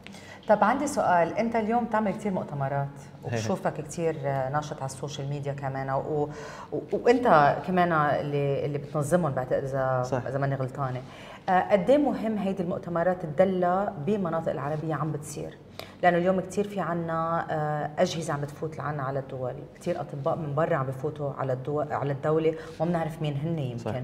طب 0.50 0.64
عندي 0.64 0.88
سؤال 0.88 1.38
أنت 1.38 1.56
اليوم 1.56 1.84
بتعمل 1.86 2.12
كثير 2.12 2.32
مؤتمرات. 2.32 2.88
وبشوفك 3.24 3.74
كثير 3.74 4.16
ناشط 4.54 4.78
على 4.78 4.86
ال 4.86 4.92
social 4.92 5.30
media 5.30 5.54
كمان 5.54 5.90
و... 5.90 6.30
و... 6.72 6.80
وأنت 6.92 7.56
كمان 7.68 7.92
اللي 7.92 8.66
اللي 8.66 8.78
بتنظمهم 8.78 9.32
بعتقد 9.32 9.64
إذا. 9.64 10.04
إذا 10.30 10.38
ماني 10.38 10.56
غلطانة 10.56 11.02
قد 11.50 11.90
إيه 11.90 11.98
مهم 11.98 12.38
هيدي 12.38 12.64
المؤتمرات 12.64 13.26
هيدي 13.26 13.65
اللي 13.65 13.94
بمناطق 14.08 14.52
العربية 14.52 14.94
عم 14.96 15.12
بتصير؟ 15.12 15.58
لأنه 16.04 16.18
اليوم 16.18 16.40
كثير 16.40 16.68
في 16.68 16.80
عنا 16.80 17.46
آه، 17.50 18.02
أجهزة 18.02 18.34
عم 18.34 18.42
بتفوت 18.42 18.78
لعنا 18.78 19.04
على 19.04 19.20
الدول. 19.20 19.54
كثير 19.80 20.02
أطباء 20.02 20.38
من 20.38 20.56
برا 20.56 20.76
عم 20.76 20.86
بفوتوا 20.86 21.34
على 21.34 21.54
الدول 21.54 21.94
على 21.94 22.12
الدولة 22.12 22.54
وما 22.80 22.90
بنعرف 22.90 23.22
مين 23.22 23.34
هن 23.44 23.60
يمكن. 23.60 24.04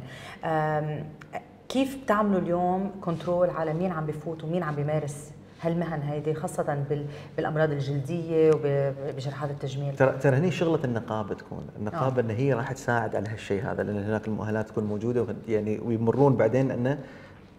كيف 1.70 2.04
بتعملوا 2.04 2.40
اليوم 2.40 2.92
control 3.02 3.50
على 3.50 3.74
مين 3.74 3.92
عم 3.92 4.06
بفوت 4.06 4.44
ومين 4.44 4.64
عم 4.64 4.76
بيمارس 4.76 5.32
هالمهن 5.62 6.02
هيدي 6.02 6.34
خاصة 6.34 6.84
بال- 6.90 7.06
بالأمراض 7.38 7.72
الجلدية 7.72 8.52
وبجراحات 8.56 9.50
التجميل؟ 9.52 9.96
ترى 9.96 10.12
ترى 10.12 10.38
هني 10.38 10.52
شغلة 10.52 10.84
النقابة 10.84 11.34
تكون، 11.36 11.68
النقابة 11.80 12.18
آه. 12.18 12.26
إن 12.26 12.30
هي 12.30 12.54
راح 12.54 12.72
تساعد 12.72 13.16
على 13.16 13.30
هالشيء 13.30 13.64
هذا 13.72 13.84
لأن 13.84 14.04
هناك 14.04 14.28
المؤهلات 14.28 14.70
تكون 14.70 14.84
موجودة 14.84 15.22
وهد- 15.22 15.50
يعني 15.50 15.80
ويمرون 15.80 16.36
بعدين 16.36 16.72
إنه 16.72 16.98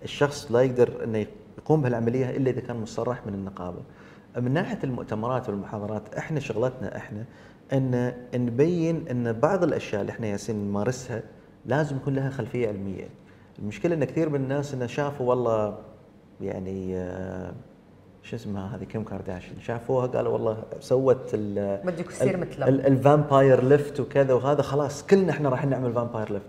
الشخص 0.04 0.52
لا 0.52 0.60
يقدر 0.60 1.04
إنه 1.04 1.26
يقوم 1.58 1.82
بهالعملية 1.82 2.30
إلا 2.30 2.50
إذا 2.50 2.60
كان 2.60 2.76
مصرح 2.76 3.26
من 3.26 3.34
النقابة. 3.34 3.78
من 4.36 4.52
ناحية 4.52 4.78
المؤتمرات 4.84 5.48
والمحاضرات 5.48 6.14
إحنا 6.14 6.40
شغلتنا 6.40 6.96
إحنا 6.96 7.24
إن 7.72 8.12
نبين 8.34 9.08
إن 9.08 9.32
بعض 9.32 9.62
الأشياء 9.64 10.00
اللي 10.00 10.12
إحنا 10.12 10.26
ياسين 10.26 10.56
نمارسها 10.56 11.22
لازم 11.66 11.96
يكون 11.96 12.14
لها 12.14 12.30
خلفية 12.30 12.68
علمية. 12.68 13.08
المشكلة 13.58 13.94
إن 13.94 14.04
كثير 14.04 14.28
من 14.28 14.40
الناس 14.40 14.74
انه 14.74 14.86
شافوا 14.86 15.26
والله 15.28 15.78
يعني 16.40 16.96
آه، 16.96 17.52
شو 18.22 18.36
اسمها 18.36 18.76
هذه 18.76 18.84
كيم 18.84 19.04
كارداشيان 19.04 19.60
شافوها 19.60 20.06
قالوا 20.06 20.32
والله 20.32 20.62
سوت 20.80 21.30
ال 21.34 21.80
بدك 21.86 22.06
تصير 22.06 22.34
ال- 22.34 22.40
مثلها. 22.40 22.68
ال 22.68 22.80
vampire 22.80 23.64
lift 23.64 24.00
وكذا 24.00 24.34
وهذا 24.34 24.62
خلاص 24.62 25.06
كلنا 25.06 25.30
إحنا 25.32 25.48
راح 25.48 25.66
نعمل 25.66 25.92
vampire 25.92 26.32
lift 26.32 26.46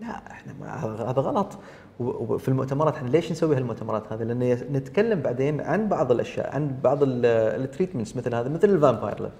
لا 0.00 0.30
إحنا 0.30 0.84
هذا 1.10 1.20
غلط 1.20 1.58
وفي 2.00 2.48
المؤتمرات 2.48 2.94
إحنا 2.94 3.08
ليش 3.08 3.32
نسوي 3.32 3.56
هالمؤتمرات 3.56 4.12
هذه؟ 4.12 4.22
لأن 4.22 4.58
نتكلم 4.72 5.20
بعدين 5.20 5.60
عن 5.60 5.88
بعض 5.88 6.12
الأشياء 6.12 6.54
عن 6.54 6.74
بعض 6.84 6.98
ال 7.02 7.12
treatments 7.12 8.16
مثل 8.16 8.34
هذا 8.34 8.48
مثل 8.48 8.70
ال 8.70 8.77
vampire 8.77 9.22
lift 9.22 9.32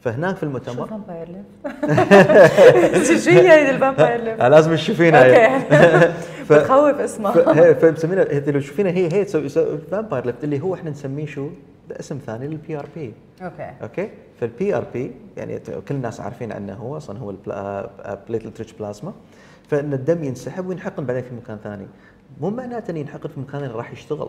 فهناك 0.00 0.36
في 0.36 0.40
شو 0.40 0.46
المؤتمر 0.46 0.86
vampire 0.86 1.28
lift؟ 1.28 3.24
شو 3.24 3.30
هي 3.30 3.70
ال 3.70 3.76
vampire 3.76 4.20
lift؟ 4.20 4.42
لازم 4.52 4.74
تشوفينها. 4.74 5.56
أوكي 5.56 6.12
بتخوف 6.50 7.00
اسمها 7.00 7.72
فمسمينها 7.72 8.24
لو 8.24 8.60
تشوفينها 8.60 8.92
هي 8.92 9.12
هي 9.12 9.24
تسوي 9.24 9.48
vampire 9.90 10.26
lift 10.26 10.44
اللي 10.44 10.60
هو 10.60 10.74
إحنا 10.74 10.90
نسميه 10.90 11.26
شو؟ 11.26 11.48
اسم 11.90 12.18
ثاني 12.26 12.46
لل 12.46 12.78
PRP 12.78 13.14
أوكي 13.42 13.70
أوكي 13.82 14.10
فال 14.40 14.76
PRP 14.76 15.12
يعني 15.36 15.58
كل 15.58 15.94
الناس 15.94 16.20
عارفين 16.20 16.52
عنه 16.52 16.74
هو 16.74 16.96
أصلا 16.96 17.18
هو 17.18 17.30
ال 17.30 18.58
platelet-rich 18.58 18.72
plasma 18.72 19.12
فإن 19.72 19.92
الدم 19.92 20.24
ينسحب 20.24 20.66
وينحقن 20.66 21.06
بعدين 21.06 21.22
في 21.22 21.34
مكان 21.34 21.58
ثاني. 21.64 21.86
مو 22.40 22.50
معناته 22.50 22.90
انه 22.90 22.98
ينحقن 23.00 23.28
في 23.28 23.40
مكان 23.40 23.64
اللي 23.64 23.74
راح 23.74 23.92
يشتغل. 23.92 24.28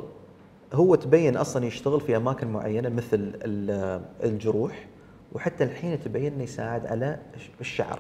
هو 0.74 0.96
تبين 0.96 1.38
أصلا 1.38 1.66
يشتغل 1.66 2.02
في 2.02 2.18
أماكن 2.18 2.48
معينة 2.48 2.90
مثل 2.90 3.18
ال- 3.36 4.02
الجروح 4.24 4.86
وحتى 5.34 5.64
الحين 5.64 6.00
تبين 6.04 6.34
إنه 6.34 6.44
يساعد 6.44 6.86
على 6.86 7.18
الش- 7.36 7.52
الشعر. 7.62 8.00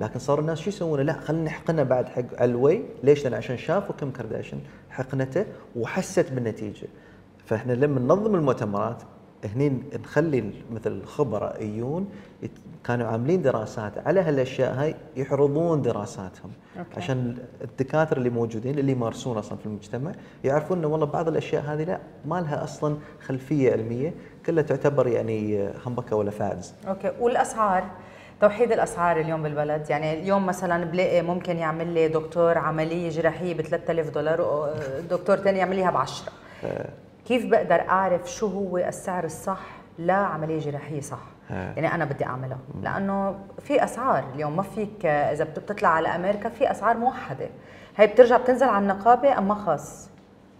لكن 0.00 0.18
صار 0.18 0.40
الناس 0.40 0.58
شو 0.60 0.68
يسوون 0.70 1.00
لا 1.00 1.12
خلينا 1.12 1.44
نحقنه 1.44 1.82
بعد 1.82 2.06
حق 2.08 2.42
الويه. 2.42 2.82
ليش؟ 3.02 3.24
لأن 3.24 3.34
عشان 3.34 3.56
شافوا 3.58 3.94
كيم 3.94 4.10
كارداشيان 4.10 4.60
حقنته 4.90 5.44
وحست 5.76 6.32
بالنتيجة. 6.32 6.86
فإحنا 7.46 7.72
لما 7.72 8.00
ننظم 8.00 8.34
المؤتمرات 8.34 9.02
هني 9.44 9.82
نخلي 10.04 10.52
مثل 10.72 10.92
الخبراء 10.92 11.62
يجون 11.62 12.08
كانوا 12.84 13.06
عاملين 13.06 13.42
دراسات 13.42 13.98
على 14.06 14.20
هالأشياء 14.20 14.74
هاي 14.74 14.94
يعرضون 15.16 15.82
دراساتهم 15.82 16.50
أوكي. 16.78 16.96
عشان 16.96 17.36
الدكاترة 17.62 18.18
اللي 18.18 18.30
موجودين 18.30 18.78
اللي 18.78 18.92
يمارسون 18.92 19.38
أصلا 19.38 19.58
في 19.58 19.66
المجتمع 19.66 20.12
يعرفون 20.44 20.78
إنه 20.78 20.88
والله 20.88 21.06
بعض 21.06 21.28
الأشياء 21.28 21.62
هذه 21.62 21.84
لا 21.84 21.98
ما 22.24 22.40
لها 22.40 22.64
أصلا 22.64 22.96
خلفية 23.26 23.72
علمية 23.72 24.14
كلها 24.46 24.62
تعتبر 24.62 25.06
يعني 25.06 25.68
همبكة 25.86 26.16
ولا 26.16 26.30
fads 26.30 26.74
أوكي. 26.88 27.12
والأسعار؟ 27.20 27.84
توحيد 28.40 28.72
الأسعار 28.72 29.20
اليوم 29.20 29.42
بالبلد. 29.42 29.90
يعني 29.90 30.20
اليوم 30.20 30.46
مثلا 30.46 30.84
بلاقي 30.84 31.22
ممكن 31.22 31.56
يعمل 31.56 31.94
لي 31.94 32.08
دكتور 32.08 32.58
عملية 32.58 33.10
جراحية 33.10 33.54
ب 33.54 33.60
3000 33.60 34.10
دولار 34.10 34.40
ودكتور 34.40 35.36
ثاني 35.36 35.58
يعمل 35.58 35.76
ليها 35.76 35.90
ب 35.90 35.96
10 35.96 36.32
كيف 37.32 37.46
بقدر 37.46 37.80
أعرف 37.80 38.30
شو 38.32 38.46
هو 38.46 38.78
السعر 38.78 39.24
الصح 39.24 39.60
لعملية 39.98 40.58
جراحية 40.58 41.00
صح. 41.00 41.22
يعني 41.50 41.94
أنا 41.94 42.04
بدي 42.04 42.24
أعملها. 42.26 42.58
لأنه 42.82 43.38
في 43.62 43.84
أسعار. 43.84 44.24
اليوم 44.34 44.56
ما 44.56 44.62
فيك 44.62 45.06
إذا 45.06 45.44
بت- 45.44 45.58
بتطلع 45.58 45.88
على 45.88 46.08
أمريكا 46.08 46.48
في 46.48 46.70
أسعار 46.70 46.96
موحدة. 46.96 47.48
هي 47.96 48.06
بترجع 48.06 48.36
بتنزل 48.36 48.66
على 48.66 48.82
النقابة 48.82 49.38
أم 49.38 49.48
ما 49.48 49.54
خاص. 49.54 50.08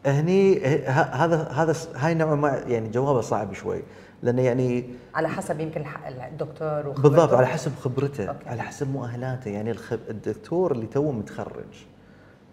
هني 0.06 0.64
هذا 0.86 1.48
هذا 1.48 1.74
هاي 1.96 2.14
نوعا 2.14 2.34
ما 2.34 2.62
يعني 2.66 2.88
جوابه 2.88 3.20
صعب 3.20 3.52
شوي. 3.52 3.82
لأنه 4.22 4.42
يعني 4.42 4.84
على 5.14 5.28
حسب 5.28 5.60
يمكن 5.60 5.84
الدكتور 6.32 6.86
وخبرته. 6.88 7.02
بالضبط 7.02 7.34
على 7.34 7.46
حسب 7.46 7.72
خبرته. 7.80 8.24
أوكي. 8.24 8.48
على 8.48 8.62
حسب 8.62 8.90
مؤهلاته. 8.92 9.48
يعني 9.48 9.70
الخب... 9.70 10.00
الدكتور 10.10 10.72
اللي 10.72 10.86
توه 10.86 11.12
متخرج 11.12 11.84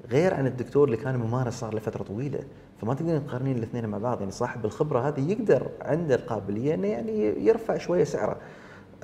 غير 0.09 0.33
عن 0.33 0.47
الدكتور 0.47 0.85
اللي 0.87 0.97
كان 0.97 1.17
ممارس 1.17 1.53
صار 1.53 1.73
له 1.73 1.79
فترة 1.79 2.03
طويلة. 2.03 2.39
فما 2.81 2.93
تقدرين 2.93 3.27
تقارنين 3.27 3.57
الاثنين 3.57 3.85
مع 3.85 3.97
بعض 3.97 4.19
يعني 4.19 4.31
صاحب 4.31 4.65
الخبرة 4.65 4.99
هذه 5.07 5.31
يقدر 5.31 5.67
عنده 5.81 6.15
القابلية 6.15 6.73
إنه 6.73 6.87
يعني 6.87 7.45
يرفع 7.45 7.77
شوية 7.77 8.03
سعره. 8.03 8.35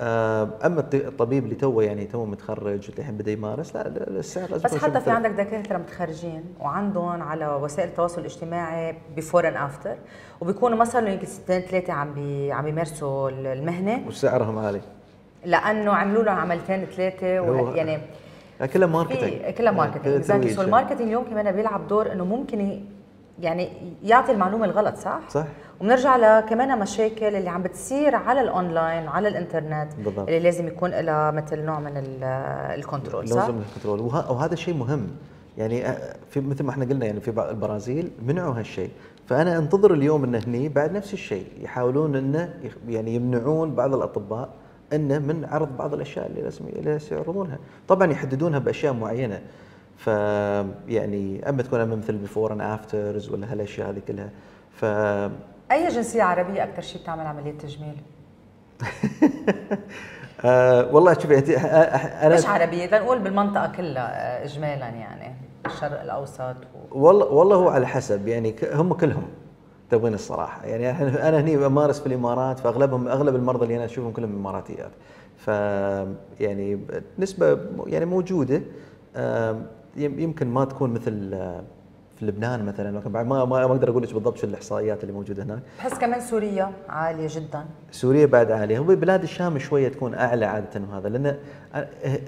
آه، 0.00 0.48
أما 0.64 0.80
الط- 0.80 0.94
الطبيب 0.94 1.44
اللي 1.44 1.54
توه 1.54 1.84
يعني 1.84 2.04
توه 2.04 2.24
متخرج 2.26 2.90
الحين 2.98 3.16
بدأ 3.16 3.30
يمارس 3.32 3.76
لا 3.76 3.86
السعر 3.88 4.50
لازم 4.50 4.62
بس 4.64 4.74
حتى 4.76 5.00
في. 5.00 5.10
عندك 5.10 5.30
دكاترة 5.30 5.76
متخرجين 5.78 6.44
وعندهم 6.60 7.22
على 7.22 7.46
وسائل 7.48 7.88
التواصل 7.88 8.20
الاجتماعي 8.20 8.94
before 9.16 9.48
and 9.48 9.56
after 9.56 9.96
وبيكونوا 10.40 10.78
مثلا 10.78 11.08
يمكن 11.12 11.26
سنتين 11.26 11.60
ثلاثة 11.60 11.92
عم 11.92 12.14
بي 12.14 12.52
عم 12.52 12.66
يمارسوا 12.66 13.30
المهنة. 13.30 14.04
وسعرهم 14.08 14.58
عالي. 14.58 14.80
لأنه 15.44 15.92
عملوا 15.92 16.22
لهم 16.22 16.36
عملتين 16.38 16.84
ثلاثة 16.84 17.26
يعني 17.76 17.98
كلها 18.72 18.86
marketing 18.88 19.54
كلها 19.54 19.72
marketing 19.72 20.14
exactly. 20.16 20.54
So 20.54 20.62
ال 20.62 20.66
marketing 20.66 21.00
اليوم 21.00 21.24
كمان 21.24 21.52
بيلعب 21.52 21.88
دور 21.88 22.12
إنه 22.12 22.24
ممكن 22.24 22.80
يعني 23.40 23.68
يعطي 24.02 24.32
المعلومة 24.32 24.64
الغلط 24.64 24.96
صح؟ 24.96 25.20
صح 25.28 25.44
وبنرجع 25.80 26.16
لكمان 26.16 26.78
مشاكل 26.78 27.34
اللي 27.34 27.50
عم 27.50 27.62
بتصير 27.62 28.14
على 28.16 28.40
الأونلاين 28.40 29.06
وعلى 29.08 29.28
الإنترنت 29.28 29.88
بالضبط. 30.04 30.18
اللي 30.28 30.40
لازم 30.40 30.66
يكون 30.66 30.90
لها 30.90 31.30
مثل 31.30 31.62
نوع 31.62 31.80
من 31.80 31.96
ال- 31.96 32.24
ال 32.78 32.84
control 32.84 33.28
صح؟ 33.28 33.36
لازم 33.36 33.58
ال 33.58 33.63
control 33.63 34.00
وه- 34.00 34.32
وهذا 34.32 34.54
شيء 34.54 34.74
مهم 34.74 35.06
يعني 35.58 35.84
أ- 35.84 35.98
في 36.30 36.40
مثل 36.40 36.64
ما 36.64 36.70
إحنا 36.70 36.84
قلنا 36.84 37.06
يعني 37.06 37.20
في 37.20 37.28
البرازيل 37.50 38.10
منعوا 38.26 38.54
هالشيء 38.58 38.90
فأنا 39.26 39.58
أنتظر 39.58 39.94
اليوم 39.94 40.24
انه 40.24 40.38
هني 40.46 40.68
بعد 40.68 40.92
نفس 40.92 41.12
الشيء 41.12 41.46
يحاولون 41.60 42.16
انه 42.16 42.54
يعني 42.88 43.14
يمنعون 43.14 43.74
بعض 43.74 43.94
الأطباء 43.94 44.48
انه 44.92 45.18
من 45.18 45.44
عرض 45.44 45.76
بعض 45.76 45.94
الأشياء 45.94 46.26
اللي 46.26 46.42
لازم 46.42 46.64
اللي 46.68 46.98
يعرضونها 47.10 47.58
طبعا 47.88 48.12
يحددونها 48.12 48.58
بأشياء 48.58 48.92
معينة 48.92 49.40
ف 49.96 50.06
يعني 50.88 51.48
أما 51.48 51.62
تكون 51.62 51.80
اما 51.80 51.96
مثل 51.96 52.16
before 52.16 52.52
and 52.52 52.60
afters 52.60 53.30
ولا 53.30 53.52
هالأشياء 53.52 53.90
هذه 53.90 54.00
كلها 54.08 54.30
ف 54.70 54.84
أي 55.72 55.88
جنسية 55.88 56.22
عربية 56.22 56.64
أكثر 56.64 56.82
شيء 56.82 57.02
بتعمل 57.02 57.26
عملية 57.26 57.52
تجميل؟ 57.58 57.96
آه 60.44 60.94
والله 60.94 61.12
شوفي 61.14 61.40
أنت- 61.40 61.58
أ- 61.58 61.62
أ- 61.62 62.24
أنا 62.24 62.34
مش 62.34 62.46
عربية 62.46 62.86
لنقول 62.86 63.18
بالمنطقة 63.18 63.72
كلها 63.76 64.44
اجمالا 64.44 64.88
يعني 64.88 65.34
الشرق 65.66 66.02
الأوسط 66.02 66.40
و... 66.92 66.98
والله 67.06 67.26
والله 67.26 67.56
هو 67.56 67.68
على 67.68 67.86
حسب 67.86 68.28
يعني 68.28 68.54
هم 68.72 68.92
كلهم 68.94 69.28
تبين 69.90 70.14
الصراحة 70.14 70.64
يعني 70.64 70.90
أنا 71.28 71.40
هني 71.40 71.66
امارس 71.66 72.00
في 72.00 72.06
الإمارات 72.06 72.58
فأغلبهم 72.58 73.08
أغلب 73.08 73.34
المرضى 73.36 73.64
اللي 73.64 73.76
أنا 73.76 73.84
أشوفهم 73.84 74.12
كلهم 74.12 74.36
إماراتيات 74.36 74.90
ف 75.36 75.48
يعني 76.40 76.80
نسبة 77.18 77.58
يعني 77.86 78.04
موجودة 78.04 78.62
يمكن 79.96 80.46
ما 80.48 80.64
تكون 80.64 80.90
مثل 80.90 81.30
آه، 81.34 81.62
في 82.18 82.26
لبنان 82.26 82.64
مثلا 82.64 82.98
لكن 82.98 83.12
بعد 83.12 83.26
ما 83.26 83.44
ما 83.44 83.66
ما 83.66 83.72
أقدر 83.72 83.90
أقول 83.90 84.02
لك 84.02 84.12
بالضبط 84.14 84.36
شو 84.38 84.46
الإحصائيات 84.46 85.02
اللي 85.02 85.12
موجودة 85.12 85.42
هناك. 85.42 85.62
بحس 85.78 85.94
كمان 85.98 86.20
سوريا 86.20 86.72
عالية 86.88 87.28
جدا. 87.30 87.64
سوريا 87.90 88.26
بعد 88.26 88.50
عالية. 88.50 88.78
هو 88.78 88.84
بلاد 88.84 89.22
الشام 89.22 89.58
شوية 89.58 89.88
تكون 89.88 90.14
أعلى 90.14 90.44
عادة 90.46 90.80
وهذا 90.90 91.08
لأن 91.08 91.36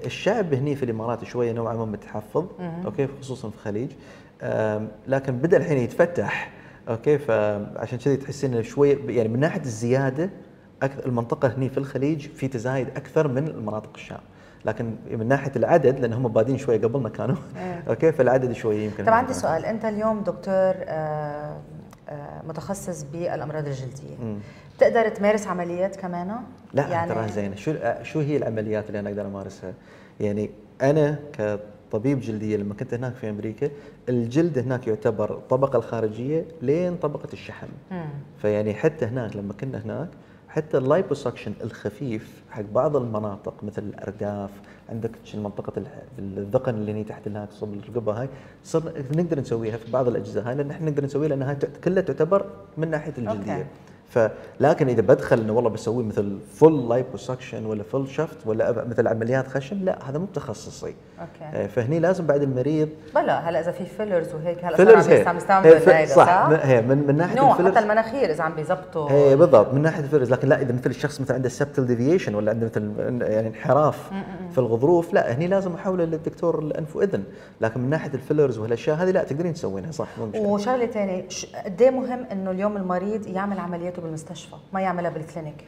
الشعب 0.04 0.54
هني 0.54 0.76
في 0.76 0.82
الإمارات 0.82 1.24
شوية 1.24 1.52
نوعا 1.52 1.74
ما 1.74 1.84
متحفظ 1.84 2.46
أوكي 2.84 3.08
خصوصا 3.20 3.50
في 3.50 3.54
الخليج 3.56 3.90
لكن 5.08 5.32
بدأ 5.36 5.56
الحين 5.56 5.78
يتفتح 5.78 6.50
أوكي 6.88 7.18
فعشان 7.18 7.98
كذي 7.98 8.16
تحسين 8.16 8.52
إنه 8.52 8.62
شوية 8.62 8.98
يعني 9.16 9.28
من 9.28 9.40
ناحية 9.40 9.60
الزيادة 9.60 10.30
أكثر 10.82 11.06
المنطقة 11.06 11.48
هني 11.48 11.68
في 11.68 11.78
الخليج 11.78 12.28
في 12.28 12.48
تزايد 12.48 12.88
أكثر 12.88 13.28
من 13.28 13.48
المناطق 13.48 13.90
الشام. 13.94 14.20
لكن 14.64 14.94
من 15.10 15.28
ناحية 15.28 15.52
العدد 15.56 16.00
لأن 16.00 16.12
هم 16.12 16.28
بادين 16.28 16.58
شوية 16.58 16.80
قبلنا 16.80 17.08
كانوا. 17.08 17.36
أوكي 17.88 18.12
فالعدد 18.12 18.52
شوية 18.52 18.84
يمكن 18.84 19.04
طب 19.04 19.12
عندي 19.12 19.32
سؤال. 19.32 19.64
أنت 19.64 19.84
اليوم 19.84 20.20
دكتور 20.20 20.74
آه، 20.84 21.56
آه، 22.08 22.42
متخصص 22.48 23.02
بالأمراض 23.02 23.66
الجلدية. 23.66 24.16
مم. 24.22 24.38
بتقدر 24.76 25.08
تمارس 25.08 25.46
عمليات 25.46 25.96
كمان 25.96 26.36
لا 26.74 26.88
يعني 26.88 27.14
ترى 27.14 27.28
زينة. 27.28 27.56
شو 27.56 27.74
شو 28.02 28.20
هي 28.20 28.36
العمليات 28.36 28.86
اللي 28.86 29.00
أنا 29.00 29.08
أقدر 29.08 29.26
أمارسها؟ 29.26 29.72
يعني 30.20 30.50
أنا 30.82 31.18
كطبيب 31.32 32.20
جلدية 32.20 32.56
لما 32.56 32.74
كنت 32.74 32.94
هناك 32.94 33.14
في 33.14 33.30
أمريكا 33.30 33.70
الجلد 34.08 34.58
هناك 34.58 34.86
يعتبر 34.86 35.34
الطبقه 35.34 35.76
الخارجية 35.76 36.44
لين 36.62 36.96
طبقة 36.96 37.28
الشحم. 37.32 37.66
مم. 37.90 38.08
فيعني 38.42 38.74
حتى 38.74 39.04
هناك 39.06 39.36
لما 39.36 39.52
كنا 39.52 39.82
هناك 39.84 40.08
حتى 40.48 40.78
ال 40.78 40.85
liposuction 40.85 41.52
الخفيف 41.64 42.42
حق 42.50 42.62
بعض 42.74 42.96
المناطق 42.96 43.54
مثل 43.62 43.82
الارداف 43.82 44.50
عندك 44.88 45.10
منطقة 45.34 45.72
الذقن 46.18 46.74
اللي 46.74 46.92
هني 46.92 47.04
تحت 47.04 47.28
هناك 47.28 47.48
صوب 47.52 47.74
الرقبة 47.74 48.12
هاي 48.22 48.28
صرنا 48.64 48.92
نقدر 49.16 49.40
نسويها 49.40 49.76
في 49.76 49.90
بعض 49.92 50.08
الاجزاء 50.08 50.48
هاي 50.48 50.54
لأن 50.54 50.70
إحنا 50.70 50.90
نقدر 50.90 51.04
نسويها 51.04 51.28
لأنها 51.28 51.54
تعت- 51.54 51.76
كلها 51.84 52.02
تعتبر 52.02 52.44
من 52.78 52.90
ناحية 52.90 53.12
الجلدية 53.18 53.52
okay. 53.52 53.66
فلكن 54.08 54.88
إذا 54.88 55.00
بدخل 55.00 55.38
إنه 55.40 55.52
والله 55.52 55.70
بسوي 55.70 56.04
مثل 56.04 56.38
full 56.54 56.88
liposuction 56.88 57.66
ولا 57.66 57.82
full 57.82 58.08
lift 58.08 58.46
ولا 58.46 58.84
مثل 58.84 59.06
عمليات 59.08 59.48
خشم 59.48 59.84
لا 59.84 60.10
هذا 60.10 60.18
مو 60.18 60.26
تخصصي 60.34 60.94
okay. 61.20 61.56
آه، 61.56 61.66
فهني 61.66 61.98
لازم 62.00 62.26
بعد 62.26 62.42
المريض 62.42 62.88
بلا 63.14 63.48
هلا 63.48 63.60
إذا 63.60 63.72
في 63.72 63.84
fillers 63.86 64.34
وهيك 64.34 64.64
هلا 64.64 64.76
fillers 64.76 65.04
صار 65.04 65.14
هي 65.14 65.26
عم 65.28 65.36
يستعمل 65.36 65.66
هي 65.66 66.06
صح. 66.06 66.14
صح؟ 66.26 66.48
من- 66.48 66.58
هي 66.62 66.80
من 66.82 67.06
من 67.06 67.16
ناحية 67.16 67.36
no 67.36 67.50
ال 67.52 67.55
fillers 67.55 67.72
حتى 67.74 67.84
المناخير 67.84 68.30
إذا 68.30 68.42
عم 68.44 68.54
بيزبطوا. 68.54 69.10
إيه 69.10 69.34
بالضبط 69.34 69.74
من 69.74 69.82
ناحية 69.82 70.02
ال 70.04 70.08
fillers 70.08 70.30
لكن 70.32 70.48
لا 70.48 70.60
إذا 70.62 70.72
مثل 70.72 70.90
الشخص 70.90 71.20
مثلا 71.20 71.36
عنده 71.36 71.48
septal 71.48 71.86
deviation 71.86 72.34
ولا 72.34 72.50
عنده 72.50 72.66
مثل 72.66 72.92
يعني 73.22 73.48
انحراف 73.48 74.10
في 74.52 74.58
الغضروف 74.58 75.14
لا 75.14 75.32
هني 75.34 75.46
لازم 75.46 75.74
احوله 75.74 76.04
للدكتور 76.04 76.58
الأنف 76.58 76.96
وإذن. 76.96 77.22
لكن 77.60 77.80
من 77.80 77.90
ناحية 77.90 78.10
ال 78.14 78.20
fillers 78.20 78.58
والأشياء 78.58 78.96
هذه 78.96 79.10
لا 79.10 79.24
تقدرين 79.24 79.54
تسوينها 79.54 79.90
صح 79.90 80.08
مو 80.18 80.26
مشكلة. 80.26 80.42
وشغلة 80.42 80.86
ثانية 80.86 81.24
قد 81.64 81.82
إيه 81.82 81.90
مهم 81.90 82.24
إنه 82.32 82.50
اليوم 82.50 82.76
المريض 82.76 83.26
يعمل 83.26 83.58
عملياته 83.58 84.02
بالمستشفى 84.02 84.56
ما 84.72 84.80
يعملها 84.80 85.10
بال 85.10 85.22
clinic؟ 85.22 85.64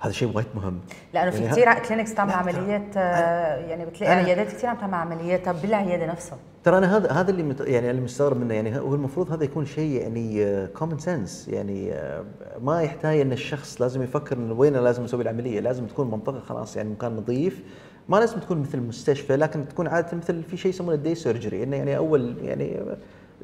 هذا 0.00 0.12
شيء 0.12 0.36
وايد 0.36 0.46
مهم. 0.54 0.80
لأنه 1.14 1.30
في 1.30 1.36
يعني 1.42 1.48
ه- 1.50 1.52
كثير 1.52 1.88
clinics 1.88 2.14
تعمل 2.14 2.32
عمليات 2.32 2.96
آه، 2.96 3.56
يعني 3.56 3.86
بتلاقي 3.86 4.12
عيادات 4.12 4.46
كثير 4.52 4.70
عم 4.70 4.76
تعمل 4.76 4.94
عملياتها 4.94 5.52
بالعياده 5.52 6.06
نفسها. 6.06 6.38
ترى 6.64 6.78
أنا 6.78 6.96
هذا 6.96 7.10
هذا 7.12 7.30
اللي 7.30 7.42
مت 7.42 7.60
يعني 7.60 7.90
اللي 7.90 8.00
مستغرب 8.02 8.36
منه 8.36 8.54
يعني 8.54 8.78
هو 8.78 8.94
المفروض 8.94 9.32
هذا 9.32 9.44
يكون 9.44 9.64
شيء 9.66 10.00
يعني 10.00 10.66
common 10.66 10.98
sense 10.98 11.48
يعني 11.48 11.92
آه، 11.92 12.24
ما 12.62 12.82
يحتاج 12.82 13.20
إن 13.20 13.32
الشخص 13.32 13.80
لازم 13.80 14.02
يفكر 14.02 14.36
انه 14.36 14.54
وين 14.54 14.76
لازم 14.76 15.04
أسوي 15.04 15.22
العملية. 15.22 15.60
لازم 15.60 15.86
تكون 15.86 16.10
منطقة 16.10 16.40
خلاص 16.40 16.76
يعني 16.76 16.88
مكان 16.90 17.16
نظيف. 17.16 17.62
ما 18.08 18.16
لازم 18.16 18.38
تكون 18.40 18.58
مثل 18.60 18.80
مستشفى 18.80 19.36
لكن 19.36 19.68
تكون 19.68 19.86
عادة 19.86 20.16
مثل 20.16 20.42
في 20.42 20.56
شيء 20.56 20.68
يسمونه 20.70 20.94
ال 20.94 20.99
day 20.99 21.14
surgery 21.14 21.62
إنه 21.62 21.76
يعني 21.76 21.96
أول 21.96 22.36
يعني 22.42 22.80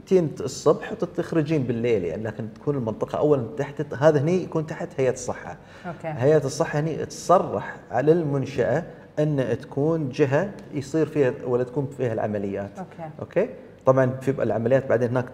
تيين 0.07 0.31
الصبح 0.41 0.93
وتخرجين 0.93 1.63
بالليل 1.63 2.05
يعني 2.05 2.23
لكن 2.23 2.49
تكون 2.55 2.77
المنطقة 2.77 3.19
اولا 3.19 3.47
تحت 3.57 3.95
هذا 3.95 4.21
هني 4.21 4.43
يكون 4.43 4.67
تحت 4.67 4.89
هيئة 4.97 5.13
الصحة. 5.13 5.57
okay. 5.87 6.09
هيئة 6.09 6.45
الصحة 6.45 6.79
هني 6.81 7.07
تصرح 7.07 7.77
على 7.91 8.13
المنشأة 8.13 8.85
أن 9.19 9.59
تكون 9.61 10.09
جهة 10.09 10.51
يصير 10.75 11.07
فيها 11.07 11.33
ولا 11.47 11.65
تكون 11.65 11.87
فيها 11.97 12.13
العمليات. 12.13 12.79
okay. 12.79 13.11
okay؟ 13.21 13.49
طبعا 13.87 14.07
في 14.21 14.31
العمليات 14.43 14.87
بعدين 14.87 15.09
هناك 15.09 15.29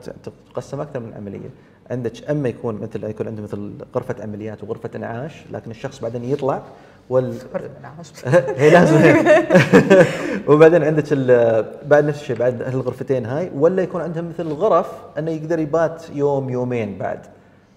تقسم 0.54 0.80
أكثر 0.80 1.00
من 1.00 1.14
عمليه 1.14 1.50
عندك 1.90 2.30
أما 2.30 2.48
يكون 2.48 2.74
مثل 2.74 3.04
يكون 3.04 3.26
عنده 3.26 3.42
مثل 3.42 3.72
غرفة 3.94 4.22
عمليات 4.22 4.64
وغرفة 4.64 4.90
انعاش 4.96 5.44
لكن 5.52 5.70
الشخص 5.70 6.00
بعدين 6.00 6.24
يطلع 6.24 6.62
وال 7.09 7.38
هي 8.57 8.70
لازم. 8.70 8.96
وبعدين 10.48 10.84
عندك 10.84 11.12
بعد 11.86 12.05
نفس 12.05 12.20
الشيء 12.20 12.36
بعد 12.36 12.62
الغرفتين 12.62 13.26
هاي 13.26 13.50
ولا 13.55 13.82
يكون 13.82 14.00
عندهم 14.03 14.28
مثل 14.28 14.46
الغرف 14.46 14.92
أنه 15.18 15.30
يقدر 15.30 15.59
يبات 15.59 16.05
يوم 16.14 16.50
يومين 16.50 16.98
بعد. 16.98 17.20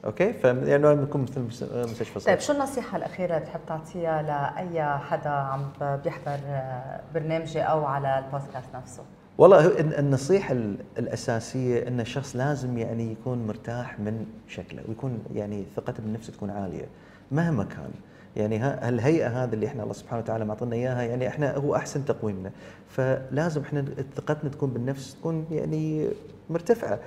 أوكي؟ 0.05 0.33
فيعني 0.33 1.01
يكون 1.03 1.21
مثل 1.21 1.41
مس- 1.41 1.63
مستشفى 1.73 2.13
طيب 2.13 2.21
صغير 2.23 2.39
شو 2.39 2.53
النصيحة 2.53 2.97
الأخيرة 2.97 3.33
اللي 3.33 3.39
بتحب 3.45 3.59
تعطيها 3.67 4.21
لأي 4.21 4.83
حدا 4.99 5.29
عم 5.29 5.61
بيحضر 6.03 6.39
آه، 6.47 6.99
برنامجي 7.13 7.61
أو 7.61 7.85
على 7.85 8.19
البودكاست 8.19 8.67
نفسه؟ 8.75 9.03
والله 9.37 9.65
هو 9.65 9.71
الن- 9.79 9.93
النصيحة 9.93 10.51
ال- 10.53 10.75
الأساسية 10.99 11.87
أن 11.87 11.99
الشخص 11.99 12.35
لازم 12.35 12.77
يعني 12.77 13.11
يكون 13.11 13.47
مرتاح 13.47 13.99
من 13.99 14.25
شكله 14.47 14.81
ويكون 14.87 15.19
يعني 15.33 15.65
ثقته 15.75 16.03
بالنفس 16.03 16.27
تكون 16.27 16.49
عالية 16.49 16.85
مهما 17.31 17.63
كان. 17.63 17.91
يعني 18.35 18.57
ها 18.57 18.89
الهيئة 18.89 19.43
هذه 19.43 19.53
اللي 19.53 19.67
إحنا 19.67 19.83
الله 19.83 19.93
سبحانه 19.93 20.21
وتعالى 20.21 20.45
معطينا 20.45 20.75
إياها 20.75 21.01
يعني 21.03 21.27
إحنا 21.27 21.55
هو 21.57 21.75
أحسن 21.75 22.05
تقويمنا. 22.05 22.51
فلازم 22.89 23.61
إحنا 23.61 23.85
ثقتنا 24.15 24.49
تكون 24.49 24.69
بالنفس 24.69 25.15
تكون 25.15 25.45
يعني 25.51 26.07
مرتفعة. 26.49 26.99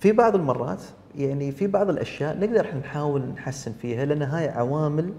في 0.00 0.12
بعض 0.12 0.34
المرات 0.34 0.82
يعني 1.18 1.52
في 1.52 1.66
بعض 1.66 1.88
الأشياء 1.90 2.38
نقدر 2.38 2.60
إحنا 2.60 2.80
نحاول 2.80 3.22
نحسن 3.22 3.72
فيها 3.72 4.04
لأن 4.04 4.22
هاي 4.22 4.48
عوامل 4.48 5.12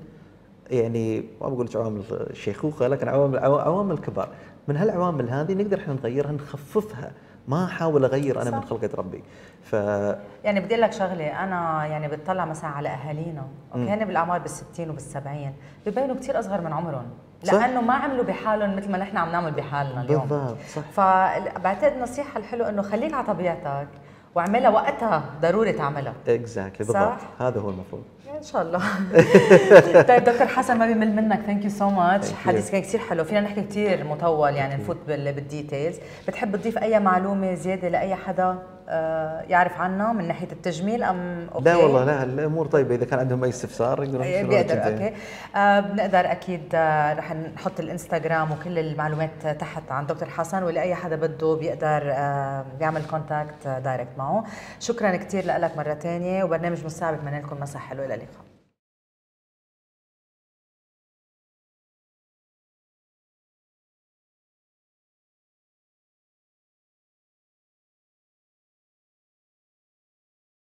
يعني 0.72 1.24
ما 1.41 1.49
بقول 1.49 1.66
لك 1.66 1.76
عوامل 1.76 2.02
الشيخوخه 2.12 2.88
لكن 2.88 3.08
عوامل 3.08 3.39
عوا- 3.39 3.62
عوامل 3.62 3.97
كبار. 3.97 4.30
من 4.68 4.78
هالعوامل 4.78 5.30
هذه 5.30 5.54
نقدر 5.54 5.78
إحنا 5.80 5.93
نغيرها 5.93 6.32
نخففها. 6.32 7.12
ما 7.52 7.66
احاول 7.66 8.06
أغير 8.06 8.41
أنا 8.41 8.52
من 8.52 8.62
صح. 8.62 8.68
خلقة 8.68 8.89
ربي. 8.97 9.24
ف 9.64 9.74
يعني 10.43 10.60
بدي 10.60 10.74
أقول 10.74 10.82
لك 10.82 10.93
شغلة 10.93 11.43
أنا 11.43 11.86
يعني 11.86 12.08
بتطلع 12.08 12.45
مثلا 12.45 12.70
على 12.70 12.89
أهالينا 12.89 13.43
okay؟ 13.76 13.89
هن 13.89 14.06
بالأعمار 14.06 14.39
بالستين 14.39 14.89
وبالسبعين 14.89 15.54
ببينوا 15.86 16.16
كثير 16.16 16.39
أصغر 16.39 16.62
من 16.62 16.74
عمرهم 16.74 17.06
صح. 17.43 17.54
لأنه 17.54 17.82
ما 17.82 17.93
عملوا 17.93 18.24
بحالهم 18.24 18.76
مثل 18.76 18.91
ما 18.91 18.97
نحن 18.97 19.18
عم 19.18 19.32
نعمل 19.32 19.52
بحالنا 19.52 20.02
اليوم. 20.02 20.22
بالضبط 20.22 20.58
صح. 20.76 20.82
فبعتقد 20.82 21.93
النصيحة 21.93 22.39
الحلوة 22.39 22.70
إنه 22.70 22.82
خليك 22.82 23.14
على 23.14 23.26
طبيعتك 23.28 23.88
واعملها 24.36 24.70
وقتها 24.70 25.24
ضروري 25.41 25.72
تعملها. 25.74 26.14
exactly 26.28 26.88
صح. 26.88 26.99
بالضبط 26.99 27.22
هذا 27.39 27.60
هو 27.60 27.70
المفروض. 27.70 28.04
إن 28.38 28.44
شاء 28.44 28.62
الله. 28.62 28.80
طيب 30.10 30.24
دكتور 30.24 30.48
حسن 30.48 30.78
ما 30.78 30.86
بينمل 30.86 31.16
منك. 31.16 31.40
thank 31.45 31.64
you 31.64 31.70
so 31.70 31.89
much. 31.89 32.34
حديث 32.34 32.72
كان 32.72 32.82
كثير 32.82 33.00
حلو. 33.00 33.24
فينا 33.24 33.42
نحكي 33.42 33.62
كثير 33.62 34.04
مطول 34.04 34.56
يعني 34.56 34.84
نفوت 34.84 34.98
بال- 35.08 35.34
بال 35.34 35.48
details 35.48 35.97
بتحب 36.28 36.56
تضيف 36.56 36.78
أي 36.78 37.00
معلومة 37.00 37.54
زيادة 37.54 37.88
لأي 37.90 38.16
حدا 38.16 38.58
آه، 38.94 39.42
يعرف 39.42 39.80
عنها 39.82 40.14
من 40.14 40.28
ناحية 40.28 40.52
التجميل 40.52 41.04
أم 41.04 41.48
okay؟ 41.56 41.64
لا 41.66 41.76
والله 41.76 42.04
لا 42.04 42.24
الأمور 42.24 42.66
طيبة. 42.68 42.96
إذا 42.96 43.06
كان 43.06 43.20
عندهم 43.20 43.44
أي 43.44 43.50
استفسار 43.50 44.02
إيه، 44.02 44.08
يسألون 44.10 44.50
بيقدر. 44.50 44.84
okay. 44.93 45.14
آه 45.56 45.80
بنقدر 45.80 46.32
أكيد 46.32 46.62
آه 46.74 47.14
رح 47.14 47.34
نحط 47.56 47.80
الإنستغرام 47.80 48.52
وكل 48.52 48.80
المعلومات 48.80 49.48
تحت 49.60 49.92
عن 49.92 50.06
دكتور 50.08 50.30
حسن 50.30 50.64
واللي 50.64 50.82
أي 50.82 50.96
حدا 50.96 51.16
بده 51.16 51.56
بيقدر 51.56 52.02
آه 52.06 52.66
يعمل 52.80 53.02
contact 53.12 53.68
direct 53.68 54.10
معه. 54.18 54.44
شكرا 54.80 55.16
كثير 55.16 55.46
لك 55.46 55.78
مرة 55.78 55.94
ثانية 55.94 56.44
وبرنامج 56.44 56.86
مساعد 56.86 57.14
بتمنى 57.18 57.40
لكم 57.40 57.60
مساء 57.60 57.82
حلو 57.82 58.04
إلى 58.04 58.14
اللقاء. 58.14 58.31